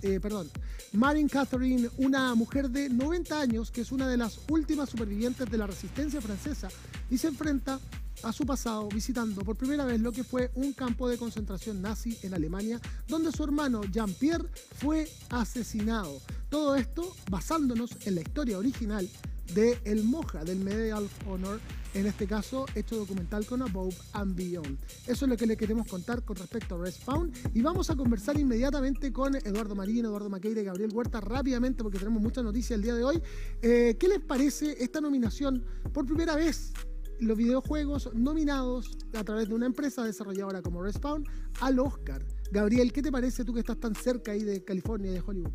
eh, 0.02 0.20
perdón, 0.20 0.50
Marin 0.92 1.28
Catherine, 1.28 1.88
una 1.98 2.34
mujer 2.34 2.70
de 2.70 2.88
90 2.88 3.40
años 3.40 3.70
que 3.70 3.82
es 3.82 3.92
una 3.92 4.08
de 4.08 4.16
las 4.16 4.40
últimas 4.48 4.88
supervivientes 4.88 5.50
de 5.50 5.58
la 5.58 5.66
resistencia 5.66 6.20
francesa 6.20 6.68
y 7.10 7.18
se 7.18 7.28
enfrenta 7.28 7.78
a 8.22 8.32
su 8.32 8.46
pasado 8.46 8.88
visitando 8.88 9.42
por 9.42 9.56
primera 9.56 9.84
vez 9.84 10.00
lo 10.00 10.12
que 10.12 10.24
fue 10.24 10.50
un 10.54 10.72
campo 10.72 11.08
de 11.08 11.18
concentración 11.18 11.82
nazi 11.82 12.18
en 12.22 12.34
Alemania, 12.34 12.80
donde 13.08 13.32
su 13.32 13.44
hermano 13.44 13.82
Jean-Pierre 13.84 14.48
fue 14.76 15.08
asesinado. 15.28 16.20
Todo 16.48 16.76
esto 16.76 17.14
basándonos 17.30 17.90
en 18.06 18.14
la 18.14 18.22
historia 18.22 18.58
original 18.58 19.08
de 19.54 19.78
El 19.84 20.04
Moja, 20.04 20.44
del 20.44 20.58
Medal 20.58 21.04
of 21.04 21.28
Honor, 21.28 21.60
en 21.94 22.06
este 22.06 22.26
caso 22.26 22.66
hecho 22.74 22.96
documental 22.96 23.46
con 23.46 23.62
Above 23.62 23.96
and 24.12 24.36
Beyond. 24.36 24.78
Eso 25.06 25.24
es 25.24 25.28
lo 25.30 25.36
que 25.36 25.46
le 25.46 25.56
queremos 25.56 25.88
contar 25.88 26.24
con 26.24 26.36
respecto 26.36 26.74
a 26.74 26.78
Respawn 26.78 27.32
y 27.54 27.62
vamos 27.62 27.88
a 27.90 27.96
conversar 27.96 28.38
inmediatamente 28.38 29.12
con 29.12 29.34
Eduardo 29.36 29.74
Marín, 29.74 30.04
Eduardo 30.04 30.28
Maqueira 30.28 30.60
y 30.60 30.64
Gabriel 30.64 30.90
Huerta 30.92 31.20
rápidamente 31.20 31.82
porque 31.82 31.98
tenemos 31.98 32.22
muchas 32.22 32.44
noticias 32.44 32.76
el 32.76 32.82
día 32.82 32.94
de 32.94 33.04
hoy. 33.04 33.22
Eh, 33.62 33.96
¿Qué 33.98 34.08
les 34.08 34.20
parece 34.20 34.76
esta 34.82 35.00
nominación 35.00 35.64
por 35.92 36.06
primera 36.06 36.34
vez 36.34 36.72
los 37.20 37.36
videojuegos 37.36 38.10
nominados 38.14 38.98
a 39.14 39.24
través 39.24 39.48
de 39.48 39.54
una 39.54 39.66
empresa 39.66 40.04
desarrolladora 40.04 40.62
como 40.62 40.82
Respawn 40.82 41.24
al 41.60 41.78
Oscar. 41.78 42.24
Gabriel, 42.50 42.92
¿qué 42.92 43.02
te 43.02 43.10
parece 43.10 43.44
tú 43.44 43.54
que 43.54 43.60
estás 43.60 43.78
tan 43.78 43.94
cerca 43.94 44.32
ahí 44.32 44.44
de 44.44 44.62
California 44.64 45.10
y 45.10 45.14
de 45.14 45.20
Hollywood? 45.20 45.52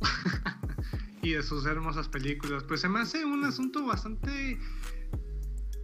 y 1.24 1.32
de 1.32 1.42
sus 1.42 1.66
hermosas 1.66 2.08
películas. 2.08 2.62
Pues 2.64 2.80
se 2.80 2.88
me 2.88 3.00
hace 3.00 3.24
un 3.24 3.44
asunto 3.44 3.84
bastante 3.84 4.58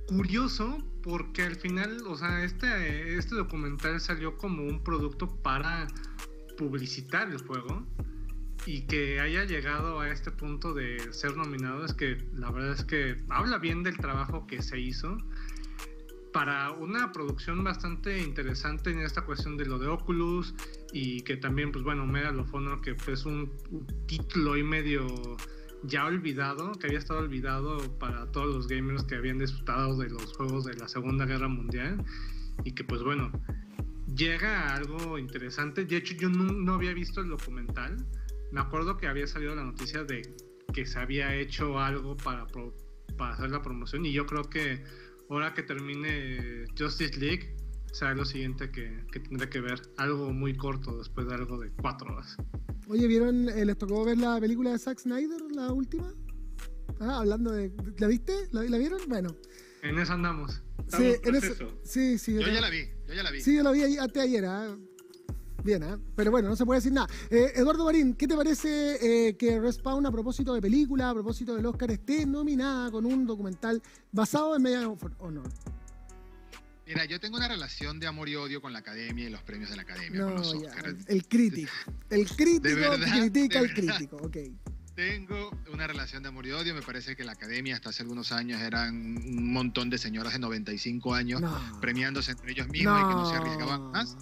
curioso 0.06 0.78
porque 1.02 1.42
al 1.42 1.56
final, 1.56 2.02
o 2.06 2.16
sea, 2.16 2.44
este, 2.44 3.16
este 3.16 3.34
documental 3.34 4.00
salió 4.00 4.36
como 4.36 4.62
un 4.64 4.84
producto 4.84 5.28
para 5.42 5.88
publicitar 6.58 7.30
el 7.30 7.40
juego 7.42 7.86
y 8.66 8.82
que 8.82 9.20
haya 9.20 9.44
llegado 9.44 10.00
a 10.00 10.10
este 10.10 10.30
punto 10.30 10.74
de 10.74 11.12
ser 11.12 11.36
nominado 11.36 11.84
es 11.86 11.94
que 11.94 12.18
la 12.34 12.50
verdad 12.50 12.72
es 12.72 12.84
que 12.84 13.16
habla 13.30 13.56
bien 13.56 13.82
del 13.82 13.96
trabajo 13.96 14.46
que 14.46 14.60
se 14.60 14.78
hizo 14.78 15.16
para 16.32 16.70
una 16.72 17.12
producción 17.12 17.64
bastante 17.64 18.20
interesante 18.20 18.90
en 18.90 19.00
esta 19.00 19.22
cuestión 19.22 19.56
de 19.56 19.64
lo 19.64 19.78
de 19.78 19.88
Oculus 19.88 20.54
y 20.92 21.22
que 21.22 21.36
también 21.36 21.72
pues 21.72 21.84
bueno 21.84 22.06
Medal 22.06 22.38
of 22.40 22.52
Honor 22.52 22.80
que 22.80 22.96
es 23.10 23.24
un, 23.24 23.52
título 24.06 24.56
y 24.56 24.62
medio 24.62 25.06
ya 25.82 26.04
olvidado 26.04 26.72
que 26.72 26.88
había 26.88 26.98
estado 26.98 27.20
olvidado 27.20 27.78
para 27.98 28.30
todos 28.32 28.54
los 28.54 28.68
gamers 28.68 29.04
que 29.04 29.14
habían 29.14 29.38
disfrutado 29.38 29.96
de 29.96 30.10
los 30.10 30.32
juegos 30.36 30.64
de 30.64 30.74
la 30.74 30.88
Segunda 30.88 31.26
Guerra 31.26 31.48
Mundial 31.48 32.04
y 32.64 32.72
que 32.72 32.84
pues 32.84 33.02
bueno 33.02 33.30
llega 34.14 34.66
a 34.66 34.76
algo 34.76 35.18
interesante. 35.18 35.84
De 35.84 35.96
hecho 35.96 36.14
yo 36.14 36.28
no 36.28 36.74
había 36.74 36.92
visto 36.92 37.20
el 37.20 37.28
documental. 37.28 37.96
Me 38.52 38.60
acuerdo 38.60 38.96
que 38.96 39.06
había 39.06 39.26
salido 39.26 39.54
la 39.54 39.64
noticia 39.64 40.04
de 40.04 40.22
que 40.74 40.84
se 40.86 40.98
había 40.98 41.34
hecho 41.34 41.78
algo 41.78 42.16
para, 42.16 42.46
para 43.16 43.34
hacer 43.34 43.50
la 43.50 43.62
promoción 43.62 44.04
y 44.04 44.12
yo 44.12 44.26
creo 44.26 44.44
que 44.44 44.84
ahora 45.28 45.54
que 45.54 45.62
termine 45.62 46.64
Justice 46.78 47.18
League 47.18 47.54
será 47.92 48.14
lo 48.14 48.24
siguiente 48.24 48.70
que, 48.70 49.04
que 49.12 49.20
tendré 49.20 49.48
que 49.48 49.60
ver. 49.60 49.80
Algo 49.96 50.32
muy 50.32 50.56
corto 50.56 50.98
después 50.98 51.26
de 51.26 51.34
algo 51.34 51.58
de 51.58 51.70
cuatro 51.70 52.12
horas. 52.12 52.36
Oye, 52.88 53.06
¿vieron, 53.06 53.48
eh, 53.48 53.64
les 53.64 53.78
tocó 53.78 54.04
ver 54.04 54.18
la 54.18 54.40
película 54.40 54.70
de 54.70 54.78
Zack 54.78 54.98
Snyder, 54.98 55.40
la 55.52 55.72
última? 55.72 56.12
Ah, 57.00 57.20
hablando 57.20 57.52
de... 57.52 57.72
¿La 57.98 58.06
viste? 58.06 58.32
¿La, 58.52 58.62
vieron? 58.62 59.00
Bueno. 59.08 59.34
En 59.82 59.98
eso 59.98 60.12
andamos. 60.12 60.62
Sí, 60.88 61.14
en 61.22 61.34
eso, 61.36 61.54
sí, 61.84 62.18
sí. 62.18 62.34
Yo, 62.34 62.40
ya 62.40 62.60
la 62.60 62.68
vi, 62.68 62.84
yo 63.06 63.14
ya 63.14 63.22
la 63.22 63.30
vi. 63.30 63.40
Sí, 63.40 63.54
yo 63.56 63.62
la 63.62 63.70
vi 63.70 63.96
hasta 63.96 64.22
ayer, 64.22 64.44
¿ah? 64.44 64.76
Bien, 65.62 65.82
¿eh? 65.82 65.96
pero 66.16 66.30
bueno, 66.30 66.48
no 66.48 66.56
se 66.56 66.64
puede 66.64 66.78
decir 66.78 66.92
nada. 66.92 67.06
Eh, 67.30 67.52
Eduardo 67.54 67.84
Marín, 67.84 68.14
¿qué 68.14 68.26
te 68.26 68.34
parece 68.34 69.28
eh, 69.28 69.36
que 69.36 69.60
Respawn, 69.60 70.06
a 70.06 70.10
propósito 70.10 70.54
de 70.54 70.60
película, 70.60 71.10
a 71.10 71.14
propósito 71.14 71.54
del 71.54 71.66
Oscar, 71.66 71.90
esté 71.90 72.24
nominada 72.24 72.90
con 72.90 73.04
un 73.04 73.26
documental 73.26 73.82
basado 74.10 74.56
en 74.56 74.62
Medal 74.62 74.86
of 74.86 75.04
Honor? 75.18 75.48
Mira, 76.90 77.04
yo 77.04 77.20
tengo 77.20 77.36
una 77.36 77.46
relación 77.46 78.00
de 78.00 78.08
amor 78.08 78.28
y 78.28 78.34
odio 78.34 78.60
con 78.60 78.72
la 78.72 78.80
academia 78.80 79.24
y 79.24 79.30
los 79.30 79.42
premios 79.42 79.70
de 79.70 79.76
la 79.76 79.82
academia. 79.82 80.24
con 80.24 80.34
los 80.34 80.56
el 81.06 81.28
crítico. 81.28 81.70
El 82.10 82.26
crítico 82.26 82.98
que 82.98 83.10
critica 83.20 83.60
al 83.60 83.72
crítico, 83.72 84.16
ok. 84.16 84.36
Tengo 84.96 85.56
una 85.72 85.86
relación 85.86 86.24
de 86.24 86.30
amor 86.30 86.46
y 86.46 86.50
odio. 86.50 86.74
Me 86.74 86.82
parece 86.82 87.14
que 87.14 87.22
la 87.22 87.32
academia 87.32 87.76
hasta 87.76 87.90
hace 87.90 88.02
algunos 88.02 88.32
años 88.32 88.60
eran 88.60 88.92
un 88.92 89.52
montón 89.52 89.88
de 89.88 89.98
señoras 89.98 90.32
de 90.32 90.40
95 90.40 91.14
años 91.14 91.40
premiándose 91.80 92.32
entre 92.32 92.50
ellos 92.50 92.66
mismos 92.66 93.00
y 93.00 93.08
que 93.08 93.14
no 93.14 93.30
se 93.30 93.36
arriesgaban 93.36 93.92
más. 93.92 94.16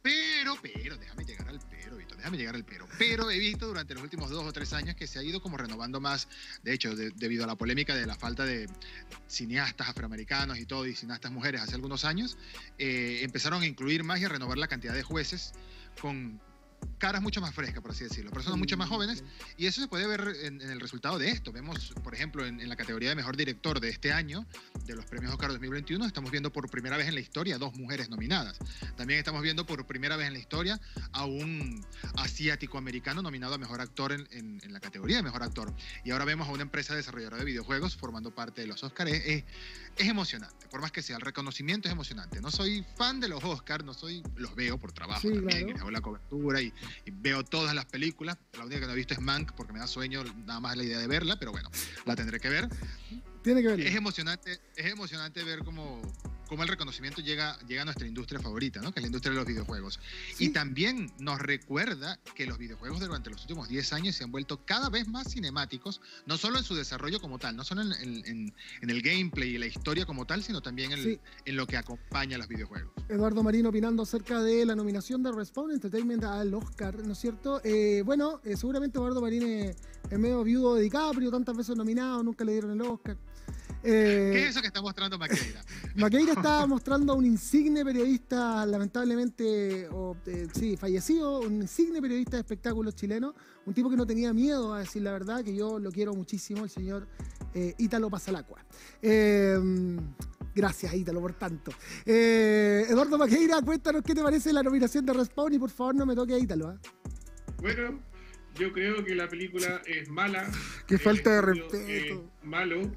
Pero, 0.00 0.56
pero, 0.62 0.96
déjame 0.96 1.24
llegar 1.24 1.48
al 1.48 1.58
déjame 2.26 2.38
llegar 2.38 2.56
al 2.56 2.64
pero. 2.64 2.88
Pero 2.98 3.30
he 3.30 3.38
visto 3.38 3.68
durante 3.68 3.94
los 3.94 4.02
últimos 4.02 4.30
dos 4.30 4.44
o 4.44 4.52
tres 4.52 4.72
años 4.72 4.96
que 4.96 5.06
se 5.06 5.18
ha 5.18 5.22
ido 5.22 5.40
como 5.40 5.56
renovando 5.56 6.00
más, 6.00 6.28
de 6.64 6.72
hecho, 6.72 6.96
debido 6.96 7.44
a 7.44 7.46
la 7.46 7.54
polémica 7.54 7.94
de 7.94 8.04
la 8.04 8.16
falta 8.16 8.44
de 8.44 8.68
cineastas 9.28 9.88
afroamericanos 9.88 10.58
y 10.58 10.66
todo, 10.66 10.86
y 10.86 10.94
cineastas 10.94 11.30
mujeres 11.30 11.60
hace 11.60 11.76
algunos 11.76 12.04
años, 12.04 12.36
eh, 12.78 13.20
empezaron 13.22 13.62
a 13.62 13.66
incluir 13.66 14.02
más 14.02 14.20
y 14.20 14.24
a 14.24 14.28
renovar 14.28 14.58
la 14.58 14.66
cantidad 14.66 14.94
de 14.94 15.04
jueces 15.04 15.52
con 16.00 16.40
caras 16.98 17.22
mucho 17.22 17.40
más 17.40 17.54
frescas, 17.54 17.82
por 17.82 17.90
así 17.90 18.04
decirlo, 18.04 18.30
personas 18.30 18.58
mucho 18.58 18.76
más 18.76 18.88
jóvenes, 18.88 19.22
y 19.56 19.66
eso 19.66 19.80
se 19.80 19.88
puede 19.88 20.06
ver 20.06 20.34
en, 20.42 20.60
el 20.60 20.80
resultado 20.80 21.18
de 21.18 21.30
esto. 21.30 21.52
Vemos, 21.52 21.92
por 22.02 22.14
ejemplo, 22.14 22.46
en, 22.46 22.66
la 22.68 22.76
categoría 22.76 23.10
de 23.10 23.14
mejor 23.14 23.36
director 23.36 23.80
de 23.80 23.88
este 23.88 24.12
año, 24.12 24.46
de 24.84 24.94
los 24.94 25.04
premios 25.04 25.32
Oscar 25.32 25.50
2021, 25.50 26.04
estamos 26.06 26.30
viendo 26.30 26.52
por 26.52 26.70
primera 26.70 26.96
vez 26.96 27.08
en 27.08 27.14
la 27.14 27.20
historia 27.20 27.58
dos 27.58 27.74
mujeres 27.74 28.08
nominadas. 28.08 28.58
También 28.96 29.18
estamos 29.18 29.42
viendo 29.42 29.66
por 29.66 29.86
primera 29.86 30.16
vez 30.16 30.26
en 30.26 30.32
la 30.32 30.38
historia 30.38 30.80
a 31.12 31.26
un 31.26 31.84
asiático 32.16 32.78
americano 32.78 33.22
nominado 33.22 33.54
a 33.54 33.58
mejor 33.58 33.80
actor 33.80 34.12
en, 34.12 34.60
la 34.68 34.80
categoría 34.80 35.16
de 35.16 35.22
mejor 35.22 35.42
actor. 35.42 35.72
Y 36.04 36.10
ahora 36.10 36.24
vemos 36.24 36.48
a 36.48 36.52
una 36.52 36.62
empresa 36.62 36.94
desarrolladora 36.94 37.38
de 37.38 37.44
videojuegos 37.44 37.96
formando 37.96 38.34
parte 38.34 38.62
de 38.62 38.66
los 38.66 38.82
Oscars. 38.82 39.12
Es, 39.12 39.26
es 39.26 39.44
emocionante, 40.04 40.66
por 40.68 40.80
más 40.80 40.92
que 40.92 41.02
sea, 41.02 41.16
el 41.16 41.22
reconocimiento 41.22 41.88
es 41.88 41.92
emocionante. 41.92 42.40
No 42.40 42.50
soy 42.50 42.84
fan 42.96 43.20
de 43.20 43.28
los 43.28 43.42
Oscars, 43.42 43.84
no 43.84 43.94
soy, 43.94 44.22
los 44.36 44.54
veo 44.54 44.78
por 44.78 44.92
trabajo 44.92 45.28
también, 45.28 45.78
hago 45.78 45.90
la 45.90 46.00
cobertura 46.00 46.60
y, 46.60 46.72
veo 47.12 47.44
todas 47.44 47.74
las 47.74 47.86
películas. 47.86 48.36
La 48.56 48.64
única 48.64 48.80
que 48.80 48.86
no 48.86 48.92
he 48.92 48.96
visto 48.96 49.14
es 49.14 49.20
Mank 49.20 49.52
porque 49.52 49.72
me 49.72 49.78
da 49.78 49.86
sueño 49.86 50.22
nada 50.44 50.60
más 50.60 50.76
la 50.76 50.84
idea 50.84 50.98
de 50.98 51.06
verla, 51.06 51.38
pero 51.38 51.52
bueno, 51.52 51.70
la 52.04 52.14
tendré 52.14 52.38
que 52.40 52.48
ver. 52.48 52.68
Tiene 53.42 53.62
que 53.62 53.68
ver. 53.68 53.80
Es 53.80 53.94
emocionante, 53.94 54.60
es 54.74 54.86
emocionante 54.86 55.42
ver 55.44 55.60
cómo 55.64 56.02
cómo 56.48 56.62
el 56.62 56.68
reconocimiento 56.68 57.20
llega, 57.20 57.58
llega 57.66 57.82
a 57.82 57.84
nuestra 57.84 58.06
industria 58.06 58.40
favorita, 58.40 58.80
¿no? 58.80 58.92
que 58.92 59.00
es 59.00 59.02
la 59.02 59.08
industria 59.08 59.32
de 59.32 59.38
los 59.38 59.46
videojuegos. 59.46 60.00
Y 60.38 60.50
también 60.50 61.12
nos 61.18 61.40
recuerda 61.40 62.18
que 62.34 62.46
los 62.46 62.58
videojuegos 62.58 63.00
durante 63.00 63.30
los 63.30 63.40
últimos 63.42 63.68
10 63.68 63.92
años 63.92 64.16
se 64.16 64.24
han 64.24 64.32
vuelto 64.32 64.64
cada 64.64 64.88
vez 64.90 65.08
más 65.08 65.32
cinemáticos, 65.32 66.00
no 66.26 66.36
solo 66.36 66.58
en 66.58 66.64
su 66.64 66.74
desarrollo 66.74 67.20
como 67.20 67.38
tal, 67.38 67.56
no 67.56 67.64
solo 67.64 67.82
en, 67.82 68.52
el 68.82 69.02
gameplay 69.02 69.54
y 69.54 69.58
la 69.58 69.66
historia 69.66 70.06
como 70.06 70.26
tal, 70.26 70.42
sino 70.42 70.60
también 70.60 70.92
en, 70.92 71.56
lo 71.56 71.66
que 71.66 71.76
acompaña 71.76 72.36
a 72.36 72.38
los 72.38 72.48
videojuegos. 72.48 72.92
Eduardo 73.08 73.42
Marino 73.42 73.70
opinando 73.70 74.02
acerca 74.02 74.42
de 74.42 74.64
la 74.64 74.74
nominación 74.74 75.22
de 75.22 75.32
Respawn 75.32 75.72
Entertainment 75.72 76.24
al 76.24 76.54
Oscar, 76.54 76.96
¿no 77.04 77.12
es 77.12 77.18
cierto? 77.18 77.60
Eh, 77.64 78.02
bueno, 78.04 78.40
eh, 78.44 78.56
seguramente 78.56 78.98
Eduardo 78.98 79.20
Marino 79.20 79.46
es, 79.46 79.76
medio 80.10 80.44
viudo 80.44 80.74
de 80.74 80.82
DiCaprio, 80.82 81.30
tantas 81.30 81.56
veces 81.56 81.76
nominado, 81.76 82.22
nunca 82.22 82.44
le 82.44 82.52
dieron 82.52 82.70
el 82.72 82.80
Oscar. 82.82 83.16
Eh, 83.88 84.30
¿Qué 84.32 84.42
es 84.44 84.50
eso 84.50 84.60
que 84.60 84.66
está 84.66 84.82
mostrando 84.82 85.16
Maqueira? 85.16 85.62
Maqueira 85.94 86.32
está 86.32 86.66
mostrando 86.66 87.12
a 87.12 87.16
un 87.16 87.24
insigne 87.24 87.84
periodista, 87.84 88.66
lamentablemente, 88.66 89.88
eh, 90.26 90.48
sí, 90.52 90.76
fallecido, 90.76 91.40
un 91.40 91.62
insigne 91.62 92.02
periodista 92.02 92.36
de 92.36 92.40
espectáculos 92.40 92.96
chileno, 92.96 93.32
un 93.64 93.74
tipo 93.74 93.88
que 93.88 93.96
no 93.96 94.04
tenía 94.04 94.32
miedo 94.32 94.74
a 94.74 94.80
decir 94.80 95.02
la 95.02 95.12
verdad, 95.12 95.44
que 95.44 95.54
yo 95.54 95.78
lo 95.78 95.92
quiero 95.92 96.14
muchísimo, 96.14 96.64
el 96.64 96.70
señor 96.70 97.06
eh, 97.54 97.74
Ítalo 97.78 98.10
Pasalacua. 98.10 98.64
gracias, 100.52 100.92
Ítalo, 100.92 101.20
por 101.20 101.34
tanto. 101.34 101.70
Eduardo 102.04 103.18
Maqueira, 103.18 103.62
cuéntanos 103.62 104.02
qué 104.02 104.16
te 104.16 104.22
parece 104.22 104.52
la 104.52 104.64
nominación 104.64 105.06
de 105.06 105.12
Respawn 105.12 105.54
y 105.54 105.58
por 105.60 105.70
favor 105.70 105.94
no 105.94 106.06
me 106.06 106.16
toque 106.16 106.34
a 106.34 106.38
Ítalo. 106.40 106.76
Bueno, 107.60 108.00
yo 108.58 108.72
creo 108.72 109.04
que 109.04 109.14
la 109.14 109.28
película 109.28 109.82
es 109.86 110.08
mala. 110.08 110.50
Qué 110.86 110.98
falta 110.98 111.30
de 111.30 111.42
respeto. 111.42 112.30
malo. 112.42 112.90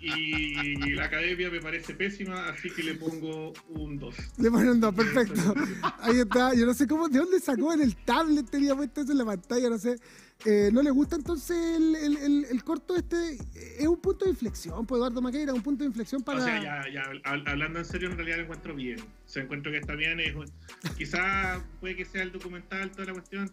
y 0.00 0.92
la 0.92 1.04
academia 1.04 1.50
me 1.50 1.60
parece 1.60 1.94
pésima, 1.94 2.48
así 2.48 2.70
que 2.70 2.82
le 2.82 2.94
pongo 2.94 3.52
un 3.68 3.98
2. 3.98 4.14
Le 4.38 4.50
ponen 4.50 4.68
un 4.70 4.80
2, 4.80 4.94
perfecto. 4.94 5.54
Ahí 6.00 6.18
está. 6.20 6.54
Yo 6.54 6.66
no 6.66 6.74
sé 6.74 6.86
cómo, 6.86 7.08
de 7.08 7.18
dónde 7.18 7.40
sacó 7.40 7.72
en 7.72 7.82
el 7.82 7.96
tablet, 7.96 8.48
tenía 8.50 8.74
puesto 8.74 9.00
eso 9.00 9.12
en 9.12 9.18
la 9.18 9.24
pantalla, 9.24 9.68
no 9.68 9.78
sé. 9.78 9.96
Eh, 10.44 10.70
¿No 10.72 10.82
le 10.82 10.90
gusta 10.92 11.16
entonces 11.16 11.56
el, 11.56 11.96
el, 11.96 12.16
el, 12.18 12.44
el, 12.44 12.62
corto 12.62 12.94
este? 12.94 13.38
Es 13.76 13.86
un 13.88 14.00
punto 14.00 14.24
de 14.24 14.30
inflexión, 14.30 14.86
pues 14.86 15.00
Eduardo 15.00 15.20
Maqueira, 15.20 15.52
un 15.52 15.62
punto 15.62 15.82
de 15.82 15.88
inflexión 15.88 16.22
para... 16.22 16.38
O 16.38 16.44
sea, 16.44 16.62
ya, 16.62 16.84
ya, 16.92 17.02
hablando 17.24 17.80
en 17.80 17.84
serio, 17.84 18.08
en 18.08 18.16
realidad 18.16 18.36
lo 18.36 18.42
encuentro 18.44 18.72
bien. 18.72 19.00
O 19.00 19.28
sea, 19.28 19.42
encuentro 19.42 19.72
que 19.72 19.78
está 19.78 19.96
bien. 19.96 20.20
Es, 20.20 20.34
quizá 20.96 21.60
puede 21.80 21.96
que 21.96 22.04
sea 22.04 22.22
el 22.22 22.30
documental, 22.30 22.92
toda 22.92 23.06
la 23.06 23.12
cuestión. 23.14 23.52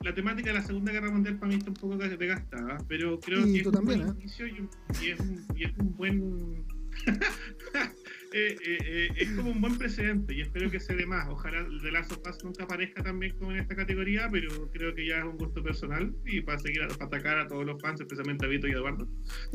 La 0.00 0.14
temática 0.14 0.50
de 0.50 0.58
la 0.58 0.62
Segunda 0.62 0.92
Guerra 0.92 1.10
Mundial 1.10 1.38
para 1.38 1.48
mí 1.48 1.58
está 1.58 1.70
un 1.70 1.76
poco 1.76 1.96
desgastada, 1.96 2.78
pero 2.88 3.18
creo 3.20 3.44
que 3.44 3.58
es 3.58 3.70
también, 3.70 4.00
un 4.00 4.06
buen 4.06 4.16
¿eh? 4.16 4.20
inicio 4.20 4.46
y, 4.46 4.60
un, 4.60 4.70
y, 5.02 5.10
es 5.10 5.20
un, 5.20 5.46
y, 5.56 5.64
es 5.64 5.78
un, 5.78 5.96
buen... 5.96 6.66
eh, 8.32 8.56
eh, 8.66 9.08
es 9.16 9.30
como 9.32 9.50
un 9.50 9.60
buen 9.60 9.76
precedente 9.76 10.34
y 10.34 10.42
espero 10.42 10.70
que 10.70 10.80
se 10.80 10.94
dé 10.94 11.06
más. 11.06 11.28
Ojalá 11.28 11.66
The 11.82 11.90
Last 11.90 12.12
of 12.12 12.20
Us 12.28 12.44
nunca 12.44 12.64
aparezca 12.64 13.02
también 13.02 13.36
como 13.38 13.52
en 13.52 13.58
esta 13.58 13.74
categoría, 13.74 14.28
pero 14.30 14.70
creo 14.70 14.94
que 14.94 15.06
ya 15.06 15.18
es 15.18 15.24
un 15.24 15.36
gusto 15.36 15.62
personal 15.62 16.14
y 16.24 16.40
para 16.40 16.58
seguir 16.58 16.82
a, 16.82 16.88
para 16.88 17.06
atacar 17.06 17.38
a 17.38 17.48
todos 17.48 17.64
los 17.64 17.80
fans, 17.80 18.00
especialmente 18.00 18.46
a 18.46 18.48
Vito 18.48 18.68
y 18.68 18.72
a 18.72 18.74
Eduardo. 18.74 19.08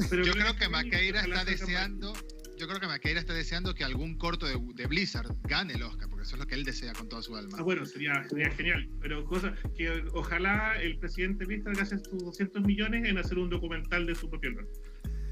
Pero 0.10 0.24
yo 0.24 0.34
creo 0.34 0.56
que 0.56 0.70
Maqueira 0.70 1.22
está 1.22 1.45
deseando... 1.45 2.14
Yo 2.58 2.68
creo 2.68 2.80
que 2.80 2.88
Maqueira 2.88 3.20
está 3.20 3.34
deseando 3.34 3.74
que 3.74 3.84
algún 3.84 4.18
corto 4.18 4.45
de, 4.45 4.60
de, 4.76 4.86
Blizzard 4.88 5.36
gane 5.43 5.74
el 5.74 5.84
Oscar, 5.84 6.10
porque 6.10 6.24
eso 6.24 6.36
es 6.36 6.39
lo 6.39 6.47
que 6.47 6.56
él 6.56 6.64
desea 6.64 6.93
con 6.93 7.10
toda 7.10 7.22
su 7.22 7.36
alma. 7.36 7.58
Ah, 7.60 7.64
bueno, 7.64 7.86
sería, 7.86 8.24
sería 8.30 8.52
genial. 8.52 8.88
Pero 9.02 9.26
cosa 9.26 9.54
que 9.76 10.04
ojalá 10.14 10.80
el 10.82 10.97
presidente 10.97 11.45
Blizzard 11.45 11.76
gaste 11.76 11.97
sus 11.99 12.24
200 12.24 12.64
millones 12.64 13.10
en 13.10 13.18
hacer 13.18 13.39
un 13.39 13.49
documental 13.49 14.06
de 14.06 14.16
su 14.16 14.30
propio 14.30 14.52
honor. 14.52 14.68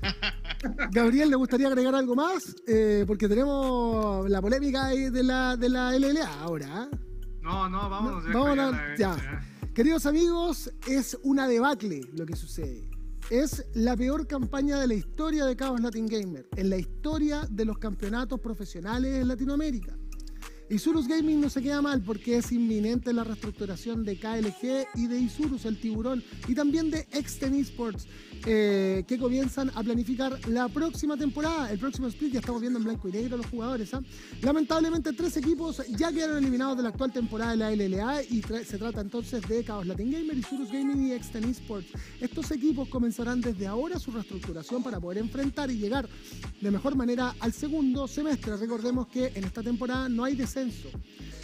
Gabriel, 0.92 1.30
¿le 1.30 1.36
gustaría 1.36 1.68
agregar 1.68 1.94
algo 1.94 2.16
más? 2.16 2.56
Eh, 2.68 3.04
porque 3.06 3.28
tenemos 3.28 4.30
la 4.30 4.42
polémica 4.42 4.88
de 4.88 5.24
la, 5.24 5.56
de 5.58 5.70
la 5.70 5.98
LLA 5.98 6.42
ahora. 6.42 6.90
¿eh? 6.92 6.98
No, 7.42 7.70
no, 7.70 7.90
vámonos. 7.90 8.26
No, 8.26 8.44
vámonos 8.44 8.76
ya. 8.98 9.16
ya. 9.16 9.42
Queridos 9.74 10.06
amigos, 10.06 10.72
es 10.88 11.18
una 11.24 11.48
debacle 11.48 12.02
lo 12.14 12.26
que 12.26 12.36
sucede. 12.36 12.89
Es 13.30 13.64
la 13.76 13.96
peor 13.96 14.26
campaña 14.26 14.80
de 14.80 14.88
la 14.88 14.96
historia 14.96 15.46
de 15.46 15.56
Chaos 15.56 15.80
Latin 15.80 16.08
Gamer, 16.08 16.48
en 16.56 16.68
la 16.68 16.78
historia 16.78 17.48
de 17.52 17.64
los 17.64 17.78
campeonatos 17.78 18.40
profesionales 18.40 19.22
en 19.22 19.28
Latinoamérica. 19.28 19.96
Isurus 20.70 21.08
Gaming 21.08 21.42
no 21.42 21.50
se 21.50 21.64
queda 21.64 21.82
mal 21.82 22.02
porque 22.02 22.38
es 22.38 22.52
inminente 22.52 23.12
la 23.12 23.24
reestructuración 23.24 24.06
de 24.06 24.20
KLG 24.20 24.88
y 24.96 25.08
de 25.08 25.20
Isurus, 25.20 25.66
el 25.66 25.80
tiburón, 25.80 26.24
y 26.48 26.54
también 26.54 26.92
de 26.92 27.08
Exten 27.12 27.56
Esports, 27.56 28.06
eh, 28.46 29.04
que 29.08 29.18
comienzan 29.18 29.72
a 29.74 29.82
planificar 29.82 30.40
la 30.48 30.70
próxima 30.70 31.18
temporada. 31.18 31.72
El 31.72 31.80
próximo 31.80 32.08
split 32.08 32.34
ya 32.34 32.40
estamos 32.40 32.62
viendo 32.62 32.78
en 32.78 32.86
blanco 32.86 33.10
y 33.10 33.12
negro 33.14 33.38
los 33.38 33.48
jugadores. 33.48 33.92
¿eh? 33.94 33.98
Lamentablemente, 34.42 35.12
tres 35.14 35.36
equipos 35.38 35.82
ya 35.98 36.12
quedaron 36.12 36.38
eliminados 36.38 36.78
de 36.78 36.84
la 36.84 36.90
actual 36.90 37.12
temporada 37.12 37.52
de 37.52 37.58
la 37.58 37.72
LLA 37.72 38.24
y 38.24 38.44
se 38.44 38.78
trata 38.78 39.02
entonces 39.02 39.42
de 39.48 39.64
Chaos 39.64 39.88
Latin 39.88 40.12
Gamer, 40.12 40.38
Isurus 40.38 40.72
Gaming 40.72 41.08
y 41.08 41.14
Exten 41.14 41.46
Esports. 41.46 41.90
Estos 42.22 42.52
equipos 42.52 42.88
comenzarán 42.90 43.42
desde 43.42 43.66
ahora 43.66 43.98
su 43.98 44.12
reestructuración 44.12 44.84
para 44.84 45.00
poder 45.00 45.18
enfrentar 45.18 45.72
y 45.72 45.80
llegar 45.80 46.08
de 46.62 46.72
mejor 46.72 46.96
manera 46.96 47.36
al 47.40 47.54
segundo 47.54 48.08
semestre. 48.08 48.56
Recordemos 48.56 49.08
que 49.08 49.32
en 49.34 49.46
esta 49.46 49.64
temporada 49.64 50.08
no 50.08 50.24
hay 50.24 50.36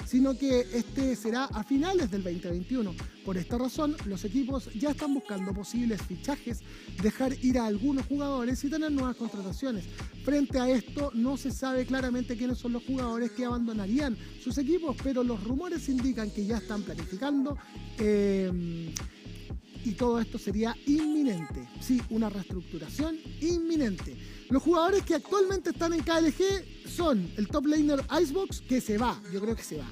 sino 0.05 0.37
que 0.37 0.61
este 0.73 1.15
será 1.15 1.45
a 1.45 1.63
finales 1.63 2.11
del 2.11 2.23
2021. 2.23 2.93
Por 3.25 3.37
esta 3.37 3.57
razón, 3.57 3.95
los 4.05 4.23
equipos 4.23 4.69
ya 4.73 4.91
están 4.91 5.13
buscando 5.13 5.53
posibles 5.53 6.01
fichajes, 6.03 6.59
dejar 7.01 7.33
ir 7.43 7.57
a 7.57 7.65
algunos 7.65 8.05
jugadores 8.05 8.63
y 8.63 8.69
tener 8.69 8.91
nuevas 8.91 9.15
contrataciones. 9.15 9.85
Frente 10.23 10.59
a 10.59 10.69
esto, 10.69 11.11
no 11.13 11.37
se 11.37 11.51
sabe 11.51 11.85
claramente 11.85 12.37
quiénes 12.37 12.59
son 12.59 12.73
los 12.73 12.85
jugadores 12.85 13.31
que 13.31 13.45
abandonarían 13.45 14.17
sus 14.41 14.57
equipos, 14.57 14.95
pero 15.03 15.23
los 15.23 15.43
rumores 15.43 15.89
indican 15.89 16.29
que 16.31 16.45
ya 16.45 16.57
están 16.57 16.83
planificando. 16.83 17.57
Eh, 17.97 18.93
y 19.85 19.91
todo 19.91 20.19
esto 20.19 20.37
sería 20.37 20.75
inminente. 20.85 21.67
Sí, 21.79 22.01
una 22.09 22.29
reestructuración 22.29 23.17
inminente. 23.41 24.15
Los 24.49 24.61
jugadores 24.63 25.03
que 25.03 25.15
actualmente 25.15 25.69
están 25.69 25.93
en 25.93 26.01
KLG 26.01 26.89
son 26.89 27.31
el 27.37 27.47
top 27.47 27.67
laner 27.67 28.03
Icebox, 28.21 28.61
que 28.61 28.81
se 28.81 28.97
va, 28.97 29.21
yo 29.31 29.39
creo 29.39 29.55
que 29.55 29.63
se 29.63 29.77
va. 29.77 29.87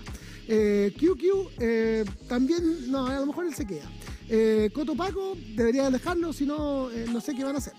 Eh, 0.47 0.93
QQ 0.97 1.51
eh, 1.59 2.05
también, 2.27 2.91
no, 2.91 3.07
a 3.07 3.19
lo 3.19 3.27
mejor 3.27 3.45
él 3.45 3.55
se 3.55 3.65
queda. 3.65 3.89
Eh, 4.29 4.69
Cotopaco 4.73 5.37
debería 5.55 5.89
dejarlo, 5.89 6.33
si 6.33 6.45
no, 6.45 6.89
eh, 6.91 7.05
no 7.11 7.21
sé 7.21 7.35
qué 7.35 7.43
van 7.43 7.55
a 7.55 7.59
hacer. 7.59 7.73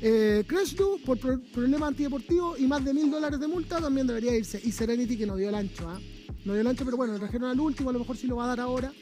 Eh, 0.00 0.44
Crashdu, 0.46 1.00
por 1.04 1.18
pro 1.18 1.40
problema 1.52 1.86
antideportivo 1.86 2.56
y 2.58 2.66
más 2.66 2.84
de 2.84 2.92
mil 2.92 3.10
dólares 3.10 3.40
de 3.40 3.46
multa, 3.46 3.80
también 3.80 4.06
debería 4.06 4.36
irse. 4.36 4.60
Y 4.62 4.72
Serenity, 4.72 5.16
que 5.16 5.26
no 5.26 5.36
dio 5.36 5.48
el 5.48 5.54
ancho, 5.54 5.84
¿eh? 5.96 6.26
No 6.44 6.52
dio 6.52 6.60
el 6.60 6.66
ancho, 6.66 6.84
pero 6.84 6.96
bueno, 6.96 7.18
trajeron 7.18 7.50
al 7.50 7.58
último, 7.58 7.90
a 7.90 7.92
lo 7.92 8.00
mejor 8.00 8.16
sí 8.16 8.26
lo 8.26 8.36
va 8.36 8.44
a 8.44 8.48
dar 8.48 8.60
ahora. 8.60 8.92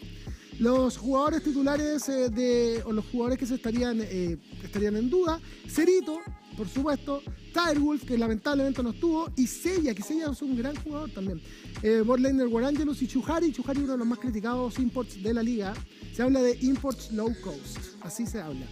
Los 0.58 0.96
jugadores 0.96 1.42
titulares 1.42 2.08
eh, 2.08 2.28
de, 2.28 2.82
o 2.84 2.92
los 2.92 3.04
jugadores 3.06 3.38
que 3.38 3.46
se 3.46 3.54
estarían, 3.54 4.00
eh, 4.00 4.38
estarían 4.62 4.96
en 4.96 5.10
duda, 5.10 5.40
Cerito, 5.68 6.18
por 6.56 6.68
supuesto, 6.68 7.22
Tirewolf, 7.52 8.04
que 8.04 8.18
lamentablemente 8.18 8.82
no 8.82 8.90
estuvo, 8.90 9.30
y 9.36 9.46
Seiya, 9.46 9.94
que 9.94 10.02
Seiya 10.02 10.30
es 10.30 10.42
un 10.42 10.56
gran 10.56 10.76
jugador 10.76 11.10
también. 11.10 11.40
Eh, 11.82 12.02
Borlaner 12.04 12.46
Warangelus 12.46 13.02
y 13.02 13.06
Chuhari, 13.06 13.52
Chuhari 13.52 13.80
uno 13.80 13.92
de 13.92 13.98
los 13.98 14.06
más 14.06 14.18
criticados 14.18 14.78
imports 14.78 15.22
de 15.22 15.34
la 15.34 15.42
liga. 15.42 15.74
Se 16.14 16.22
habla 16.22 16.42
de 16.42 16.58
imports 16.60 17.10
low 17.12 17.32
cost, 17.42 17.78
así 18.02 18.26
se 18.26 18.40
habla. 18.40 18.66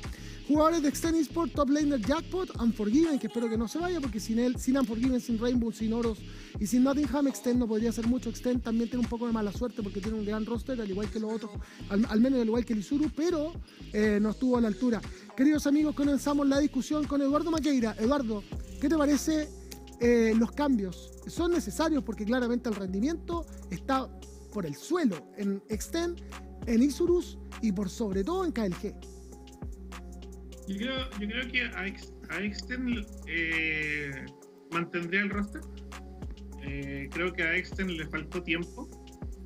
Jugadores 0.50 0.82
de 0.82 0.88
Extend 0.88 1.16
Sport, 1.18 1.52
Top 1.52 1.70
Laner 1.70 2.04
Jackpot, 2.04 2.60
Unforgiven, 2.60 3.20
que 3.20 3.28
espero 3.28 3.48
que 3.48 3.56
no 3.56 3.68
se 3.68 3.78
vaya, 3.78 4.00
porque 4.00 4.18
sin 4.18 4.40
él, 4.40 4.56
sin 4.58 4.76
Unforgiven, 4.76 5.20
sin 5.20 5.38
Rainbow, 5.38 5.70
sin 5.70 5.92
Oros 5.92 6.18
y 6.58 6.66
sin 6.66 6.82
Nottingham, 6.82 7.28
Extend 7.28 7.60
no 7.60 7.68
podría 7.68 7.90
hacer 7.90 8.08
mucho. 8.08 8.30
Extend 8.30 8.60
también 8.60 8.90
tiene 8.90 9.04
un 9.04 9.08
poco 9.08 9.28
de 9.28 9.32
mala 9.32 9.52
suerte 9.52 9.80
porque 9.80 10.00
tiene 10.00 10.18
un 10.18 10.24
gran 10.24 10.44
roster, 10.44 10.80
al 10.80 10.90
igual 10.90 11.08
que 11.08 11.20
los 11.20 11.32
otros, 11.32 11.52
al, 11.88 12.20
menos 12.20 12.40
al 12.40 12.48
igual 12.48 12.64
que 12.64 12.72
el 12.72 12.80
Isuru, 12.80 13.12
pero 13.14 13.52
eh, 13.92 14.18
no 14.20 14.30
estuvo 14.30 14.56
a 14.56 14.60
la 14.60 14.66
altura. 14.66 15.00
Queridos 15.36 15.68
amigos, 15.68 15.94
comenzamos 15.94 16.48
la 16.48 16.58
discusión 16.58 17.06
con 17.06 17.22
Eduardo 17.22 17.52
Maqueira. 17.52 17.94
Eduardo, 17.96 18.42
¿qué 18.80 18.88
te 18.88 18.96
parece 18.96 19.48
eh, 20.00 20.34
los 20.36 20.50
cambios? 20.50 21.12
Son 21.28 21.52
necesarios 21.52 22.02
porque 22.02 22.24
claramente 22.24 22.68
el 22.68 22.74
rendimiento 22.74 23.46
está 23.70 24.08
por 24.52 24.66
el 24.66 24.74
suelo 24.74 25.30
en 25.36 25.62
Extend, 25.68 26.20
en 26.66 26.82
Isurus 26.82 27.38
y 27.62 27.70
por 27.70 27.88
sobre 27.88 28.24
todo 28.24 28.44
en 28.44 28.50
KLG. 28.50 29.19
Yo 30.70 30.76
creo, 30.76 31.10
yo 31.18 31.28
creo 31.28 31.48
que 31.50 31.62
a, 31.62 31.80
a 32.34 32.40
Exten 32.40 33.04
eh, 33.26 34.24
mantendría 34.70 35.22
el 35.22 35.30
roster. 35.30 35.62
Eh, 36.62 37.08
creo 37.12 37.32
que 37.32 37.42
a 37.42 37.56
Exten 37.56 37.96
le 37.96 38.06
faltó 38.06 38.40
tiempo. 38.42 38.88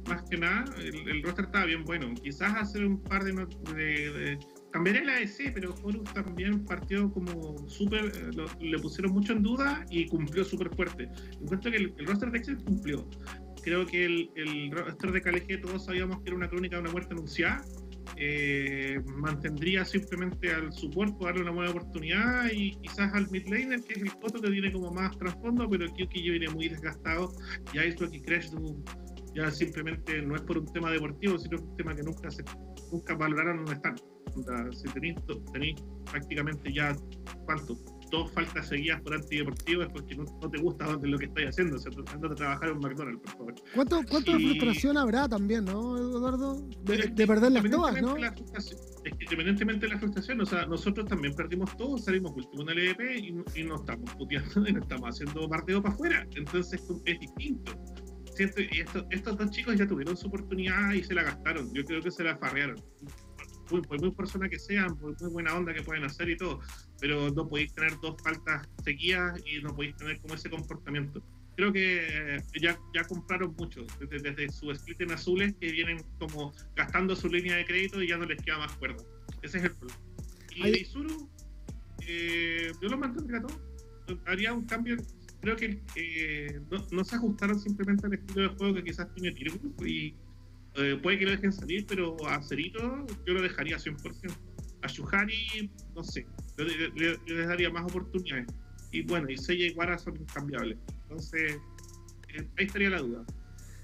Más 0.06 0.22
que 0.28 0.36
nada, 0.36 0.66
el, 0.82 1.22
roster 1.22 1.46
estaba 1.46 1.64
bien 1.64 1.82
bueno. 1.84 2.12
Quizás 2.22 2.54
hacer 2.54 2.84
un 2.84 3.02
par 3.02 3.24
de. 3.24 3.32
de, 3.32 4.12
de 4.12 4.38
cambiar 4.70 4.96
el 4.96 5.08
AEC, 5.08 5.54
pero 5.54 5.74
Horus 5.82 6.12
también 6.12 6.62
partió 6.66 7.10
como 7.10 7.56
súper. 7.70 8.04
Eh, 8.04 8.46
le 8.60 8.78
pusieron 8.80 9.12
mucho 9.12 9.32
en 9.32 9.42
duda 9.42 9.86
y 9.88 10.06
cumplió 10.08 10.44
súper 10.44 10.68
fuerte. 10.76 11.08
Encuentro 11.40 11.70
que 11.70 11.78
el, 11.78 12.06
roster 12.06 12.30
de 12.32 12.38
Exten 12.38 12.56
cumplió. 12.64 13.08
Creo 13.62 13.86
que 13.86 14.04
el, 14.04 14.30
el 14.36 14.70
roster 14.72 15.10
de 15.10 15.22
KLG 15.22 15.62
todos 15.62 15.86
sabíamos 15.86 16.18
que 16.18 16.24
era 16.26 16.36
una 16.36 16.50
crónica 16.50 16.76
de 16.76 16.82
una 16.82 16.92
muerte 16.92 17.14
anunciada 17.14 17.64
eh, 18.16 19.00
mantendría 19.06 19.84
simplemente 19.84 20.52
al 20.52 20.72
support 20.72 21.20
darle 21.20 21.42
una 21.42 21.50
buena 21.50 21.70
oportunidad 21.70 22.50
y 22.52 22.76
quizás 22.76 23.12
al 23.14 23.28
mid 23.30 23.46
laner 23.48 23.82
que 23.82 23.94
es 23.94 24.02
el 24.02 24.12
Coto 24.16 24.40
que 24.40 24.50
tiene 24.50 24.72
como 24.72 24.92
más 24.92 25.16
trasfondo 25.18 25.68
pero 25.68 25.92
Kyuki 25.92 26.24
ya 26.24 26.30
viene 26.32 26.48
muy 26.48 26.68
desgastado 26.68 27.32
y 27.72 27.78
Iceberg 27.78 28.14
y 28.14 28.20
Crash 28.22 28.50
ya 29.34 29.50
simplemente 29.50 30.22
no 30.22 30.36
es 30.36 30.42
por 30.42 30.58
un 30.58 30.72
tema 30.72 30.90
deportivo 30.90 31.38
sino 31.38 31.58
un 31.58 31.76
tema 31.76 31.94
que 31.94 32.02
nunca 32.02 32.30
se 32.30 32.44
nunca 32.92 33.14
valoraron 33.14 33.58
donde 33.58 33.72
están 33.72 33.96
si 34.72 34.88
tenéis 34.92 35.76
prácticamente 36.10 36.72
ya 36.72 36.96
¿cuánto? 37.44 37.76
Dos 38.14 38.30
faltas 38.32 38.68
seguidas 38.68 39.00
por 39.02 39.14
antideportivo 39.14 39.82
es 39.82 39.88
porque 39.88 40.14
no, 40.14 40.24
no 40.24 40.50
te 40.50 40.58
gusta 40.58 40.86
lo 41.02 41.18
que 41.18 41.26
estás 41.26 41.44
haciendo, 41.46 41.76
o 41.76 41.78
sea, 41.78 41.90
tratando 41.90 42.28
de 42.28 42.34
trabajar 42.36 42.68
en 42.70 42.78
McDonald's, 42.78 43.20
por 43.20 43.30
favor. 43.32 43.54
¿Cuánto, 43.74 44.00
cuánto 44.08 44.38
y... 44.38 44.46
frustración 44.46 44.96
habrá 44.96 45.28
también, 45.28 45.64
no, 45.64 45.96
Eduardo? 45.96 46.66
De, 46.84 46.96
de, 46.96 47.06
de 47.08 47.26
perder 47.26 47.52
las 47.52 47.70
todas, 47.70 48.00
¿no? 48.00 48.16
La 48.16 48.28
es 48.28 49.12
que 49.18 49.24
independientemente 49.24 49.86
de 49.86 49.92
la 49.92 49.98
frustración, 49.98 50.40
o 50.40 50.46
sea, 50.46 50.64
nosotros 50.66 51.06
también 51.06 51.34
perdimos 51.34 51.76
todo, 51.76 51.98
salimos 51.98 52.32
último 52.34 52.62
en 52.62 52.68
el 52.70 52.88
EDP 52.88 53.00
y, 53.16 53.60
y 53.60 53.64
nos 53.64 53.80
estamos 53.80 54.10
puteando 54.14 54.48
y 54.68 54.72
nos 54.72 54.82
estamos 54.82 55.08
haciendo 55.10 55.48
parteo 55.48 55.82
para 55.82 55.94
afuera, 55.94 56.26
entonces 56.34 56.82
es 57.04 57.20
distinto. 57.20 57.72
Siento, 58.34 58.62
y 58.62 58.80
esto, 58.80 59.06
estos 59.10 59.38
dos 59.38 59.50
chicos 59.50 59.76
ya 59.76 59.86
tuvieron 59.86 60.16
su 60.16 60.26
oportunidad 60.26 60.92
y 60.92 61.04
se 61.04 61.14
la 61.14 61.22
gastaron, 61.22 61.72
yo 61.72 61.84
creo 61.84 62.00
que 62.00 62.10
se 62.10 62.24
la 62.24 62.36
farrearon 62.36 62.76
muy, 63.70 63.82
por 63.82 64.00
muy 64.00 64.10
persona 64.12 64.48
que 64.48 64.58
sean, 64.58 64.96
por 64.96 65.20
muy 65.20 65.30
buena 65.30 65.54
onda 65.54 65.72
que 65.72 65.82
pueden 65.82 66.04
hacer 66.04 66.28
y 66.30 66.36
todo, 66.36 66.60
pero 67.04 67.30
no 67.32 67.46
podéis 67.46 67.70
tener 67.74 68.00
dos 68.00 68.16
faltas 68.22 68.66
seguidas 68.82 69.38
y 69.44 69.62
no 69.62 69.76
podéis 69.76 69.94
tener 69.96 70.18
como 70.20 70.36
ese 70.36 70.48
comportamiento. 70.48 71.22
Creo 71.54 71.70
que 71.70 72.40
ya, 72.58 72.78
ya 72.94 73.04
compraron 73.04 73.54
mucho, 73.58 73.84
desde, 74.00 74.30
desde 74.30 74.50
su 74.50 74.70
split 74.70 75.02
en 75.02 75.12
azules, 75.12 75.54
que 75.60 75.70
vienen 75.70 76.02
como 76.18 76.54
gastando 76.74 77.14
su 77.14 77.28
línea 77.28 77.56
de 77.56 77.66
crédito 77.66 78.02
y 78.02 78.08
ya 78.08 78.16
no 78.16 78.24
les 78.24 78.40
queda 78.40 78.56
más 78.56 78.72
cuerda. 78.76 79.04
Ese 79.42 79.58
es 79.58 79.64
el 79.64 79.72
problema. 79.72 80.00
Y 80.56 80.62
Ahí... 80.62 80.72
Isuru, 80.80 81.28
eh, 82.08 82.72
yo 82.80 82.88
lo 82.88 82.96
mantendría 82.96 83.42
todo. 83.42 83.60
haría 84.24 84.54
un 84.54 84.64
cambio. 84.64 84.96
Creo 85.42 85.56
que 85.56 85.82
eh, 85.96 86.58
no, 86.70 86.86
no, 86.90 87.04
se 87.04 87.16
ajustaron 87.16 87.60
simplemente 87.60 88.06
al 88.06 88.14
estilo 88.14 88.48
de 88.48 88.56
juego 88.56 88.76
que 88.76 88.84
quizás 88.84 89.12
tiene 89.12 89.32
Tirgus 89.32 89.60
y 89.86 90.14
eh, 90.76 90.98
puede 91.02 91.18
que 91.18 91.26
lo 91.26 91.32
dejen 91.32 91.52
salir, 91.52 91.84
pero 91.86 92.16
a 92.26 92.42
Cerito 92.42 93.06
yo 93.26 93.34
lo 93.34 93.42
dejaría 93.42 93.76
100%. 93.76 94.53
A 94.84 94.86
Shuhari, 94.86 95.70
no 95.94 96.04
sé, 96.04 96.26
le, 96.58 97.18
le, 97.26 97.46
daría 97.46 97.70
más 97.70 97.84
oportunidades. 97.84 98.46
Y 98.92 99.02
bueno, 99.02 99.28
y 99.30 99.36
Seiya 99.36 99.66
y 99.66 99.72
Guara 99.72 99.98
son 99.98 100.16
incambiables. 100.16 100.78
Entonces, 101.04 101.58
eh, 102.28 102.48
ahí 102.58 102.66
estaría 102.66 102.90
la 102.90 103.00
duda. 103.00 103.24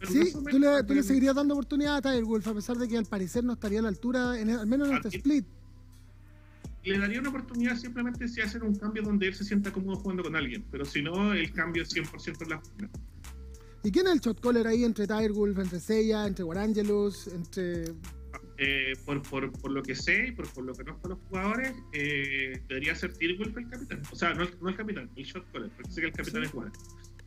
sí, 0.03 0.33
tú 0.33 0.59
le, 0.59 0.85
tú 0.85 0.95
le, 0.95 1.03
seguirías 1.03 1.35
dando 1.35 1.55
oportunidad 1.55 1.97
a 1.97 2.03
Tiger 2.03 2.25
Wolf, 2.25 2.47
a 2.47 2.55
pesar 2.55 2.77
de 2.77 2.87
que 2.87 2.99
al 2.99 3.07
parecer 3.07 3.43
no 3.45 3.55
estaría 3.55 3.81
a 3.81 3.83
la 3.83 3.89
altura, 3.89 4.39
en 4.39 4.51
al 4.51 4.67
menos 4.67 4.89
en 4.89 4.97
este 4.97 5.17
split. 5.17 5.47
Le 6.85 6.99
daría 6.99 7.21
una 7.21 7.31
oportunidad 7.31 7.77
simplemente 7.77 8.29
si 8.29 8.41
hacen 8.41 8.63
un 8.63 8.75
cambio 8.75 9.03
donde 9.03 9.29
él 9.29 9.35
se 9.35 9.45
sienta 9.45 9.73
cómodo 9.73 9.97
jugando 9.97 10.23
con 10.23 10.37
alguien, 10.37 10.65
pero 10.71 10.85
si 10.85 11.03
no, 11.03 11.33
el 11.33 11.51
cambio 11.53 11.83
es 11.83 11.95
100% 11.95 12.43
en 12.43 12.49
la 12.49 12.57
jugada. 12.59 12.91
¿Y 13.83 13.91
quién 13.91 14.07
es 14.07 14.13
el 14.13 14.21
shot 14.21 14.41
caller 14.41 14.67
ahí 14.67 14.85
entre 14.85 15.07
Tiger 15.07 15.33
Wolf, 15.33 15.59
entre 15.59 15.81
Seiya, 15.81 16.27
entre 16.27 16.45
Warangelus, 16.45 17.29
entre 17.29 17.95
eh, 18.63 18.93
por, 19.07 19.23
por, 19.23 19.51
por, 19.53 19.71
lo 19.71 19.83
que 19.83 19.95
sé 19.95 20.27
y 20.29 20.33
por, 20.33 20.47
por 20.53 20.65
lo 20.65 20.75
que 20.75 20.85
conozco 20.85 21.07
a 21.07 21.11
los 21.11 21.19
jugadores, 21.31 21.75
eh, 21.95 22.61
debería 22.69 22.95
ser 22.95 23.13
Wolf 23.39 23.57
el 23.57 23.71
capitán. 23.71 24.03
O 24.13 24.15
sea, 24.15 24.35
no 24.35 24.43
el, 24.43 24.51
no 24.61 24.69
el 24.69 24.77
capitán, 24.77 25.11
el 25.17 25.25
shot 25.25 25.51
caller, 25.51 25.71
porque 25.71 25.91
sé 25.91 26.03
que 26.03 26.09
el 26.09 26.13
capitán 26.13 26.43
es 26.43 26.51
Juan. 26.51 26.71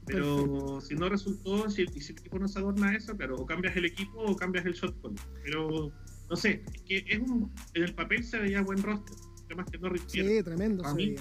Pero 0.06 0.80
si 0.80 0.94
no 0.94 1.10
resultó, 1.10 1.68
si, 1.72 1.88
si, 1.88 2.12
el 2.12 2.20
equipo 2.20 2.38
no 2.38 2.48
se 2.48 2.60
adorna 2.60 2.96
eso, 2.96 3.18
claro, 3.18 3.36
o 3.38 3.48
cambias 3.48 3.76
el 3.76 3.86
equipo 3.86 4.20
o 4.20 4.36
cambias 4.36 4.64
el 4.68 4.74
shot 4.74 5.02
caller. 5.02 5.20
Pero 5.44 5.92
no 6.30 6.36
sé, 6.36 6.64
es 6.72 6.82
que 6.84 7.04
es 7.08 7.20
un, 7.20 7.52
en 7.74 7.84
el 7.84 7.96
papel 7.96 8.24
se 8.24 8.38
veía 8.38 8.62
buen 8.62 8.84
roster. 8.84 9.18
Además 9.48 9.66
que 9.72 9.80
no 9.80 9.92
Sí, 10.06 10.44
tremendo. 10.44 10.86
A 10.86 10.94
mí, 10.94 11.16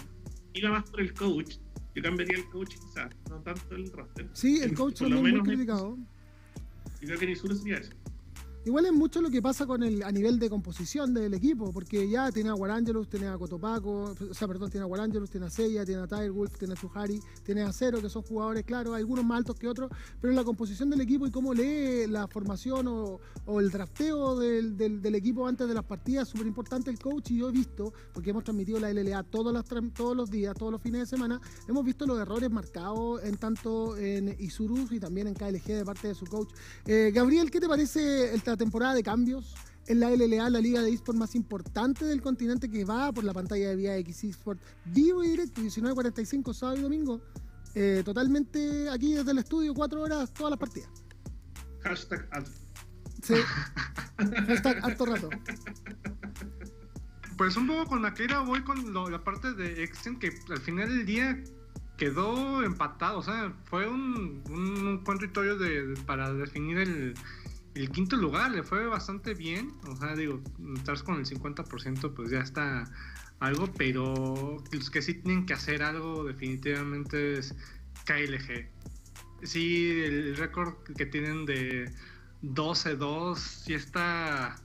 iba 0.53 0.71
más 0.71 0.91
por 0.91 1.01
el 1.01 1.15
coach. 1.15 1.57
Yo 1.95 2.03
cambiaría 2.03 2.37
el 2.37 2.51
coach 2.51 2.75
quizás, 2.75 3.11
no 3.31 3.41
tanto 3.41 3.75
el 3.75 3.91
roster. 3.91 4.29
Sí, 4.35 4.61
el 4.61 4.75
coach 4.77 5.01
es 5.01 5.09
muy 5.09 5.41
criticado. 5.41 5.97
Y 7.01 7.07
creo 7.07 7.19
que 7.19 7.27
ni 7.29 7.35
sería 7.35 7.79
eso. 7.79 7.93
Igual 8.65 8.87
es 8.87 8.93
mucho 8.93 9.21
lo 9.21 9.29
que 9.29 9.43
pasa 9.43 9.67
con 9.67 9.83
el 9.83 10.05
a 10.05 10.13
nivel 10.13 10.39
de 10.39 10.49
composición 10.49 11.13
del 11.13 11.35
equipo, 11.35 11.73
porque 11.73 12.09
ya 12.09 12.31
tiene 12.31 12.51
a 12.51 12.53
Guarangelus, 12.53 13.09
tiene 13.09 13.27
a 13.27 13.37
Cotopaco, 13.37 14.15
o 14.31 14.35
sea, 14.35 14.47
perdón, 14.47 14.71
tiene 14.71 14.85
a 14.85 14.87
Guarangelus, 14.87 15.31
tiene 15.31 15.47
a 15.47 15.51
Seiya, 15.51 15.85
tiene 15.85 16.03
a 16.03 16.07
Tiger 16.07 16.31
Wolf, 16.31 16.57
tiene 16.57 16.75
a 16.75 16.77
Chuhari, 16.77 17.21
tiene 17.43 17.63
a 17.63 17.73
Cero, 17.73 17.99
que 18.01 18.09
son 18.09 18.23
jugadores, 18.23 18.65
claro, 18.65 18.95
algunos 18.95 19.25
más 19.25 19.39
altos 19.39 19.57
que 19.57 19.67
otros, 19.67 19.91
pero 20.21 20.33
la 20.33 20.45
composición 20.45 20.91
del 20.91 21.01
equipo 21.01 21.27
y 21.27 21.33
cómo 21.33 21.53
lee 21.53 22.07
la 22.07 22.29
formación 22.29 22.87
o, 22.87 23.21
el 23.59 23.71
drafteo 23.71 24.39
del, 24.39 24.77
del, 24.77 25.15
equipo 25.17 25.47
antes 25.49 25.67
de 25.67 25.75
las 25.75 25.85
partidas, 25.85 26.29
súper 26.29 26.47
importante 26.47 26.89
el 26.89 27.01
coach, 27.01 27.33
y 27.33 27.39
yo 27.39 27.49
he 27.49 27.53
visto, 27.53 27.93
porque 28.15 28.31
hemos 28.31 28.45
transmitido 28.45 28.79
la 28.79 28.93
LLA 28.93 29.25
todos 29.25 29.53
los, 29.53 29.65
todos 29.93 30.17
los 30.17 30.31
días, 30.31 30.55
todos 30.57 30.71
los 30.71 30.81
fines 30.81 31.01
de 31.01 31.07
semana, 31.07 31.41
hemos 31.67 31.85
visto 31.85 32.07
los 32.07 32.21
errores 32.21 32.49
marcados 32.49 33.25
en 33.25 33.37
tanto 33.39 33.97
en 33.97 34.37
Isurus 34.39 34.93
y 34.93 35.01
también 35.01 35.27
en 35.27 35.35
KLG 35.35 35.65
de 35.65 35.85
parte 35.85 36.09
de 36.09 36.15
su 36.15 36.27
coach. 36.27 36.51
Eh, 36.87 37.11
Gabriel, 37.13 37.51
¿qué 37.51 37.59
te 37.59 37.67
parece 37.67 38.33
el 38.33 38.43
temporada 38.57 38.95
de 38.95 39.03
cambios 39.03 39.55
en 39.87 40.01
la 40.01 40.11
LLA, 40.11 40.49
la 40.51 40.61
liga 40.61 40.81
de 40.81 40.91
eSport 40.91 41.19
más 41.19 41.35
importante 41.35 42.05
del 42.05 42.23
continente 42.23 42.71
que 42.71 42.85
va 42.85 43.13
por 43.13 43.25
la 43.25 43.33
pantalla 43.33 43.71
de 43.71 43.77
Vía 43.77 43.97
X 43.99 44.25
eSport 44.25 44.61
vivo 44.85 45.25
y 45.25 45.29
directo, 45.29 45.61
19.45 45.61 46.55
sábado 46.55 46.79
y 46.79 46.83
domingo. 46.83 47.21
Eh, 47.75 48.03
totalmente 48.05 48.89
aquí 48.91 49.15
desde 49.15 49.31
el 49.31 49.39
estudio, 49.39 49.75
cuatro 49.75 50.03
horas, 50.03 50.33
todas 50.33 50.51
las 50.51 50.59
partidas. 50.59 50.91
Hashtag 51.83 52.29
alto. 52.31 52.51
Sí. 53.23 53.35
Hashtag 54.47 54.85
alto 54.85 55.07
rato. 55.07 55.31
Pues 57.37 57.57
un 57.57 57.67
poco 57.67 57.87
con 57.87 58.03
la 58.03 58.15
que 58.15 58.25
era 58.25 58.41
voy 58.41 58.63
con 58.63 58.93
la 59.11 59.25
parte 59.25 59.55
de 59.55 59.83
Exen 59.83 60.19
que 60.19 60.33
al 60.51 60.61
final 60.61 60.89
del 60.89 61.07
día 61.07 61.43
quedó 61.97 62.63
empatado. 62.63 63.19
O 63.19 63.23
sea, 63.23 63.53
fue 63.65 63.89
un, 63.89 64.43
un, 64.51 65.03
de, 65.05 65.95
para 66.07 66.33
definir 66.33 66.79
el, 66.79 67.15
el 67.75 67.91
quinto 67.91 68.17
lugar 68.17 68.51
le 68.51 68.63
fue 68.63 68.87
bastante 68.87 69.35
bien. 69.35 69.73
O 69.89 69.97
sea, 69.97 70.15
digo, 70.15 70.43
estás 70.77 71.03
con 71.03 71.17
el 71.17 71.27
50%, 71.27 72.15
pues 72.15 72.31
ya 72.31 72.41
está 72.41 72.85
algo, 73.41 73.73
pero 73.77 74.63
los 74.71 74.91
que 74.91 75.03
sí 75.03 75.15
tienen 75.15 75.47
que 75.47 75.55
hacer 75.55 75.83
algo 75.83 76.25
definitivamente 76.25 77.39
es 77.39 77.55
KLG. 78.05 78.69
Sí, 79.43 80.01
el 80.03 80.37
récord 80.37 80.75
que 80.97 81.07
tienen 81.07 81.47
de 81.47 81.93
12-2 82.43 83.37
sí 83.37 83.75
está... 83.75 84.57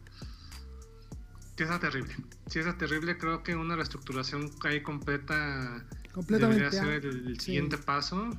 Sí 1.55 1.63
está 1.63 1.79
terrible. 1.79 2.13
Sí 2.45 2.59
está 2.59 2.77
terrible. 2.77 3.17
Creo 3.17 3.41
que 3.41 3.55
una 3.55 3.75
reestructuración 3.75 4.51
ahí 4.63 4.83
completa 4.83 5.83
debería 6.27 6.71
ser 6.71 7.05
el, 7.05 7.39
siguiente 7.39 7.79
paso 7.79 8.29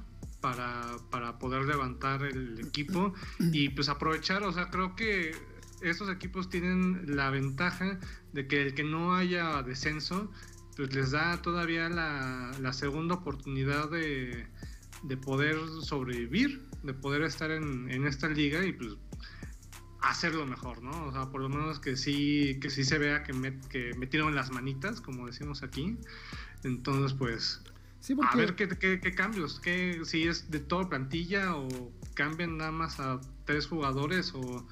para, 0.40 0.96
para 1.10 1.38
poder 1.38 1.64
levantar 1.64 2.22
el 2.22 2.60
equipo 2.60 3.14
y 3.38 3.70
pues 3.70 3.88
aprovechar, 3.88 4.42
o 4.42 4.52
sea, 4.52 4.70
creo 4.70 4.94
que 4.94 5.32
estos 5.82 6.10
equipos 6.10 6.48
tienen 6.48 7.16
la 7.16 7.30
ventaja 7.30 7.98
de 8.32 8.46
que 8.46 8.62
el 8.62 8.74
que 8.74 8.84
no 8.84 9.14
haya 9.14 9.62
descenso, 9.62 10.30
pues 10.76 10.94
les 10.94 11.10
da 11.10 11.40
todavía 11.42 11.88
la, 11.88 12.52
la 12.60 12.72
segunda 12.72 13.16
oportunidad 13.16 13.90
de, 13.90 14.46
de, 15.02 15.16
poder 15.16 15.56
sobrevivir, 15.82 16.64
de 16.82 16.94
poder 16.94 17.22
estar 17.22 17.50
en, 17.50 17.90
en, 17.90 18.06
esta 18.06 18.28
liga 18.28 18.64
y 18.64 18.72
pues 18.72 18.96
hacerlo 20.00 20.46
mejor, 20.46 20.82
¿no? 20.82 21.06
O 21.06 21.12
sea, 21.12 21.30
por 21.30 21.40
lo 21.40 21.48
menos 21.48 21.80
que 21.80 21.96
sí, 21.96 22.58
que 22.60 22.70
sí 22.70 22.84
se 22.84 22.98
vea 22.98 23.24
que, 23.24 23.32
que 23.68 23.94
metieron 23.94 24.34
las 24.34 24.52
manitas, 24.52 25.00
como 25.00 25.26
decimos 25.26 25.62
aquí. 25.62 25.96
Entonces, 26.64 27.16
pues, 27.16 27.62
a 28.30 28.36
ver 28.36 28.54
qué, 28.54 28.68
qué, 28.68 29.14
cambios, 29.14 29.60
qué, 29.60 30.00
si 30.04 30.26
es 30.26 30.50
de 30.50 30.60
toda 30.60 30.88
plantilla 30.88 31.56
o 31.56 31.68
cambian 32.14 32.58
nada 32.58 32.70
más 32.70 33.00
a 33.00 33.20
tres 33.44 33.66
jugadores 33.66 34.32
o 34.34 34.66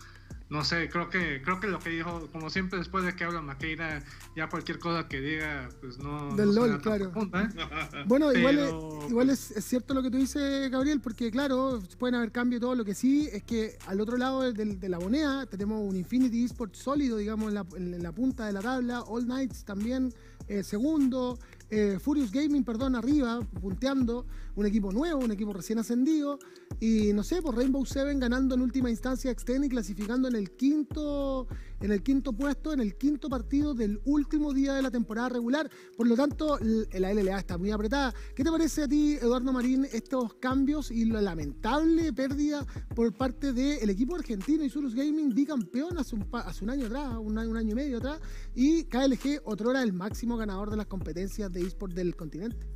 no 0.49 0.65
sé, 0.65 0.89
creo 0.89 1.11
que 1.11 1.43
creo 1.43 1.59
que 1.59 1.67
lo 1.67 1.81
que 1.81 1.91
dijo, 1.91 2.29
como 2.31 2.51
siempre 2.51 2.79
después 2.79 3.05
de 3.05 3.17
que 3.17 3.25
habla 3.25 3.43
Maqueira, 3.43 4.05
ya 4.37 4.49
cualquier 4.49 4.79
cosa 4.79 5.09
que 5.09 5.21
diga, 5.21 5.69
pues 5.81 5.99
no... 5.99 6.37
Del 6.37 6.55
LOL, 6.55 6.81
claro. 6.81 7.13
¿eh? 7.17 8.05
Bueno, 8.07 8.33
igual, 8.33 8.59
es, 8.61 9.11
igual 9.11 9.31
es, 9.31 9.41
cierto 9.65 9.93
lo 9.93 10.05
que 10.05 10.11
tú 10.11 10.19
dices, 10.19 10.71
Gabriel, 10.71 11.01
porque 11.01 11.33
claro, 11.33 11.83
pueden 11.99 12.15
haber 12.15 12.31
cambios 12.31 12.59
y 12.59 12.61
todo, 12.61 12.77
lo 12.77 12.85
que 12.85 12.95
sí 12.95 13.29
es 13.33 13.43
que 13.43 13.77
al 13.87 14.01
otro 14.01 14.17
lado 14.17 14.53
de, 14.53 14.89
la 14.89 15.01
moneda 15.01 15.47
tenemos 15.47 15.83
un 15.83 15.97
Infinity 15.97 16.45
Esports 16.45 16.79
sólido, 16.79 17.17
digamos, 17.17 17.49
en 17.49 17.55
la, 17.55 17.67
en 17.77 18.03
la 18.03 18.13
punta 18.13 18.47
de 18.47 18.53
la 18.53 18.61
tabla, 18.61 19.03
All 19.03 19.25
Knights 19.25 19.65
también 19.65 20.15
eh, 20.49 20.63
segundo, 20.63 21.39
eh, 21.71 21.99
Furious 22.01 22.31
Gaming, 22.31 22.65
perdón, 22.65 22.95
arriba, 22.95 23.41
punteando, 23.61 24.27
un 24.55 24.67
equipo 24.67 24.93
nuevo, 24.93 25.21
un 25.21 25.33
equipo 25.33 25.53
recién 25.53 25.79
ascendido, 25.79 26.39
y 26.79 27.13
no 27.15 27.23
sé, 27.23 27.37
por 27.37 27.55
pues 27.55 27.57
Rainbow 27.59 27.87
Seven 27.87 28.21
ganando 28.21 28.55
en 28.55 28.61
última 28.61 28.91
instancia 28.91 29.31
Extend 29.31 29.65
y 29.65 29.69
clasificando 29.69 30.29
en 30.29 30.37
el 30.37 30.51
quinto, 30.51 31.49
en 31.81 31.91
el 31.91 32.03
quinto 32.03 32.35
puesto, 32.35 32.73
en 32.73 32.81
el 32.81 32.97
quinto 32.97 33.31
partido 33.31 33.73
del 33.73 34.01
último 34.05 34.53
día 34.53 34.75
de 34.75 34.83
la 34.83 34.91
temporada 34.91 35.31
regular. 35.31 35.71
Por 35.97 36.07
lo 36.07 36.17
tanto, 36.17 36.59
la 36.93 37.15
LLA 37.15 37.39
está 37.39 37.57
muy 37.57 37.71
apretada. 37.71 38.13
¿Qué 38.35 38.45
te 38.45 38.51
parece 38.51 38.83
a 38.83 38.89
ti, 38.89 39.15
Eduardo 39.15 39.53
Marín, 39.53 39.87
estos 39.91 40.35
cambios 40.35 40.91
y 40.91 41.07
la 41.07 41.23
lamentable 41.23 42.13
pérdida 42.13 42.67
por 42.95 43.13
parte 43.17 43.55
del 43.55 43.89
equipo 43.89 44.17
argentino 44.17 44.63
y 44.63 44.69
Surus 44.69 44.95
Gaming, 44.95 45.35
bicampeón 45.35 45.97
hace 45.99 46.15
un, 46.15 46.29
hace 46.33 46.65
un 46.65 46.71
año 46.71 46.87
atrás, 46.87 47.15
un 47.19 47.39
año, 47.39 47.51
un 47.51 47.57
año 47.57 47.73
y 47.73 47.75
medio 47.75 47.99
atrás, 47.99 48.21
y 48.55 48.85
KLG, 48.85 49.41
otrora 49.45 49.83
el 49.83 49.95
máximo 49.95 50.37
ganador 50.37 50.71
de 50.71 50.77
las 50.77 50.87
competencias 50.87 51.51
de 51.51 51.63
eSport 51.63 51.95
del 51.95 52.15
continente? 52.15 52.67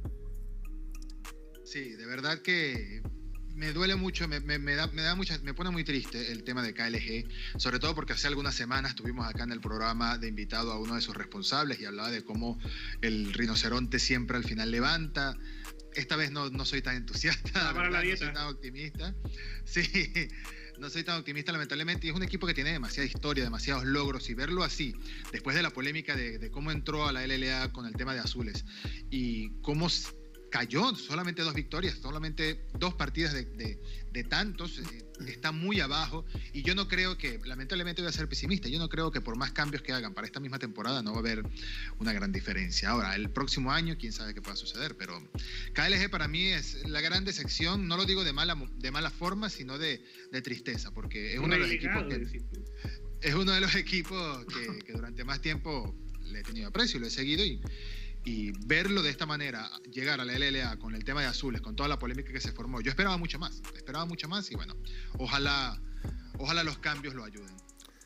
Sí, 1.65 1.91
de 1.91 2.07
verdad 2.07 2.39
que 2.43 3.03
me 3.55 3.73
duele 3.73 3.97
mucho, 3.97 4.27
me, 4.29 4.41
da, 4.41 4.87
me, 4.89 5.03
da 5.03 5.15
mucha, 5.15 5.39
me 5.43 5.55
pone 5.55 5.71
muy 5.71 5.85
triste 5.85 6.33
el 6.33 6.45
tema 6.45 6.63
de 6.63 6.75
KLG, 6.75 7.59
sobre 7.59 7.79
todo 7.79 7.95
porque 7.95 8.13
hace 8.13 8.27
algunas 8.27 8.55
semanas 8.55 8.93
estuvimos 8.93 9.27
acá 9.27 9.45
en 9.45 9.53
el 9.53 9.61
programa 9.61 10.19
de 10.19 10.29
invitado 10.29 10.73
a 10.73 10.79
uno 10.79 10.95
de 10.95 11.01
sus 11.01 11.15
responsables 11.15 11.81
y 11.81 11.85
hablaba 11.85 12.11
de 12.11 12.25
cómo 12.25 12.59
el 13.01 13.33
rinoceronte 13.33 13.99
siempre 13.99 14.37
al 14.37 14.45
final 14.45 14.71
levanta. 14.71 15.37
Esta 15.95 16.17
vez 16.17 16.31
no, 16.31 16.51
no 16.51 16.65
soy 16.65 16.83
tan 16.83 16.97
entusiasta, 16.97 17.73
la 17.73 18.03
no 18.03 18.17
soy 18.17 18.33
tan 18.33 18.47
optimista. 18.47 19.15
Sí, 19.65 19.83
no 20.81 20.89
soy 20.89 21.05
tan 21.05 21.19
optimista 21.19 21.53
lamentablemente 21.53 22.07
y 22.07 22.11
es 22.11 22.17
un 22.17 22.23
equipo 22.23 22.47
que 22.47 22.55
tiene 22.55 22.73
demasiada 22.73 23.07
historia, 23.07 23.45
demasiados 23.45 23.85
logros 23.85 24.29
y 24.31 24.35
verlo 24.35 24.65
así, 24.65 24.97
después 25.31 25.55
de 25.55 25.63
la 25.63 25.71
polémica 25.71 26.17
de, 26.17 26.39
de 26.39 26.51
cómo 26.51 26.73
entró 26.73 27.07
a 27.07 27.13
la 27.13 27.25
LLA 27.25 27.71
con 27.73 27.87
el 27.87 27.93
tema 27.93 28.15
de 28.15 28.21
azules 28.21 28.65
y 29.11 29.51
cómo 29.61 29.89
cayó, 30.51 30.95
solamente 30.95 31.43
dos 31.43 31.55
victorias, 31.55 31.97
solamente 32.03 32.61
dos 32.79 32.95
partidas 32.95 33.33
de, 33.33 34.25
tantos, 34.29 34.79
eh, 34.79 35.05
está 35.27 35.53
muy 35.53 35.81
abajo 35.81 36.25
y 36.53 36.63
yo 36.63 36.75
no 36.75 36.89
creo 36.89 37.17
que, 37.17 37.41
lamentablemente 37.45 38.03
voy 38.03 38.09
a 38.09 38.13
ser 38.13 38.29
pesimista, 38.29 38.69
yo 38.69 38.79
no 38.79 38.89
creo 38.89 39.11
que 39.11 39.21
por 39.21 39.37
más 39.37 39.53
cambios 39.53 39.83
que 39.83 39.93
hagan 39.93 40.13
para 40.13 40.27
esta 40.27 40.41
misma 40.41 40.59
temporada 40.59 41.03
no 41.03 41.13
va 41.13 41.19
a 41.19 41.21
haber 41.21 41.43
una 41.99 42.13
gran 42.13 42.33
diferencia. 42.33 42.91
Ahora, 42.91 43.15
el 43.15 43.31
próximo 43.31 43.73
año, 43.73 43.97
quién 43.99 44.13
sabe 44.13 44.35
qué 44.35 44.43
pueda 44.43 44.57
suceder, 44.57 44.97
pero 44.97 45.19
KLG 45.73 46.11
para 46.11 46.29
mí 46.29 46.49
es 46.49 46.87
la 46.89 47.01
gran 47.01 47.25
decepción, 47.25 47.89
no 47.89 47.97
lo 47.97 48.05
digo 48.05 48.25
de 48.25 48.33
mala, 48.33 48.57
de 48.77 48.91
mala 48.91 49.11
forma, 49.11 49.49
sino 49.49 49.79
de, 49.79 50.03
tristeza, 50.43 50.93
porque 50.93 51.35
es 51.35 51.39
uno 51.39 51.55
de 51.55 51.61
los 51.61 51.71
equipos 51.71 52.05
que... 52.05 52.43
Es 53.23 53.35
uno 53.35 53.53
de 53.53 53.61
los 53.61 53.75
equipos 53.75 54.47
que, 54.47 54.79
que 54.79 54.93
durante 54.93 55.25
más 55.25 55.43
tiempo 55.43 55.95
le 56.25 56.41
he 56.41 56.43
tenido 56.43 56.69
aprecio, 56.69 56.99
lo 56.99 57.07
he 57.07 57.11
seguido 57.11 57.45
y 57.45 57.61
Y 58.25 58.53
verlo 58.67 59.03
de 59.03 59.11
esta 59.11 59.25
manera, 59.25 59.71
llegar 59.91 60.21
a 60.21 60.25
la 60.25 60.39
LLA 60.39 60.77
con 60.77 60.95
el 60.95 61.05
tema 61.05 61.23
de 61.23 61.27
azules, 61.27 61.61
con 61.61 61.75
toda 61.75 61.89
la 61.89 61.99
polémica 61.99 62.33
que 62.33 62.41
se 62.41 62.53
formó, 62.53 62.81
yo 62.81 62.91
esperaba 62.91 63.17
mucho 63.17 63.39
más, 63.39 63.63
esperaba 63.75 64.05
mucho 64.05 64.29
más 64.29 64.51
y 64.51 64.57
bueno, 64.57 64.75
ojalá, 65.19 65.81
ojalá 66.39 66.63
los 66.63 66.79
cambios 66.79 67.15
lo 67.15 67.25
ayuden. 67.25 67.61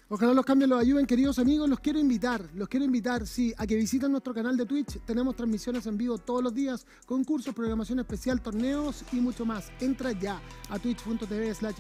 Ojalá 0.09 0.35
los 0.35 0.45
cambios 0.45 0.69
los 0.69 0.81
ayuden, 0.81 1.07
queridos 1.07 1.39
amigos. 1.39 1.69
Los 1.69 1.81
quiero 1.81 1.99
invitar, 1.99 2.47
los 2.55 2.69
quiero 2.69 2.85
invitar, 2.85 3.27
sí, 3.27 3.55
a 3.57 3.67
que 3.67 3.75
visiten 3.75 4.13
nuestro 4.13 4.35
canal 4.35 4.55
de 4.57 4.67
Twitch. 4.67 5.01
Tenemos 5.07 5.35
transmisiones 5.35 5.87
en 5.87 5.97
vivo 5.97 6.19
todos 6.19 6.43
los 6.43 6.55
días, 6.55 6.87
concursos, 7.07 7.55
programación 7.55 8.01
especial, 8.01 8.43
torneos 8.43 9.03
y 9.13 9.17
mucho 9.17 9.47
más. 9.47 9.73
Entra 9.81 10.13
ya 10.13 10.43
a 10.69 10.79
twitch.tv 10.79 11.55
slash 11.55 11.77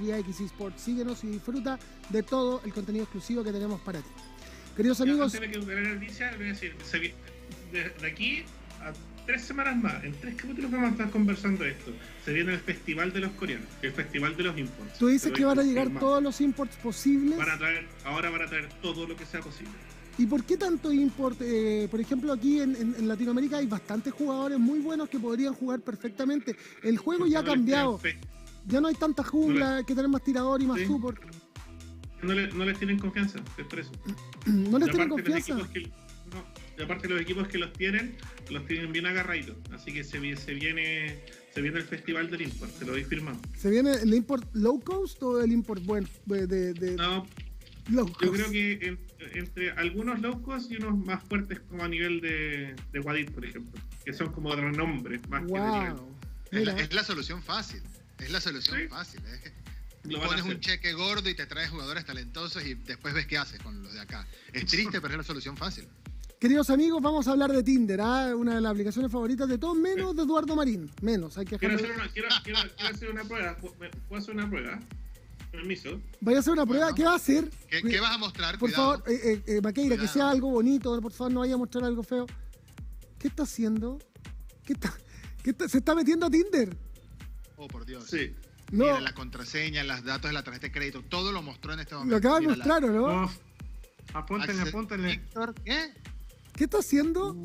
Sports. 0.46 0.82
Síguenos 0.82 1.22
y 1.22 1.26
disfruta 1.28 1.78
de 2.08 2.22
todo 2.22 2.62
el 2.64 2.72
contenido 2.72 3.04
exclusivo 3.04 3.44
que 3.44 3.52
tenemos 3.52 3.80
para 3.82 4.00
ti. 4.00 4.10
Queridos 4.74 5.00
amigos. 5.02 5.32
de 5.32 7.33
aquí 8.04 8.44
a 8.80 8.92
tres 9.26 9.42
semanas 9.42 9.76
más, 9.76 10.04
en 10.04 10.12
tres 10.20 10.34
capítulos 10.34 10.70
vamos 10.70 10.88
a 10.88 10.92
estar 10.92 11.10
conversando 11.10 11.64
esto. 11.64 11.92
Se 12.24 12.32
viene 12.32 12.54
el 12.54 12.60
Festival 12.60 13.12
de 13.12 13.20
los 13.20 13.32
Coreanos, 13.32 13.68
el 13.82 13.92
Festival 13.92 14.36
de 14.36 14.42
los 14.42 14.58
Imports. 14.58 14.98
Tú 14.98 15.08
dices 15.08 15.32
que 15.32 15.44
van 15.44 15.58
a 15.58 15.62
llegar 15.62 15.90
todos 15.98 16.22
los 16.22 16.40
imports 16.40 16.76
posibles. 16.76 17.38
Van 17.38 17.50
a 17.50 17.58
traer, 17.58 17.86
ahora 18.04 18.30
van 18.30 18.42
a 18.42 18.46
traer 18.46 18.68
todo 18.82 19.06
lo 19.06 19.16
que 19.16 19.24
sea 19.24 19.40
posible. 19.40 19.72
¿Y 20.16 20.26
por 20.26 20.44
qué 20.44 20.56
tanto 20.56 20.92
import? 20.92 21.40
Eh, 21.40 21.88
por 21.90 22.00
ejemplo, 22.00 22.32
aquí 22.32 22.60
en, 22.60 23.08
Latinoamérica 23.08 23.58
hay 23.58 23.66
bastantes 23.66 24.12
jugadores 24.12 24.58
muy 24.58 24.78
buenos 24.78 25.08
que 25.08 25.18
podrían 25.18 25.54
jugar 25.54 25.80
perfectamente. 25.80 26.56
El 26.82 26.98
juego 26.98 27.26
ya 27.26 27.40
ha 27.40 27.44
cambiado. 27.44 28.00
Ya 28.66 28.80
no 28.80 28.88
hay 28.88 28.94
tanta 28.94 29.22
jungla, 29.22 29.76
hay 29.76 29.84
que 29.84 29.94
tener 29.94 30.08
más 30.08 30.22
tirador 30.22 30.62
y 30.62 30.66
más 30.66 30.80
support. 30.82 31.20
No, 32.22 32.32
no, 32.32 32.64
les 32.64 32.78
tienen 32.78 32.98
confianza, 32.98 33.38
es 33.58 33.66
por 33.66 33.80
eso. 33.80 33.90
no 34.46 34.78
les 34.78 34.88
tienen 34.90 35.08
confianza. 35.10 35.58
Y 36.78 36.82
aparte 36.82 37.08
los 37.08 37.20
equipos 37.20 37.48
que 37.48 37.58
los 37.58 37.72
tienen 37.72 38.16
los 38.50 38.66
tienen 38.66 38.92
bien 38.92 39.06
agarraditos. 39.06 39.56
Así 39.72 39.92
que 39.92 40.04
se, 40.04 40.36
se 40.36 40.54
viene 40.54 41.22
se 41.54 41.62
viene 41.62 41.78
el 41.78 41.84
festival 41.84 42.30
del 42.30 42.42
import, 42.42 42.72
te 42.78 42.84
lo 42.84 42.92
doy 42.92 43.04
firmado. 43.04 43.38
¿Se 43.56 43.70
viene 43.70 43.92
el 43.92 44.12
import 44.12 44.44
low 44.54 44.80
cost 44.80 45.22
o 45.22 45.40
el 45.40 45.52
import 45.52 45.84
bueno? 45.84 46.08
De, 46.26 46.96
no, 46.98 47.26
yo 47.88 48.32
creo 48.32 48.50
que 48.50 48.98
entre 49.34 49.70
algunos 49.72 50.20
low 50.20 50.42
cost 50.42 50.72
y 50.72 50.76
unos 50.76 50.98
más 51.06 51.22
fuertes 51.22 51.60
como 51.60 51.84
a 51.84 51.88
nivel 51.88 52.20
de, 52.20 52.74
de 52.92 53.00
Wadid, 53.00 53.30
por 53.30 53.44
ejemplo, 53.44 53.80
que 54.04 54.12
son 54.12 54.32
como 54.32 54.54
de 54.56 54.62
renombre 54.62 55.20
más 55.28 55.44
que 55.46 55.52
de 56.56 56.60
es, 56.60 56.66
la, 56.66 56.72
es, 56.80 56.92
la, 56.92 57.04
solución 57.04 57.42
fácil, 57.42 57.82
es 58.18 58.30
la 58.30 58.40
solución 58.40 58.88
fácil. 58.88 59.20
¿eh? 59.26 59.52
Pones 60.02 60.42
un 60.42 60.60
cheque 60.60 60.92
gordo 60.92 61.28
y 61.30 61.34
te 61.34 61.46
traes 61.46 61.70
jugadores 61.70 62.04
talentosos 62.04 62.64
y 62.66 62.74
después 62.74 63.14
ves 63.14 63.26
qué 63.26 63.38
haces 63.38 63.60
con 63.60 63.82
los 63.82 63.92
de 63.92 64.00
acá. 64.00 64.26
Es 64.52 64.66
triste, 64.66 65.00
pero 65.00 65.14
es 65.14 65.18
la 65.18 65.24
solución 65.24 65.56
fácil. 65.56 65.88
Queridos 66.44 66.68
amigos, 66.68 67.00
vamos 67.00 67.26
a 67.26 67.30
hablar 67.30 67.50
de 67.52 67.62
Tinder, 67.62 68.02
¿ah? 68.02 68.36
una 68.36 68.56
de 68.56 68.60
las 68.60 68.72
aplicaciones 68.72 69.10
favoritas 69.10 69.48
de 69.48 69.56
todos, 69.56 69.78
menos 69.78 70.14
de 70.14 70.24
Eduardo 70.24 70.54
Marín. 70.54 70.90
Menos, 71.00 71.38
hay 71.38 71.46
que 71.46 71.56
quiero 71.56 71.76
hacer, 71.76 71.90
una, 71.92 72.12
quiero, 72.12 72.28
quiero, 72.44 72.60
hacer 72.86 73.10
una 73.10 73.24
prueba. 73.24 73.56
¿Puedo 73.56 74.20
hacer 74.20 74.34
una 74.34 74.50
prueba? 74.50 74.78
Permiso. 75.50 76.02
Vaya 76.20 76.36
a 76.36 76.40
hacer 76.40 76.52
una 76.52 76.66
prueba. 76.66 76.94
¿Qué 76.94 77.02
va 77.02 77.12
a 77.12 77.16
hacer? 77.16 77.48
¿Qué, 77.66 77.98
vas 77.98 78.14
a 78.14 78.18
mostrar? 78.18 78.58
Por 78.58 78.70
favor, 78.72 79.02
eh, 79.06 79.20
eh, 79.24 79.42
eh, 79.46 79.60
Maqueira, 79.62 79.96
que 79.96 80.06
sea 80.06 80.28
algo 80.28 80.50
bonito. 80.50 81.00
Por 81.00 81.12
favor, 81.12 81.32
no 81.32 81.40
vaya 81.40 81.54
a 81.54 81.56
mostrar 81.56 81.84
algo 81.84 82.02
feo. 82.02 82.26
¿Qué 83.18 83.28
está 83.28 83.44
haciendo? 83.44 83.98
¿Qué 84.66 84.74
está, 84.74 84.92
qué 85.42 85.48
está, 85.48 85.66
se 85.66 85.78
está 85.78 85.94
metiendo 85.94 86.26
a 86.26 86.30
Tinder? 86.30 86.76
Oh, 87.56 87.68
por 87.68 87.86
Dios. 87.86 88.04
Sí. 88.04 88.34
No. 88.70 88.84
Mira 88.84 89.00
la 89.00 89.14
contraseña, 89.14 89.82
los 89.82 90.04
datos 90.04 90.28
de 90.28 90.34
la 90.34 90.42
tarjeta 90.44 90.66
de 90.66 90.72
crédito, 90.72 91.02
todo 91.08 91.32
lo 91.32 91.40
mostró 91.40 91.72
en 91.72 91.80
este 91.80 91.94
momento. 91.94 92.10
Lo 92.10 92.18
acaba 92.18 92.40
de 92.40 92.48
mostrar, 92.48 92.84
¿o 92.84 92.90
no? 92.90 93.32
Apúntenle, 94.12 94.62
apúntenle. 94.68 95.22
¿Qué? 95.64 96.04
¿Qué 96.56 96.64
está 96.64 96.78
haciendo? 96.78 97.36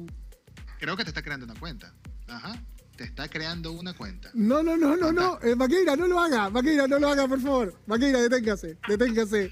Creo 0.80 0.95
que 0.95 1.03
te 1.03 1.10
está 1.10 1.22
creando 1.22 1.45
una 1.45 1.60
cuenta. 1.60 1.93
Ajá. 2.28 2.62
Te 2.95 3.05
está 3.05 3.30
creando 3.30 3.72
una 3.72 3.93
cuenta. 3.93 4.30
No, 4.34 4.62
no, 4.62 4.76
no, 4.76 4.97
no, 4.97 5.12
no. 5.12 5.39
Eh, 5.41 5.55
Maqueira, 5.55 5.95
no 5.95 6.05
lo 6.05 6.20
haga. 6.20 6.49
Maqueira, 6.49 6.86
no 6.86 6.99
lo 6.99 7.07
haga, 7.10 7.28
por 7.28 7.39
favor. 7.39 7.74
Maqueira, 7.88 8.20
deténgase. 8.22 8.78
Deténgase. 8.88 9.51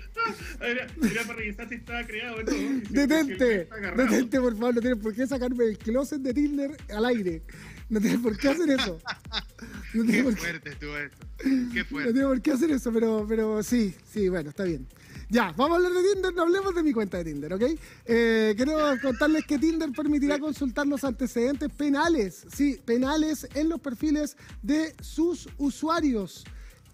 Mira, 0.98 1.24
para 1.24 1.40
revisar 1.40 1.70
si 1.70 1.76
estaba 1.76 2.06
creado 2.06 2.44
no. 2.44 2.52
Detente. 2.90 3.70
Detente, 3.96 4.40
por 4.42 4.54
favor. 4.54 4.76
No 4.76 4.82
tienes 4.82 5.00
por 5.00 5.16
qué 5.16 5.26
sacarme 5.26 5.64
el 5.64 5.78
closet 5.78 6.22
de 6.22 6.34
Tinder 6.34 6.78
al 6.94 7.06
aire. 7.06 7.42
No 7.90 8.02
tienes 8.02 8.20
por 8.20 8.38
qué 8.38 8.50
hacer 8.50 8.70
eso. 8.70 9.00
No 9.94 10.06
qué 10.06 10.24
fuerte 10.24 10.70
estuvo 10.70 10.98
esto. 10.98 11.26
Qué 11.74 11.86
fuerte. 11.86 12.10
No 12.10 12.14
tienes 12.14 12.30
por 12.30 12.42
qué 12.42 12.52
hacer 12.52 12.72
eso, 12.72 12.92
pero, 12.92 13.26
pero 13.28 13.64
sí, 13.64 13.96
sí, 14.12 14.28
bueno, 14.28 14.50
está 14.50 14.66
bien. 14.66 14.88
Ya, 15.30 15.54
vamos 15.58 15.74
a 15.74 15.76
hablar 15.76 15.92
de 15.92 16.14
Tinder, 16.14 16.34
no 16.34 16.44
hablemos 16.44 16.74
de 16.74 16.84
mi 16.84 16.94
cuenta 16.94 17.18
de 17.18 17.26
Tinder, 17.26 17.52
¿ok? 17.52 17.64
Eh, 18.06 18.54
quiero 18.56 18.78
contarles 19.02 19.46
que 19.46 19.60
Tinder 19.60 19.92
permitirá 19.92 20.40
consultar 20.40 20.88
los 20.88 21.04
antecedentes 21.04 21.70
penales, 21.70 22.46
sí, 22.50 22.80
penales 22.86 23.46
en 23.54 23.68
los 23.68 23.82
perfiles 23.82 24.38
de 24.62 24.96
sus 25.02 25.50
usuarios. 25.58 26.46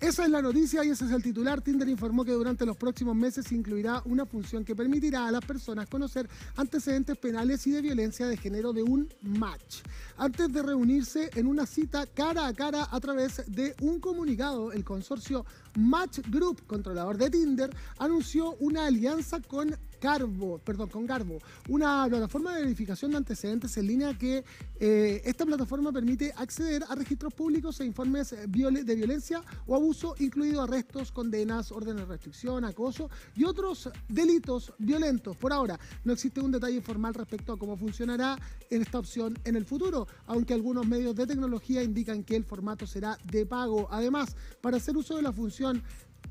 Esa 0.04 0.26
es 0.26 0.32
la 0.32 0.42
noticia 0.42 0.84
y 0.84 0.90
ese 0.90 1.06
es 1.06 1.12
el 1.12 1.24
titular. 1.24 1.62
Tinder 1.62 1.88
informó 1.88 2.26
que 2.26 2.34
durante 2.34 2.66
los 2.66 2.76
próximos 2.76 3.16
meses 3.16 3.50
incluirá 3.54 4.02
una 4.04 4.26
función 4.26 4.66
que 4.66 4.76
permitirá 4.76 5.26
a 5.28 5.32
las 5.32 5.46
personas 5.46 5.88
conocer 5.88 6.28
antecedentes 6.58 7.18
penales 7.18 7.66
y 7.68 7.72
de 7.72 7.82
violencia 7.82 8.28
de 8.28 8.36
género 8.36 8.74
de 8.74 8.84
un 8.84 9.08
match. 9.22 9.78
Antes 10.18 10.52
de 10.52 10.62
reunirse 10.62 11.30
en 11.36 11.48
una 11.48 11.66
cita 11.66 12.06
cara 12.06 12.48
a 12.48 12.54
cara 12.54 12.90
a 12.92 13.00
través 13.00 13.44
de 13.48 13.78
un 13.80 14.02
comunicado, 14.02 14.74
el 14.74 14.84
consorcio 14.84 15.46
Match 15.76 16.20
Group, 16.30 16.68
controlador 16.68 17.18
de 17.18 17.30
Tinder, 17.30 17.74
anunció 17.98 18.56
una 18.60 18.88
alianza 18.88 19.40
con 19.40 19.74
Garbo, 20.04 20.60
perdón, 20.60 20.90
con 20.90 21.06
Garbo, 21.06 21.40
una 21.70 22.06
plataforma 22.10 22.54
de 22.54 22.64
verificación 22.64 23.12
de 23.12 23.18
antecedentes 23.18 23.78
en 23.78 23.88
línea 23.88 24.18
que 24.18 24.44
eh, 24.78 25.22
esta 25.24 25.46
plataforma 25.46 25.94
permite 25.94 26.34
acceder 26.36 26.84
a 26.90 26.94
registros 26.94 27.34
públicos 27.34 27.80
e 27.80 27.86
informes 27.86 28.32
de 28.32 28.96
violencia 28.96 29.42
o 29.66 29.76
abuso, 29.76 30.14
incluidos 30.20 30.68
arrestos, 30.68 31.10
condenas, 31.10 31.72
órdenes 31.72 32.02
de 32.02 32.06
restricción, 32.16 32.66
acoso 32.66 33.10
y 33.34 33.46
otros 33.46 33.90
delitos 34.10 34.74
violentos. 34.78 35.38
Por 35.38 35.54
ahora, 35.54 35.80
no 36.04 36.12
existe 36.12 36.42
un 36.42 36.52
detalle 36.52 36.82
formal 36.82 37.14
respecto 37.14 37.54
a 37.54 37.58
cómo 37.58 37.78
funcionará 37.78 38.38
en 38.70 38.82
esta 38.82 39.00
opción 39.00 39.40
en 39.46 39.56
el 39.56 39.64
futuro, 39.64 40.06
aunque 40.28 40.54
algunos 40.54 40.86
medios 40.86 41.16
de 41.16 41.28
tecnología 41.28 41.82
indican 41.82 42.26
que 42.26 42.36
el 42.36 42.44
formato 42.44 42.86
será 42.86 43.18
de 43.32 43.46
pago. 43.46 43.88
Además, 43.90 44.36
para 44.60 44.76
hacer 44.76 44.98
uso 44.98 45.16
de 45.16 45.22
la 45.22 45.32
función 45.32 45.82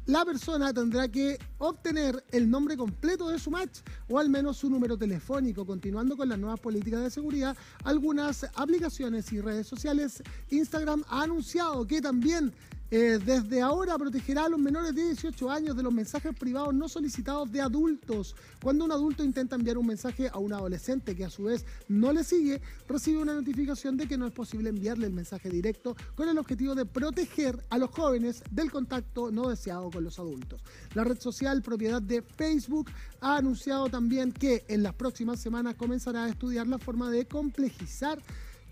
la 0.07 0.25
persona 0.25 0.73
tendrá 0.73 1.09
que 1.09 1.39
obtener 1.59 2.25
el 2.33 2.51
nombre 2.51 2.77
completo 2.77 3.29
de 3.29 3.39
su 3.39 3.51
match 3.51 3.81
o 4.09 4.19
al 4.19 4.29
menos 4.29 4.57
su 4.57 4.69
número 4.69 4.97
telefónico. 4.97 5.65
Continuando 5.65 6.17
con 6.17 6.29
las 6.29 6.39
nuevas 6.39 6.61
políticas 6.61 7.03
de 7.03 7.11
seguridad, 7.11 7.57
algunas 7.85 8.47
aplicaciones 8.55 9.33
y 9.33 9.41
redes 9.41 9.67
sociales, 9.67 10.23
Instagram 10.51 11.05
ha 11.09 11.23
anunciado 11.23 11.87
que 11.87 12.01
también 12.01 12.53
eh, 12.95 13.19
desde 13.25 13.63
ahora 13.63 13.97
protegerá 13.97 14.45
a 14.45 14.49
los 14.51 14.61
menores 14.61 14.95
de 14.95 15.03
18 15.07 15.51
años 15.51 15.75
de 15.75 15.83
los 15.83 15.95
mensajes 15.95 16.35
privados 16.39 16.75
no 16.75 16.91
solicitados 16.91 17.51
de 17.51 17.63
adultos. 17.63 18.37
Cuando 18.63 18.85
un 18.85 18.93
adulto 18.93 19.25
intenta 19.25 19.57
enviar 19.57 19.79
un 19.79 19.87
mensaje 19.87 20.29
a 20.31 20.37
un 20.37 20.53
adolescente 20.53 21.17
que 21.17 21.25
a 21.25 21.31
su 21.31 21.45
vez 21.45 21.65
no 21.89 22.13
le 22.13 22.23
sigue, 22.23 22.61
recibe 22.87 23.23
una 23.23 23.33
notificación 23.33 23.97
de 23.97 24.07
que 24.07 24.19
no 24.19 24.27
es 24.27 24.35
posible 24.35 24.69
enviarle 24.69 25.07
el 25.07 25.15
mensaje 25.15 25.49
directo 25.49 25.97
con 26.15 26.29
el 26.29 26.37
objetivo 26.37 26.75
de 26.75 26.85
proteger 26.85 27.65
a 27.71 27.79
los 27.79 27.89
jóvenes 27.89 28.43
del 28.51 28.71
contacto 28.71 29.31
no 29.31 29.49
deseado 29.49 29.91
con 29.91 30.05
los 30.05 30.19
adultos. 30.19 30.61
La 30.93 31.03
red 31.03 31.19
social 31.19 31.63
propiedad 31.63 32.03
de 32.03 32.21
Facebook 32.21 32.91
ha 33.23 33.39
anunciado 33.39 33.89
también 33.89 34.33
que 34.33 34.67
en 34.69 34.83
las 34.83 34.93
próximas 34.93 35.41
semanas 35.41 35.77
comenzará 35.77 36.25
a 36.25 36.29
estudiar 36.29 36.67
la 36.67 36.77
forma 36.77 37.09
de 37.09 37.25
complejizar 37.25 38.19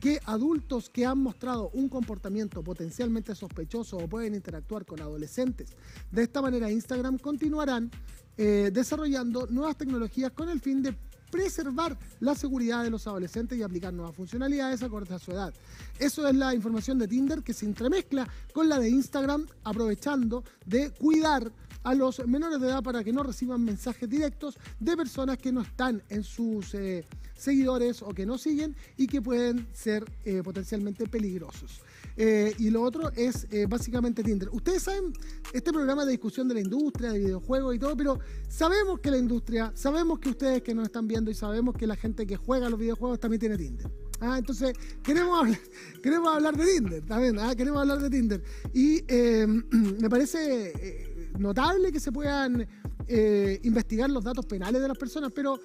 que 0.01 0.19
adultos 0.25 0.89
que 0.91 1.05
han 1.05 1.19
mostrado 1.19 1.71
un 1.75 1.89
comportamiento 1.89 2.63
potencialmente 2.65 3.35
sospechoso 3.35 3.99
o 3.99 4.09
pueden 4.09 4.35
interactuar 4.35 4.87
con 4.87 5.01
adolescentes. 5.01 5.77
De 6.11 6.23
esta 6.23 6.41
manera, 6.41 6.71
Instagram 6.71 7.19
continuarán 7.19 7.91
eh, 8.37 8.71
desarrollando 8.73 9.47
nuevas 9.49 9.77
tecnologías 9.77 10.33
con 10.33 10.49
el 10.49 10.61
fin 10.61 10.83
de 10.83 10.97
preservar 11.31 11.97
la 12.19 12.35
seguridad 12.35 12.83
de 12.83 12.91
los 12.91 13.07
adolescentes 13.07 13.57
y 13.57 13.63
aplicar 13.63 13.93
nuevas 13.93 14.17
funcionalidades 14.17 14.83
acorde 14.83 15.15
a 15.15 15.19
su 15.19 15.33
edad. 15.33 15.55
Eso 15.99 16.27
es 16.27 16.35
la 16.35 16.55
información 16.55 16.99
de 16.99 17.07
Tinder 17.07 17.43
que 17.43 17.55
se 17.55 17.67
entremezcla 17.67 18.29
con 18.53 18.69
la 18.69 18.79
de 18.79 18.89
Instagram, 18.89 19.47
aprovechando 19.63 20.43
de 20.67 20.91
cuidar 20.91 21.53
a 21.83 21.95
los 21.95 22.27
menores 22.27 22.61
de 22.61 22.69
edad 22.69 22.83
para 22.83 23.03
que 23.03 23.13
no 23.13 23.23
reciban 23.23 23.65
mensajes 23.65 24.09
directos 24.09 24.59
de 24.79 24.97
personas 24.97 25.39
que 25.39 25.53
no 25.53 25.63
están 25.63 26.03
en 26.09 26.25
sus 26.25 26.75
eh, 26.75 27.07
seguidores 27.41 28.03
o 28.03 28.09
que 28.11 28.27
no 28.27 28.39
siguen 28.39 28.77
y 28.97 29.07
que 29.07 29.23
pueden 29.23 29.67
ser 29.73 30.05
eh, 30.25 30.43
potencialmente 30.43 31.07
peligrosos. 31.07 31.81
Eh, 32.17 32.55
y 32.59 32.71
lo 32.71 32.83
otro 32.83 33.11
es 33.17 33.47
básicamente 33.69 34.23
Tinder. 34.23 34.51
Ustedes 34.51 34.83
saben, 34.83 35.13
este 35.53 35.73
programa 35.73 36.05
de 36.05 36.11
discusión 36.11 36.49
de 36.49 36.55
la 36.55 36.61
industria, 36.61 37.13
de 37.13 37.19
videojuegos 37.19 37.75
y 37.75 37.79
todo, 37.79 37.97
pero 37.97 38.19
sabemos 38.49 39.01
que 39.01 39.11
la 39.11 39.17
industria, 39.17 39.73
sabemos 39.75 40.19
que 40.19 40.31
ustedes 40.31 40.63
que 40.63 40.75
nos 40.75 40.85
están 40.87 41.09
viendo 41.09 41.31
y 41.31 41.35
sabemos 41.35 41.75
que 41.77 41.87
la 41.87 41.97
gente 41.97 42.27
que 42.27 42.37
juega 42.37 42.69
los 42.69 42.79
videojuegos 42.79 43.21
también 43.21 43.41
tiene 43.41 43.57
Tinder. 43.57 43.91
Ah, 44.21 44.37
entonces, 44.39 44.77
queremos 45.03 45.41
hablar, 45.41 45.61
queremos 46.03 46.35
hablar 46.35 46.57
de 46.57 46.67
Tinder, 46.67 47.03
también, 47.07 47.39
ah, 47.39 47.55
queremos 47.55 47.81
hablar 47.81 48.01
de 48.01 48.11
Tinder. 48.11 48.43
Y 48.75 49.03
me 50.01 50.11
parece 50.11 51.11
notable 51.39 51.91
que 51.91 52.01
se 52.01 52.13
puedan 52.13 52.67
eh, 53.13 53.59
investigar 53.65 54.09
los 54.09 54.23
datos 54.23 54.47
penales 54.47 54.81
de 54.81 54.87
las 54.87 54.97
personas, 54.97 55.33
pero, 55.35 55.59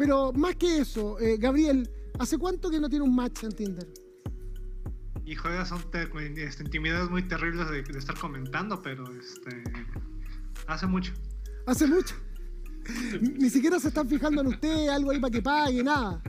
pero 0.00 0.32
más 0.32 0.56
que 0.56 0.78
eso, 0.78 1.20
eh, 1.20 1.36
Gabriel, 1.38 1.88
¿Hace 2.20 2.36
cuánto 2.36 2.70
que 2.70 2.78
no 2.78 2.90
tiene 2.90 3.04
un 3.06 3.14
match 3.14 3.44
en 3.44 3.52
Tinder? 3.52 3.88
Hijo, 5.24 5.48
esas 5.48 5.68
son 5.70 5.90
te- 5.90 6.10
este, 6.44 6.62
intimidades 6.64 7.08
muy 7.08 7.22
terribles 7.22 7.70
de, 7.70 7.82
de 7.82 7.98
estar 7.98 8.18
comentando, 8.18 8.82
pero 8.82 9.04
este. 9.14 9.64
Hace 10.66 10.86
mucho. 10.86 11.14
Hace 11.66 11.86
mucho. 11.86 12.14
Ni 13.22 13.48
siquiera 13.48 13.80
se 13.80 13.88
están 13.88 14.06
fijando 14.06 14.42
en 14.42 14.48
usted, 14.48 14.88
algo 14.88 15.12
ahí 15.12 15.18
para 15.18 15.30
que 15.30 15.40
pague, 15.40 15.82
nada. 15.82 16.22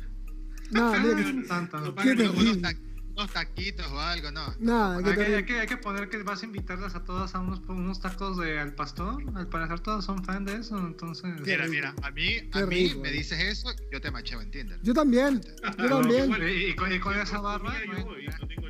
Nada, 0.70 0.98
mira. 1.00 1.32
No 1.80 1.94
Qué 1.94 2.14
terrible. 2.14 2.76
Unos, 3.16 3.30
ta- 3.30 3.40
unos 3.40 3.54
taquitos 3.54 3.86
o 3.92 4.00
algo, 4.00 4.30
no. 4.30 4.54
nada, 4.58 4.96
Hay 4.98 5.04
que, 5.14 5.20
hay, 5.36 5.44
que, 5.44 5.60
hay 5.60 5.66
que 5.66 5.76
poner 5.76 6.08
que 6.08 6.22
vas 6.22 6.42
a 6.42 6.46
invitarlas 6.46 6.94
a 6.94 7.04
todas 7.04 7.34
a 7.34 7.40
unos, 7.40 7.60
unos 7.68 8.00
tacos 8.00 8.38
de 8.38 8.58
al 8.58 8.74
pastor. 8.74 9.22
Al 9.34 9.48
parecer 9.48 9.80
todos 9.80 10.04
son 10.04 10.24
fan 10.24 10.44
de 10.44 10.56
eso, 10.56 10.78
entonces. 10.78 11.30
Mira, 11.44 11.66
mira, 11.68 11.94
a 12.02 12.10
mí, 12.10 12.38
a 12.52 12.60
mí 12.66 12.88
rico, 12.88 13.00
me 13.00 13.08
eh. 13.10 13.12
dices 13.12 13.38
eso, 13.40 13.70
yo 13.90 14.00
te 14.00 14.10
macheo 14.10 14.40
en 14.40 14.50
Tinder. 14.50 14.78
Yo 14.82 14.94
también, 14.94 15.40
yo 15.78 15.88
también. 15.88 16.24
Igual, 16.24 16.48
Y- 16.50 16.66
y 16.70 16.74
con- 16.74 16.92
y 16.92 16.98
con 16.98 17.14
esa 17.18 17.36
es 17.36 17.42
barba, 17.42 17.74
yo 17.84 18.04
voy, 18.04 18.26
no 18.26 18.46
tengo. 18.48 18.62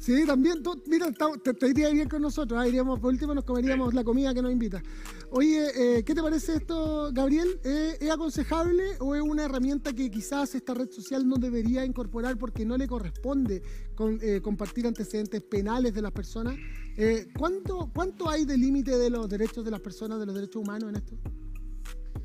Sí, 0.00 0.24
también. 0.26 0.62
Tú, 0.62 0.82
mira, 0.86 1.12
te, 1.44 1.52
te 1.52 1.68
iría 1.68 1.90
bien 1.90 2.08
con 2.08 2.22
nosotros. 2.22 2.58
ah, 2.58 2.66
iríamos, 2.66 2.98
por 2.98 3.12
último, 3.12 3.34
nos 3.34 3.44
comeríamos 3.44 3.92
la 3.92 4.02
comida 4.02 4.32
que 4.32 4.40
nos 4.40 4.50
invita. 4.50 4.82
Oye, 5.30 5.98
eh, 5.98 6.04
¿qué 6.04 6.14
te 6.14 6.22
parece 6.22 6.54
esto, 6.54 7.10
Gabriel? 7.12 7.60
¿Eh, 7.64 7.98
¿Es 8.00 8.10
aconsejable 8.10 8.82
o 9.00 9.14
es 9.14 9.20
una 9.20 9.44
herramienta 9.44 9.92
que 9.92 10.10
quizás 10.10 10.54
esta 10.54 10.72
red 10.72 10.90
social 10.90 11.28
no 11.28 11.36
debería 11.36 11.84
incorporar 11.84 12.38
porque 12.38 12.64
no 12.64 12.78
le 12.78 12.88
corresponde 12.88 13.62
con, 13.94 14.18
eh, 14.22 14.40
compartir 14.40 14.86
antecedentes 14.86 15.42
penales 15.42 15.92
de 15.92 16.00
las 16.00 16.12
personas? 16.12 16.56
Eh, 16.96 17.28
¿cuánto, 17.38 17.90
¿Cuánto 17.94 18.30
hay 18.30 18.46
de 18.46 18.56
límite 18.56 18.96
de 18.96 19.10
los 19.10 19.28
derechos 19.28 19.66
de 19.66 19.70
las 19.70 19.80
personas, 19.80 20.18
de 20.18 20.24
los 20.24 20.34
derechos 20.34 20.62
humanos 20.62 20.88
en 20.88 20.96
esto? 20.96 21.14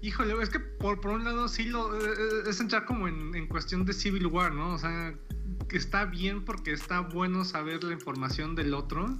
Híjole, 0.01 0.33
es 0.41 0.49
que 0.49 0.59
por, 0.59 1.01
por 1.01 1.11
un 1.11 1.25
lado 1.25 1.49
sí 1.49 1.65
lo, 1.65 1.93
eh, 1.93 2.43
es 2.47 2.61
entrar 2.61 2.85
como 2.85 3.09
en, 3.09 3.35
en 3.35 3.47
cuestión 3.49 3.85
de 3.85 3.91
Civil 3.91 4.27
War, 4.27 4.53
¿no? 4.53 4.75
O 4.75 4.77
sea, 4.77 5.13
que 5.69 5.77
está 5.77 6.05
bien 6.05 6.45
porque 6.45 6.71
está 6.73 6.99
bueno 7.01 7.43
saber 7.45 7.83
la 7.83 7.93
información 7.93 8.55
del 8.55 8.73
otro, 8.73 9.17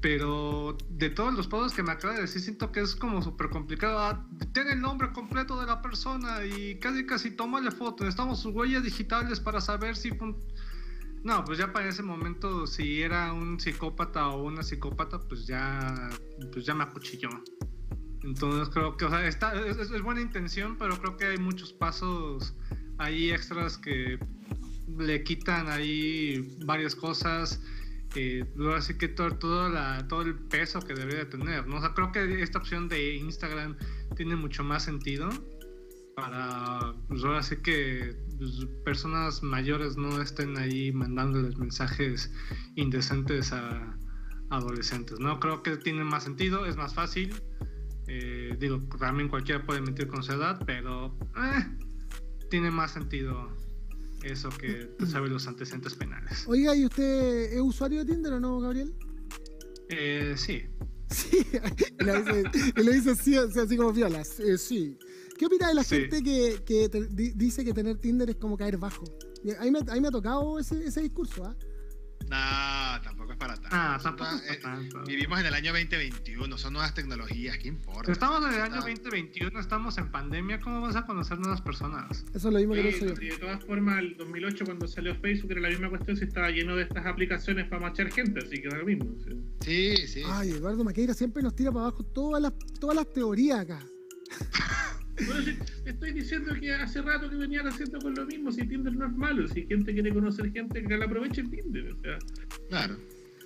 pero 0.00 0.76
de 0.90 1.10
todos 1.10 1.34
los 1.34 1.48
pasos 1.48 1.72
que 1.74 1.82
me 1.82 1.90
acaba 1.92 2.14
de 2.14 2.20
decir, 2.22 2.40
siento 2.42 2.70
que 2.70 2.80
es 2.80 2.94
como 2.94 3.22
súper 3.22 3.48
complicado. 3.50 3.98
Ah, 3.98 4.26
ten 4.52 4.68
el 4.68 4.80
nombre 4.80 5.10
completo 5.12 5.58
de 5.60 5.66
la 5.66 5.82
persona 5.82 6.44
y 6.44 6.78
casi 6.78 7.04
casi 7.06 7.30
tómale 7.30 7.70
foto. 7.70 8.04
Necesitamos 8.04 8.40
sus 8.40 8.54
huellas 8.54 8.82
digitales 8.84 9.40
para 9.40 9.60
saber 9.60 9.96
si 9.96 10.10
No, 11.24 11.44
pues 11.44 11.58
ya 11.58 11.72
para 11.72 11.88
ese 11.88 12.02
momento, 12.02 12.66
si 12.66 13.02
era 13.02 13.32
un 13.32 13.58
psicópata 13.58 14.28
o 14.28 14.44
una 14.44 14.62
psicópata, 14.62 15.18
pues 15.18 15.46
ya, 15.46 16.08
pues 16.52 16.64
ya 16.66 16.74
me 16.74 16.84
acuchilló. 16.84 17.30
Entonces 18.22 18.68
creo 18.72 18.96
que, 18.96 19.06
o 19.06 19.10
sea, 19.10 19.26
está, 19.26 19.54
es, 19.54 19.76
es- 19.76 19.90
es 19.90 20.02
buena 20.02 20.20
intención, 20.20 20.76
pero 20.78 20.96
creo 21.00 21.16
que 21.16 21.24
hay 21.26 21.38
muchos 21.38 21.72
pasos 21.72 22.54
ahí 22.98 23.30
extras 23.30 23.76
que 23.76 24.18
le 24.98 25.22
quitan 25.22 25.68
ahí 25.68 26.56
varias 26.64 26.94
cosas. 26.94 27.60
Eh, 28.14 28.46
que 28.98 29.08
todo, 29.08 29.36
todo, 29.36 29.68
la, 29.68 30.06
todo 30.08 30.22
el 30.22 30.34
peso 30.34 30.80
que 30.80 30.94
debería 30.94 31.20
de 31.20 31.26
tener, 31.26 31.66
¿no? 31.66 31.76
O 31.76 31.94
creo 31.94 32.12
que 32.12 32.42
esta 32.42 32.58
opción 32.58 32.88
de 32.88 33.16
Instagram 33.16 33.76
tiene 34.16 34.36
mucho 34.36 34.64
más 34.64 34.84
sentido 34.84 35.28
para, 36.16 36.94
pues 37.08 37.22
que 37.58 38.16
pues, 38.38 38.66
personas 38.84 39.42
mayores 39.42 39.98
no 39.98 40.22
estén 40.22 40.56
ahí 40.56 40.92
mandándoles 40.92 41.58
mensajes 41.58 42.32
indecentes 42.74 43.52
a 43.52 43.98
adolescentes, 44.48 45.20
¿no? 45.20 45.38
Creo 45.38 45.62
que 45.62 45.76
tiene 45.76 46.02
más 46.04 46.24
sentido, 46.24 46.64
es 46.64 46.76
más 46.76 46.94
fácil. 46.94 47.34
Eh, 48.08 48.56
digo, 48.58 48.80
también 48.98 49.28
cualquiera 49.28 49.62
puede 49.66 49.82
mentir 49.82 50.06
con 50.06 50.22
su 50.22 50.32
edad, 50.32 50.62
pero 50.64 51.18
eh, 51.36 51.66
tiene 52.48 52.70
más 52.70 52.92
sentido 52.92 53.54
eso 54.22 54.48
que 54.50 54.90
saber 55.06 55.30
los 55.30 55.46
antecedentes 55.46 55.94
penales. 55.94 56.44
Oiga, 56.46 56.74
¿y 56.74 56.84
usted 56.84 57.52
es 57.52 57.60
usuario 57.60 58.04
de 58.04 58.12
Tinder 58.12 58.32
o 58.34 58.40
no, 58.40 58.60
Gabriel? 58.60 58.94
Eh, 59.88 60.34
sí. 60.36 60.62
Sí, 61.10 61.38
y 62.00 62.04
lo 62.04 62.20
dice, 62.22 62.42
y 62.76 62.82
lo 62.82 62.92
dice 62.92 63.10
así, 63.60 63.76
como 63.76 63.92
violas. 63.92 64.40
Eh, 64.40 64.58
sí. 64.58 64.98
¿Qué 65.38 65.46
opina 65.46 65.68
de 65.68 65.74
la 65.74 65.84
Sí. 65.84 65.96
gente 65.96 66.22
que, 66.22 66.62
que 66.64 66.88
te- 66.88 67.06
di- 67.06 67.32
dice 67.36 67.64
que 67.64 67.72
tener 67.72 67.98
Tinder 67.98 68.28
es 68.30 68.36
como 68.36 68.56
caer 68.56 68.76
bajo? 68.78 69.04
Y 69.44 69.52
A 69.52 69.60
mí 69.60 69.70
me, 69.70 69.78
me 70.00 70.08
ha 70.08 70.10
tocado 70.10 70.58
ese, 70.58 70.84
ese 70.84 71.02
discurso, 71.02 71.44
¿ah? 71.44 71.56
No, 72.28 73.00
tampoco 73.02 73.32
es 73.32 73.38
para 73.38 73.54
tanto. 73.54 73.68
Ah, 73.70 73.98
tampoco 74.02 74.30
es 74.30 74.40
para 74.42 74.54
eh, 74.54 74.58
tanto. 74.58 75.02
Vivimos 75.04 75.38
en 75.40 75.46
el 75.46 75.54
año 75.54 75.72
2021, 75.72 76.58
son 76.58 76.72
nuevas 76.72 76.92
tecnologías, 76.94 77.56
¿qué 77.58 77.68
importa? 77.68 78.10
Estamos 78.10 78.44
en 78.46 78.54
el 78.54 78.60
año 78.62 78.74
Ah. 78.78 78.86
2021, 78.86 79.60
estamos 79.60 79.96
en 79.98 80.10
pandemia, 80.10 80.58
¿cómo 80.60 80.80
vas 80.80 80.96
a 80.96 81.06
conocer 81.06 81.38
nuevas 81.38 81.60
personas? 81.60 82.24
Eso 82.34 82.48
es 82.48 82.52
lo 82.54 82.58
mismo 82.58 82.74
que 82.74 82.92
Sí, 82.92 83.00
yo. 83.06 83.14
y 83.22 83.28
de 83.28 83.38
todas 83.38 83.62
formas, 83.64 83.98
el 84.00 84.16
2008 84.16 84.64
cuando 84.64 84.88
salió 84.88 85.14
Facebook 85.16 85.52
era 85.52 85.60
la 85.60 85.68
misma 85.68 85.88
cuestión, 85.88 86.16
si 86.16 86.24
estaba 86.24 86.50
lleno 86.50 86.74
de 86.74 86.82
estas 86.82 87.06
aplicaciones 87.06 87.68
para 87.68 87.82
machar 87.82 88.10
gente, 88.12 88.40
así 88.44 88.60
que 88.60 88.68
da 88.68 88.78
lo 88.78 88.86
mismo. 88.86 89.06
sí. 89.24 89.40
Sí, 89.60 90.06
sí. 90.08 90.22
Ay, 90.26 90.50
Eduardo 90.50 90.82
Maqueira 90.82 91.14
siempre 91.14 91.42
nos 91.42 91.54
tira 91.54 91.70
para 91.70 91.86
abajo 91.86 92.02
todas 92.04 92.42
las, 92.42 92.52
todas 92.80 92.96
las 92.96 93.12
teorías 93.12 93.60
acá. 93.60 93.78
Bueno, 95.24 95.42
si 95.42 95.56
estoy 95.88 96.12
diciendo 96.12 96.52
que 96.60 96.74
hace 96.74 97.00
rato 97.02 97.30
que 97.30 97.36
venían 97.36 97.66
haciendo 97.66 97.98
con 98.00 98.14
lo 98.14 98.26
mismo, 98.26 98.52
si 98.52 98.66
Tinder 98.66 98.94
no 98.94 99.06
es 99.06 99.12
malo, 99.16 99.48
si 99.48 99.64
gente 99.66 99.92
quiere 99.92 100.12
conocer 100.12 100.52
gente, 100.52 100.82
que 100.82 100.96
la 100.96 101.04
aproveche 101.06 101.40
en 101.40 101.50
Tinder. 101.50 101.92
O 101.92 102.00
sea, 102.00 102.18
Claro. 102.68 102.96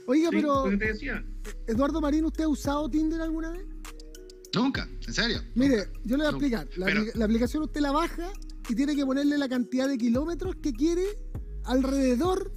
Oiga, 0.07 0.31
sí, 0.31 0.37
pero 0.37 0.65
lo 0.65 0.71
que 0.71 0.77
te 0.77 0.87
decía. 0.87 1.25
Eduardo 1.69 2.01
Marín, 2.01 2.25
¿usted 2.25 2.45
ha 2.45 2.49
usado 2.49 2.89
Tinder 2.91 3.21
alguna 3.21 3.51
vez? 3.53 3.65
Nunca, 4.55 4.89
en 5.07 5.15
serio. 5.15 5.43
Mire, 5.55 5.85
yo 6.05 6.17
le 6.17 6.25
voy 6.25 6.27
a 6.27 6.31
explicar. 6.31 6.69
La, 6.77 6.87
Pero- 6.87 7.03
apli- 7.03 7.15
la 7.15 7.25
aplicación 7.27 7.63
usted 7.63 7.81
la 7.81 7.93
baja 7.93 8.33
y 8.69 8.75
tiene 8.75 8.97
que 8.97 9.07
ponerle 9.07 9.39
la 9.39 9.49
cantidad 9.49 9.87
de 9.87 9.97
kilómetros 9.97 10.57
que 10.57 10.73
quiere 10.73 11.05
alrededor 11.65 12.53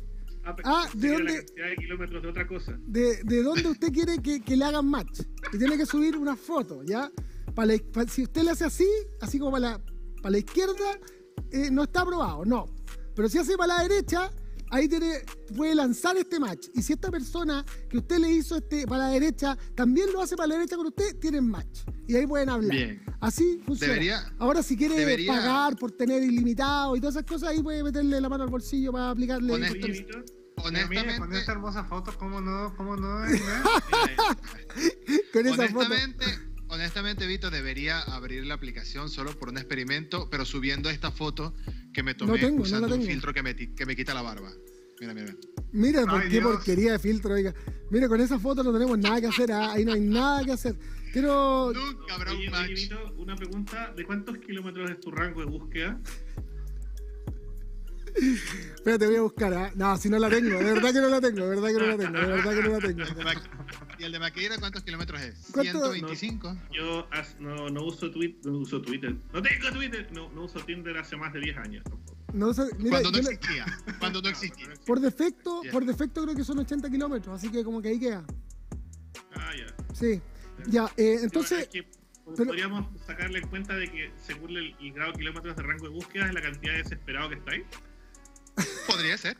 Ah, 0.46 0.56
Ah, 0.66 0.90
¿de 0.94 1.08
dónde? 1.10 1.32
La 1.34 1.38
cantidad 1.46 1.70
de 1.70 1.76
kilómetros 1.78 2.22
de 2.24 2.28
otra 2.30 2.48
cosa. 2.48 2.78
de, 2.86 3.24
de 3.24 3.44
dónde 3.44 3.70
usted 3.70 3.94
quiere 3.94 4.18
que, 4.22 4.42
que 4.42 4.58
le 4.58 4.66
hagan 4.66 4.86
match. 4.88 5.22
Y 5.54 5.58
tiene 5.58 5.78
que 5.78 5.86
subir 5.86 6.18
una 6.18 6.36
foto, 6.36 6.84
¿ya? 6.84 7.10
Para 7.56 7.74
la- 7.74 7.80
pa- 7.92 8.08
si 8.08 8.24
usted 8.24 8.44
le 8.44 8.52
hace 8.52 8.66
así, 8.66 8.88
así 9.22 9.40
como 9.40 9.52
para 9.52 9.72
la, 9.72 9.82
para 10.22 10.32
la 10.32 10.38
izquierda, 10.40 11.00
eh, 11.52 11.70
no 11.72 11.84
está 11.84 12.02
aprobado, 12.02 12.46
no. 12.46 12.66
Pero 13.16 13.30
si 13.30 13.38
hace 13.38 13.56
para 13.58 13.78
la 13.78 13.84
derecha, 13.88 14.32
ahí 14.72 14.88
tiene, 14.88 15.20
puede 15.56 15.76
lanzar 15.76 16.18
este 16.18 16.40
match. 16.40 16.68
Y 16.74 16.82
si 16.82 16.94
esta 16.94 17.12
persona 17.12 17.64
que 17.90 17.98
usted 18.00 18.18
le 18.18 18.32
hizo 18.32 18.56
este 18.58 18.88
para 18.88 19.08
la 19.08 19.10
derecha 19.12 19.56
también 19.76 20.12
lo 20.12 20.22
hace 20.22 20.36
para 20.36 20.48
la 20.48 20.56
derecha 20.56 20.76
con 20.78 20.88
usted, 20.88 21.16
tienen 21.20 21.48
match. 21.48 21.82
Y 22.08 22.16
ahí 22.16 22.26
pueden 22.26 22.50
hablar. 22.50 22.72
Bien. 22.76 23.04
Así 23.20 23.62
funciona. 23.66 23.94
Debería- 23.94 24.34
Ahora, 24.40 24.64
si 24.64 24.76
quiere 24.76 24.96
debería- 24.96 25.32
pagar 25.34 25.76
por 25.78 25.92
tener 25.92 26.24
ilimitado 26.24 26.96
y 26.96 27.00
todas 27.00 27.16
esas 27.16 27.26
cosas, 27.28 27.50
ahí 27.50 27.62
puede 27.62 27.84
meterle 27.84 28.20
la 28.20 28.30
mano 28.30 28.46
al 28.46 28.50
bolsillo 28.50 28.92
para 28.92 29.12
aplicarle. 29.12 29.58
Víctor, 29.60 29.90
Mira, 29.90 30.24
con 30.56 30.66
Honestamente, 30.68 31.40
esta 31.40 31.52
hermosa 31.52 31.84
foto, 31.84 32.12
¿cómo 32.18 32.40
no? 32.42 32.74
¿Cómo 32.78 32.96
no? 32.96 33.22
con 35.34 35.48
esa 35.48 35.68
foto. 35.70 35.90
Honestamente, 36.74 37.26
Vito, 37.28 37.50
debería 37.50 38.00
abrir 38.02 38.46
la 38.46 38.56
aplicación 38.56 39.10
solo 39.10 39.38
por 39.38 39.50
un 39.50 39.58
experimento, 39.58 40.30
pero 40.30 40.46
subiendo 40.46 40.90
esta 40.90 41.12
foto 41.12 41.54
que 41.94 42.04
me 42.04 42.14
tomé 42.16 42.34
No 42.34 42.38
tengo, 42.40 42.58
no 42.58 42.64
usando 42.64 42.88
la 42.88 42.96
un 42.96 43.04
filtro 43.04 43.34
que 43.34 43.44
me, 43.44 43.56
que 43.56 43.86
me 43.86 43.96
quita 43.96 44.14
la 44.14 44.22
barba. 44.22 44.52
Mira, 45.00 45.14
mira. 45.14 45.36
Mira, 45.72 46.02
por 46.06 46.22
Ay, 46.22 46.30
qué 46.30 46.40
Dios. 46.40 46.44
porquería 46.44 46.92
de 46.94 47.00
filtro, 47.00 47.34
oiga. 47.34 47.54
Mira, 47.90 48.08
con 48.08 48.22
esa 48.22 48.40
foto 48.40 48.64
no 48.64 48.72
tenemos 48.72 48.98
nada 48.98 49.20
que 49.22 49.28
hacer, 49.28 49.52
ah, 49.52 49.74
ahí 49.74 49.86
no 49.86 49.94
hay 49.94 50.02
nada 50.02 50.44
que 50.46 50.52
hacer. 50.52 50.76
Quiero. 51.12 51.72
Nunca 51.74 52.16
habrá 52.16 52.32
Oye, 52.32 52.48
un 52.48 52.56
oye. 52.56 52.74
Vito, 52.74 53.14
una 53.18 53.36
pregunta, 53.36 53.94
¿de 53.96 54.06
cuántos 54.06 54.38
kilómetros 54.40 54.90
es 54.90 55.00
tu 55.00 55.12
rango 55.12 55.42
de 55.42 55.46
búsqueda? 55.48 56.00
Espérate, 58.16 59.08
voy 59.08 59.16
a 59.16 59.22
buscar, 59.22 59.54
ah. 59.54 59.72
No, 59.76 59.98
si 59.98 60.10
no 60.10 60.20
la 60.20 60.30
tengo, 60.30 60.58
de 60.58 60.74
verdad 60.74 60.94
que 60.94 61.02
no 61.02 61.10
la 61.10 61.22
tengo, 61.22 61.42
de 61.48 61.50
verdad 61.50 61.68
que 61.68 61.74
no 61.74 61.86
la 61.88 61.98
tengo, 61.98 62.20
de 62.20 62.26
verdad 62.28 62.52
que 62.56 62.62
no 62.64 62.70
la 62.70 62.80
tengo. 62.80 63.04
¿Y 64.00 64.04
el 64.04 64.12
de 64.12 64.20
Maqueira 64.20 64.58
cuántos 64.60 64.84
kilómetros 64.84 65.22
es? 65.22 65.48
¿Cuánto? 65.52 65.72
125. 65.94 66.58
Yo 66.72 67.08
as- 67.12 67.40
no, 67.40 67.70
no 67.70 67.84
uso 67.86 68.12
Twitter, 68.12 68.52
no 68.52 68.60
uso 68.60 68.82
Twitter, 68.82 69.16
no 69.32 69.42
tengo 69.42 69.72
Twitter, 69.72 70.08
no, 70.12 70.30
no 70.32 70.44
uso 70.44 70.60
Tinder 70.60 70.98
hace 70.98 71.16
más 71.16 71.32
de 71.34 71.40
10 71.40 71.58
años. 71.58 71.84
tampoco. 71.84 72.18
No 72.34 72.52
mira, 72.80 73.00
Cuando 73.02 73.12
no 73.12 73.18
existía. 73.30 73.66
Cuando 74.00 74.22
no 74.22 74.30
existía. 74.30 74.68
por 74.88 75.00
defecto, 75.00 75.62
por 75.72 75.86
defecto 75.86 76.24
creo 76.24 76.36
que 76.36 76.44
son 76.44 76.60
80 76.60 76.90
kilómetros, 76.90 77.36
así 77.36 77.50
que 77.52 77.64
como 77.64 77.82
que 77.82 77.90
ahí 77.90 78.00
queda. 78.00 78.26
Ah, 79.36 79.52
ya. 79.56 79.68
Sí. 79.94 80.22
Ya, 80.68 80.92
eh, 80.98 81.20
entonces, 81.22 81.60
Es 81.60 81.68
que 81.68 81.84
pero- 82.36 82.46
podríamos 82.50 82.88
sacarle 83.06 83.40
en 83.40 83.48
cuenta 83.48 83.76
de 83.76 83.90
que 83.90 84.12
según 84.18 84.52
el, 84.58 84.76
el 84.82 84.94
grado 84.94 85.12
de 85.12 85.18
kilómetros 85.20 85.56
de 85.56 85.62
rango 85.64 85.84
de 85.86 85.90
búsqueda 85.94 86.28
es 86.28 86.34
la 86.34 86.42
cantidad 86.42 86.72
de 86.74 86.78
desesperado 86.80 87.30
que 87.30 87.36
está 87.36 87.52
ahí. 87.52 87.64
Podría 88.88 89.18
ser. 89.18 89.38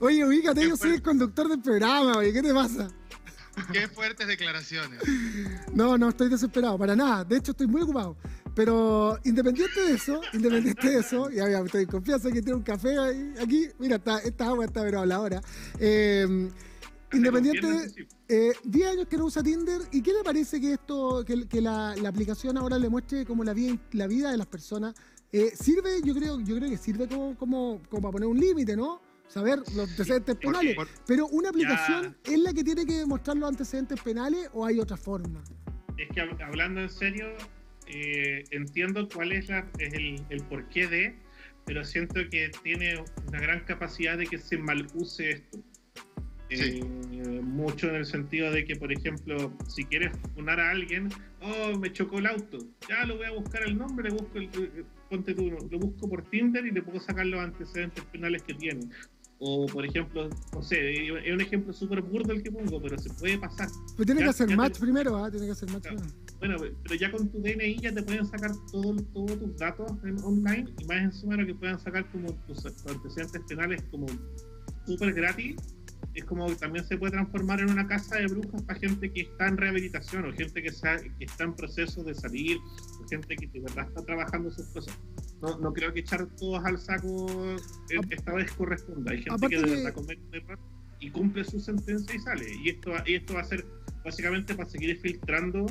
oye, 0.00 0.24
ubícate, 0.24 0.60
¿Qué 0.60 0.68
yo 0.68 0.76
soy 0.76 0.94
el 0.94 1.02
conductor 1.02 1.48
del 1.48 1.60
programa, 1.60 2.18
oye, 2.18 2.32
¿qué 2.32 2.42
te 2.42 2.52
pasa? 2.54 2.88
Qué 3.72 3.88
fuertes 3.88 4.26
declaraciones. 4.26 5.00
No, 5.72 5.96
no 5.96 6.10
estoy 6.10 6.28
desesperado, 6.28 6.76
para 6.78 6.94
nada. 6.94 7.24
De 7.24 7.38
hecho, 7.38 7.52
estoy 7.52 7.66
muy 7.66 7.82
ocupado. 7.82 8.16
Pero 8.54 9.18
independiente 9.24 9.80
de 9.80 9.92
eso, 9.94 10.20
independiente 10.32 10.88
de 10.90 10.98
eso, 11.00 11.30
ya, 11.30 11.48
ya 11.48 11.60
estoy 11.60 11.82
en 11.84 11.88
confianza 11.88 12.28
que 12.30 12.40
tiene 12.42 12.54
un 12.54 12.62
café 12.62 12.98
ahí- 12.98 13.34
aquí. 13.42 13.68
Mira, 13.78 13.96
está, 13.96 14.18
esta 14.18 14.46
agua 14.46 14.64
está 14.66 14.82
pero 14.82 15.00
habladora. 15.00 15.40
Eh, 15.78 16.50
Independiente, 17.12 17.88
sí. 17.90 18.06
Eh, 18.28 18.52
10 18.64 18.88
años 18.88 19.06
que 19.08 19.16
no 19.16 19.26
usa 19.26 19.42
Tinder, 19.42 19.80
¿y 19.92 20.02
qué 20.02 20.12
le 20.12 20.22
parece 20.24 20.60
que 20.60 20.72
esto, 20.74 21.24
que, 21.24 21.46
que 21.48 21.60
la, 21.60 21.94
la 21.96 22.08
aplicación 22.08 22.56
ahora 22.58 22.78
le 22.78 22.88
muestre 22.88 23.24
como 23.24 23.44
la 23.44 23.52
vida, 23.54 23.76
la 23.92 24.06
vida 24.06 24.30
de 24.30 24.36
las 24.36 24.46
personas? 24.46 24.94
Eh, 25.32 25.50
sirve, 25.54 26.00
yo 26.04 26.14
creo, 26.14 26.40
yo 26.40 26.56
creo 26.56 26.70
que 26.70 26.76
sirve 26.76 27.08
como, 27.08 27.36
como, 27.36 27.80
como 27.88 28.02
para 28.02 28.12
poner 28.12 28.28
un 28.28 28.38
límite, 28.38 28.76
¿no? 28.76 29.00
Saber 29.28 29.58
los 29.74 29.90
antecedentes 29.90 30.36
penales. 30.36 30.76
Pero 31.06 31.26
una 31.28 31.48
aplicación 31.50 32.16
es 32.24 32.38
la 32.38 32.52
que 32.52 32.62
tiene 32.62 32.86
que 32.86 33.04
mostrar 33.06 33.36
los 33.36 33.48
antecedentes 33.48 34.00
penales 34.00 34.48
o 34.52 34.64
hay 34.64 34.78
otra 34.78 34.96
forma. 34.96 35.42
Es 35.98 36.08
que 36.14 36.20
hab- 36.22 36.40
hablando 36.44 36.80
en 36.80 36.88
serio, 36.88 37.26
eh, 37.88 38.44
entiendo 38.50 39.08
cuál 39.12 39.32
es, 39.32 39.48
la, 39.48 39.68
es 39.78 39.92
el, 39.94 40.24
el 40.30 40.42
porqué 40.44 40.86
de, 40.86 41.18
pero 41.64 41.84
siento 41.84 42.20
que 42.30 42.50
tiene 42.62 43.02
una 43.26 43.40
gran 43.40 43.64
capacidad 43.64 44.16
de 44.16 44.26
que 44.26 44.38
se 44.38 44.56
mal 44.58 44.86
use 44.94 45.30
esto. 45.30 45.58
Sí. 46.50 46.80
Eh, 47.12 47.40
mucho 47.42 47.88
en 47.88 47.96
el 47.96 48.06
sentido 48.06 48.50
de 48.52 48.64
que, 48.64 48.76
por 48.76 48.92
ejemplo, 48.92 49.52
si 49.68 49.84
quieres 49.84 50.12
funar 50.34 50.60
a 50.60 50.70
alguien, 50.70 51.08
oh, 51.40 51.76
me 51.78 51.92
chocó 51.92 52.18
el 52.18 52.26
auto, 52.26 52.58
ya 52.88 53.04
lo 53.04 53.16
voy 53.16 53.26
a 53.26 53.32
buscar 53.32 53.62
el 53.64 53.76
nombre, 53.76 54.10
le 54.10 54.16
busco 54.16 54.38
el, 54.38 54.44
eh, 54.44 54.84
ponte 55.10 55.34
tú, 55.34 55.50
lo 55.50 55.78
busco 55.78 56.08
por 56.08 56.22
Tinder 56.30 56.64
y 56.66 56.70
le 56.70 56.82
puedo 56.82 57.00
sacar 57.00 57.26
los 57.26 57.40
antecedentes 57.40 58.04
penales 58.06 58.42
que 58.42 58.54
tiene. 58.54 58.86
O, 59.38 59.66
por 59.66 59.84
ejemplo, 59.84 60.30
no 60.54 60.62
sé, 60.62 61.08
es 61.08 61.32
un 61.34 61.40
ejemplo 61.40 61.70
súper 61.72 62.00
burdo 62.00 62.32
el 62.32 62.42
que 62.42 62.50
pongo, 62.50 62.80
pero 62.80 62.96
se 62.98 63.10
puede 63.14 63.36
pasar. 63.38 63.68
Pero 63.94 64.06
tiene 64.06 64.20
Ya- 64.20 64.26
que 64.26 64.30
hacer 64.30 64.46
te- 64.48 64.56
match 64.56 64.78
primero, 64.78 65.16
¿ah? 65.22 65.30
Tiene 65.30 65.46
que 65.46 65.52
hacer 65.52 65.70
match 65.70 65.82
Claro. 65.82 65.96
primero. 66.40 66.58
Bueno, 66.58 66.76
pero 66.84 66.94
ya 66.94 67.10
con 67.10 67.28
tu 67.28 67.42
DNI 67.42 67.76
ya 67.80 67.92
te 67.92 68.02
pueden 68.02 68.24
sacar 68.24 68.52
todo- 68.72 68.96
todos 69.12 69.38
tus 69.38 69.56
datos 69.58 69.92
en- 70.04 70.18
online 70.22 70.72
y 70.80 70.84
más 70.86 70.98
encima 71.02 71.36
lo 71.36 71.44
que 71.46 71.54
puedan 71.54 71.78
sacar 71.78 72.10
como 72.12 72.32
tus 72.46 72.64
antecedentes 72.86 73.42
penales 73.48 73.82
como 73.90 74.06
súper 74.86 75.12
gratis. 75.12 75.56
Es 76.16 76.24
como 76.24 76.46
que 76.46 76.56
también 76.56 76.84
se 76.86 76.96
puede 76.96 77.12
transformar 77.12 77.60
en 77.60 77.70
una 77.70 77.86
casa 77.86 78.16
de 78.16 78.26
brujas 78.26 78.62
para 78.62 78.78
gente 78.80 79.12
que 79.12 79.20
está 79.20 79.48
en 79.48 79.58
rehabilitación 79.58 80.24
o 80.24 80.32
gente 80.32 80.62
que, 80.62 80.70
que 80.70 81.24
está 81.24 81.44
en 81.44 81.54
proceso 81.54 82.02
de 82.02 82.14
salir 82.14 82.56
o 82.58 83.06
gente 83.08 83.36
que 83.36 83.46
de 83.46 83.60
verdad 83.60 83.86
está 83.86 84.02
trabajando 84.02 84.50
sus 84.50 84.66
cosas. 84.68 84.98
No, 85.42 85.58
no 85.58 85.72
creo 85.74 85.92
que 85.92 86.00
echar 86.00 86.26
todos 86.38 86.64
al 86.64 86.78
saco 86.78 87.56
esta 88.10 88.32
vez 88.32 88.50
corresponda. 88.52 89.12
Hay 89.12 89.22
gente 89.22 89.48
que 89.48 89.60
de 89.60 89.70
verdad 89.70 89.92
comete 89.92 90.22
un 90.22 90.34
error 90.34 90.58
y 91.00 91.10
cumple 91.10 91.44
su 91.44 91.60
sentencia 91.60 92.16
y 92.16 92.18
sale. 92.20 92.46
Y 92.64 92.70
esto, 92.70 92.92
y 93.04 93.14
esto 93.14 93.34
va 93.34 93.40
a 93.40 93.44
ser 93.44 93.64
básicamente 94.02 94.54
para 94.54 94.68
seguir 94.68 94.98
filtrando 94.98 95.66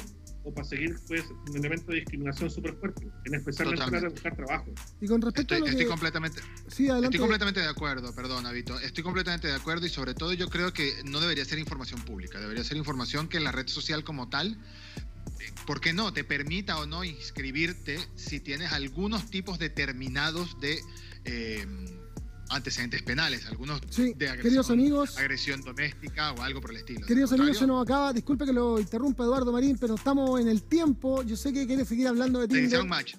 o 0.46 0.54
para 0.54 0.66
seguir 0.66 0.96
pues 1.08 1.24
un 1.50 1.58
elemento 1.58 1.92
de 1.92 1.98
discriminación 2.00 2.50
súper 2.50 2.76
fuerte, 2.76 3.08
en 3.26 3.34
especial 3.34 3.68
a 3.68 3.72
la 3.72 3.76
de 3.76 3.82
Totalmente. 3.86 4.10
buscar 4.10 4.36
trabajo. 4.36 4.66
Y 5.02 5.08
con 5.08 5.22
respecto 5.22 5.56
Estoy, 5.56 5.58
a 5.58 5.60
lo 5.60 5.66
estoy 5.66 5.84
que... 5.86 5.90
completamente, 5.90 6.42
Sí, 6.68 6.84
adelante. 6.84 7.08
estoy 7.08 7.20
completamente 7.20 7.60
de 7.62 7.68
acuerdo, 7.68 8.14
perdón, 8.16 8.46
Vito. 8.54 8.80
Estoy 8.80 9.04
completamente 9.04 9.48
de 9.48 9.56
acuerdo 9.56 9.86
y 9.86 9.90
sobre 9.90 10.14
todo 10.14 10.34
yo 10.34 10.48
creo 10.50 10.72
que 10.72 11.02
no 11.04 11.20
debería 11.20 11.44
ser 11.46 11.58
información 11.60 12.02
pública, 12.02 12.40
debería 12.40 12.64
ser 12.64 12.78
información 12.78 13.28
que 13.28 13.40
la 13.40 13.52
red 13.52 13.68
social 13.68 14.04
como 14.04 14.30
tal, 14.30 14.58
¿por 15.66 15.82
qué 15.82 15.94
no? 15.94 16.14
Te 16.14 16.24
permita 16.24 16.78
o 16.80 16.86
no 16.86 17.04
inscribirte 17.04 18.00
si 18.16 18.40
tienes 18.40 18.72
algunos 18.72 19.30
tipos 19.32 19.58
determinados 19.60 20.60
de 20.62 20.80
eh, 21.26 21.66
antecedentes 22.50 23.02
penales, 23.04 23.46
algunos 23.48 23.82
Sí, 23.90 24.14
de 24.16 24.28
agresión, 24.28 24.42
queridos 24.44 24.70
amigos, 24.70 25.18
agresión 25.18 25.62
doméstica 25.62 26.32
o 26.34 26.42
algo 26.42 26.62
por 26.62 26.72
el 26.72 26.78
estilo. 26.78 27.06
Queridos 27.06 27.32
amigos, 27.34 27.58
se 27.58 27.68
nos 27.68 27.84
acaba, 27.84 28.14
disculpe 28.14 28.46
que 28.46 28.54
lo 28.54 28.80
interrumpa 28.80 29.24
Eduardo 29.24 29.52
Marín, 29.52 29.78
pero 29.80 29.96
estamos 29.96 30.40
en 30.40 30.48
el 30.48 30.64
tiempo. 30.64 31.24
Yo 31.24 31.36
sé 31.36 31.52
que 31.52 31.66
quiere 31.66 31.86
seguir 31.86 32.08
hablando 32.08 32.40
de 32.40 32.48
Tinder. 32.48 32.84
match. 32.86 33.16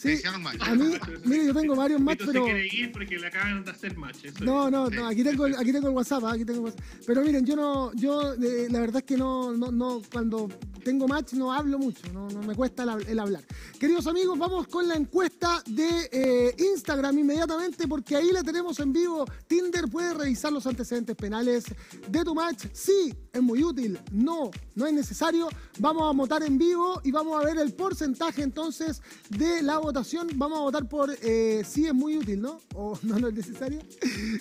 Sí, 0.00 0.18
match. 0.40 0.56
a 0.60 0.74
mí, 0.74 0.94
mire, 1.26 1.46
yo 1.48 1.52
tengo 1.52 1.76
varios 1.76 2.00
Vito 2.00 2.24
pero... 2.24 2.46
se 2.46 2.52
quiere 2.52 2.66
ir 2.72 2.90
porque 2.90 3.18
le 3.18 3.26
acaban 3.26 3.62
de 3.62 3.70
hacer 3.70 3.94
match. 3.98 4.24
eso 4.24 4.42
No, 4.42 4.70
no, 4.70 4.88
no, 4.88 5.06
aquí 5.06 5.22
tengo, 5.22 5.44
el, 5.44 5.54
aquí 5.56 5.72
tengo 5.72 5.88
el 5.88 5.94
WhatsApp, 5.94 6.24
ah, 6.24 6.32
aquí 6.32 6.46
tengo 6.46 6.60
el 6.60 6.64
WhatsApp. 6.64 6.84
Pero 7.06 7.22
miren, 7.22 7.44
yo 7.44 7.54
no, 7.54 7.92
yo 7.92 8.32
eh, 8.32 8.68
la 8.70 8.80
verdad 8.80 8.98
es 8.98 9.04
que 9.04 9.18
no, 9.18 9.52
no, 9.52 9.70
no, 9.70 10.00
cuando 10.10 10.48
tengo 10.82 11.06
match 11.06 11.34
no 11.34 11.52
hablo 11.52 11.78
mucho, 11.78 12.10
no, 12.14 12.30
no 12.30 12.40
me 12.40 12.54
cuesta 12.54 12.84
el 13.06 13.18
hablar. 13.18 13.44
Queridos 13.78 14.06
amigos, 14.06 14.38
vamos 14.38 14.68
con 14.68 14.88
la 14.88 14.94
encuesta 14.94 15.62
de 15.66 16.08
eh, 16.10 16.54
Instagram 16.58 17.18
inmediatamente 17.18 17.86
porque 17.86 18.16
ahí 18.16 18.30
la 18.32 18.42
tenemos 18.42 18.80
en 18.80 18.94
vivo. 18.94 19.26
Tinder 19.46 19.86
puede 19.88 20.14
revisar 20.14 20.50
los 20.50 20.66
antecedentes 20.66 21.14
penales 21.14 21.66
de 22.08 22.24
tu 22.24 22.34
match. 22.34 22.64
Sí, 22.72 23.14
es 23.34 23.42
muy 23.42 23.62
útil. 23.62 23.98
No, 24.12 24.50
no 24.74 24.86
es 24.86 24.94
necesario. 24.94 25.48
Vamos 25.78 26.10
a 26.10 26.16
votar 26.16 26.42
en 26.42 26.56
vivo 26.56 27.02
y 27.04 27.10
vamos 27.10 27.38
a 27.38 27.44
ver 27.44 27.58
el 27.58 27.74
porcentaje 27.74 28.42
entonces 28.42 29.02
de 29.28 29.62
la 29.62 29.76
votación. 29.76 29.89
Vamos 30.34 30.58
a 30.58 30.62
votar 30.62 30.88
por 30.88 31.10
eh, 31.22 31.62
sí 31.66 31.86
es 31.86 31.94
muy 31.94 32.16
útil, 32.16 32.40
¿no? 32.40 32.60
O 32.74 32.98
no, 33.02 33.18
no 33.18 33.28
es 33.28 33.34
necesario. 33.34 33.80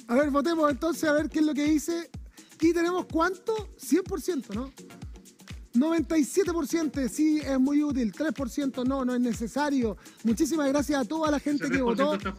A 0.08 0.16
ver, 0.16 0.32
votemos 0.32 0.70
entonces 0.70 1.04
a 1.10 1.14
ver 1.14 1.30
qué 1.30 1.40
es 1.40 1.46
lo 1.46 1.54
que 1.54 1.64
dice. 1.64 2.10
Y 2.62 2.74
tenemos 2.74 3.06
cuánto? 3.06 3.56
100%, 3.78 4.54
¿no? 4.54 4.72
97% 5.74 7.08
sí 7.08 7.40
es 7.40 7.60
muy 7.60 7.84
útil, 7.84 8.12
3% 8.12 8.86
no, 8.86 9.06
no 9.06 9.14
es 9.14 9.22
necesario. 9.22 9.98
Muchísimas 10.24 10.68
gracias 10.68 11.02
a 11.02 11.06
toda 11.06 11.32
la 11.32 11.40
gente 11.40 11.70
que 11.70 11.80
3% 11.80 11.84
votó. 11.84 12.16
está. 12.16 12.34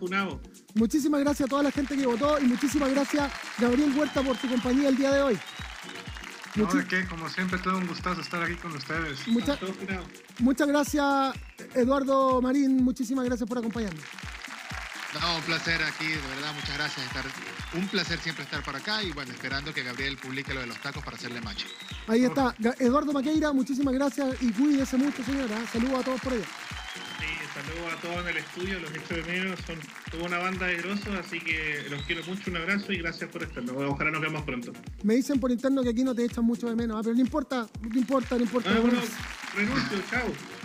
Muchísimas 0.75 1.21
gracias 1.21 1.47
a 1.47 1.51
toda 1.51 1.63
la 1.63 1.71
gente 1.71 1.97
que 1.97 2.07
votó 2.07 2.39
y 2.41 2.45
muchísimas 2.45 2.91
gracias 2.91 3.33
Gabriel 3.59 3.97
Huerta 3.97 4.23
por 4.23 4.37
tu 4.37 4.49
compañía 4.49 4.89
el 4.89 4.97
día 4.97 5.13
de 5.13 5.23
hoy. 5.23 5.39
No, 6.57 6.67
de 6.67 6.85
qué, 6.87 7.07
como 7.07 7.29
siempre, 7.29 7.59
todo 7.61 7.77
un 7.79 7.87
gustazo 7.87 8.21
estar 8.21 8.43
aquí 8.43 8.55
con 8.57 8.73
ustedes. 8.75 9.27
mucha- 9.29 9.59
muchas 10.39 10.67
gracias 10.69 11.35
Eduardo 11.75 12.43
Marín, 12.43 12.83
muchísimas 12.83 13.25
gracias 13.25 13.49
por 13.49 13.59
acompañarnos. 13.59 14.03
No, 15.21 15.37
un 15.37 15.43
placer 15.43 15.83
aquí, 15.83 16.07
de 16.07 16.17
verdad, 16.17 16.55
muchas 16.55 16.77
gracias. 16.77 17.05
Estar, 17.07 17.25
un 17.75 17.89
placer 17.89 18.19
siempre 18.21 18.45
estar 18.45 18.63
por 18.63 18.77
acá 18.77 19.03
y 19.03 19.11
bueno, 19.13 19.33
esperando 19.33 19.75
que 19.75 19.83
Gabriel 19.83 20.17
publique 20.17 20.55
lo 20.55 20.61
de 20.61 20.67
los 20.69 20.79
tacos 20.81 21.03
para 21.03 21.17
hacerle 21.17 21.41
match. 21.41 21.65
Ahí 22.07 22.25
está, 22.25 22.55
Eduardo 22.79 23.13
Maqueira, 23.13 23.53
muchísimas 23.53 23.93
gracias 23.95 24.37
y 24.41 24.53
cuídese 24.53 24.97
mucho 24.97 25.25
señora. 25.25 25.57
Saludos 25.73 26.01
a 26.01 26.03
todos 26.05 26.21
por 26.21 26.33
allá. 26.33 26.45
Saludos 27.61 27.93
a 27.93 28.01
todos 28.01 28.21
en 28.23 28.29
el 28.29 28.37
estudio, 28.39 28.81
los 28.81 28.91
echo 28.91 29.15
de 29.15 29.23
menos, 29.25 29.61
son 29.67 29.77
toda 30.11 30.25
una 30.25 30.39
banda 30.39 30.67
de 30.67 30.77
grosos, 30.77 31.09
así 31.09 31.39
que 31.41 31.85
los 31.91 32.03
quiero 32.05 32.25
mucho, 32.25 32.51
un 32.51 32.57
abrazo 32.57 32.93
y 32.93 32.99
gracias 32.99 33.29
por 33.29 33.43
estar. 33.43 33.63
Ojalá 33.71 34.11
nos 34.11 34.21
veamos 34.23 34.43
pronto. 34.45 34.73
Me 35.03 35.15
dicen 35.17 35.39
por 35.39 35.51
interno 35.51 35.83
que 35.83 35.91
aquí 35.91 36.03
no 36.03 36.15
te 36.15 36.25
echan 36.25 36.45
mucho 36.45 36.69
de 36.69 36.77
menos, 36.77 36.97
ah, 36.99 37.03
pero 37.03 37.15
no 37.15 37.21
importa, 37.21 37.67
no 37.83 37.99
importa, 37.99 38.37
no 38.37 38.43
importa. 38.45 38.71
Ah, 38.71 38.81
bueno, 38.81 38.99
Bueno, 38.99 39.75
renuncio, 39.75 39.99
chao. 40.11 40.60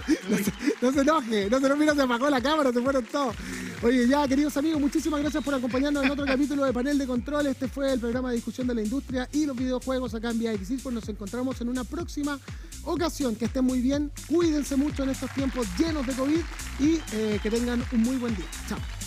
No 0.81 0.91
se 0.91 1.01
enoje, 1.01 1.49
no 1.49 1.59
se 1.59 1.65
enoje, 1.65 1.79
mira, 1.79 1.95
se 1.95 2.01
apagó 2.01 2.29
la 2.29 2.41
cámara, 2.41 2.71
se 2.71 2.81
fueron 2.81 3.05
todos. 3.05 3.35
Oye, 3.81 4.07
ya, 4.07 4.27
queridos 4.27 4.55
amigos, 4.57 4.79
muchísimas 4.79 5.19
gracias 5.21 5.43
por 5.43 5.53
acompañarnos 5.53 6.03
en 6.03 6.11
otro 6.11 6.25
capítulo 6.25 6.65
de 6.65 6.73
Panel 6.73 6.97
de 6.97 7.05
Control. 7.05 7.47
Este 7.47 7.67
fue 7.67 7.93
el 7.93 7.99
programa 7.99 8.29
de 8.29 8.35
discusión 8.35 8.67
de 8.67 8.75
la 8.75 8.81
industria 8.81 9.27
y 9.31 9.45
los 9.45 9.55
videojuegos 9.55 10.13
acá 10.15 10.31
en 10.31 10.39
VIX. 10.39 10.81
Pues 10.81 10.95
nos 10.95 11.07
encontramos 11.09 11.59
en 11.61 11.69
una 11.69 11.83
próxima 11.83 12.39
ocasión. 12.83 13.35
Que 13.35 13.45
estén 13.45 13.65
muy 13.65 13.81
bien, 13.81 14.11
cuídense 14.27 14.75
mucho 14.75 15.03
en 15.03 15.09
estos 15.09 15.31
tiempos 15.33 15.67
llenos 15.77 16.05
de 16.07 16.13
COVID 16.13 16.41
y 16.79 16.99
eh, 17.13 17.39
que 17.41 17.49
tengan 17.49 17.83
un 17.91 18.01
muy 18.01 18.17
buen 18.17 18.35
día. 18.35 18.45
Chao. 18.67 19.04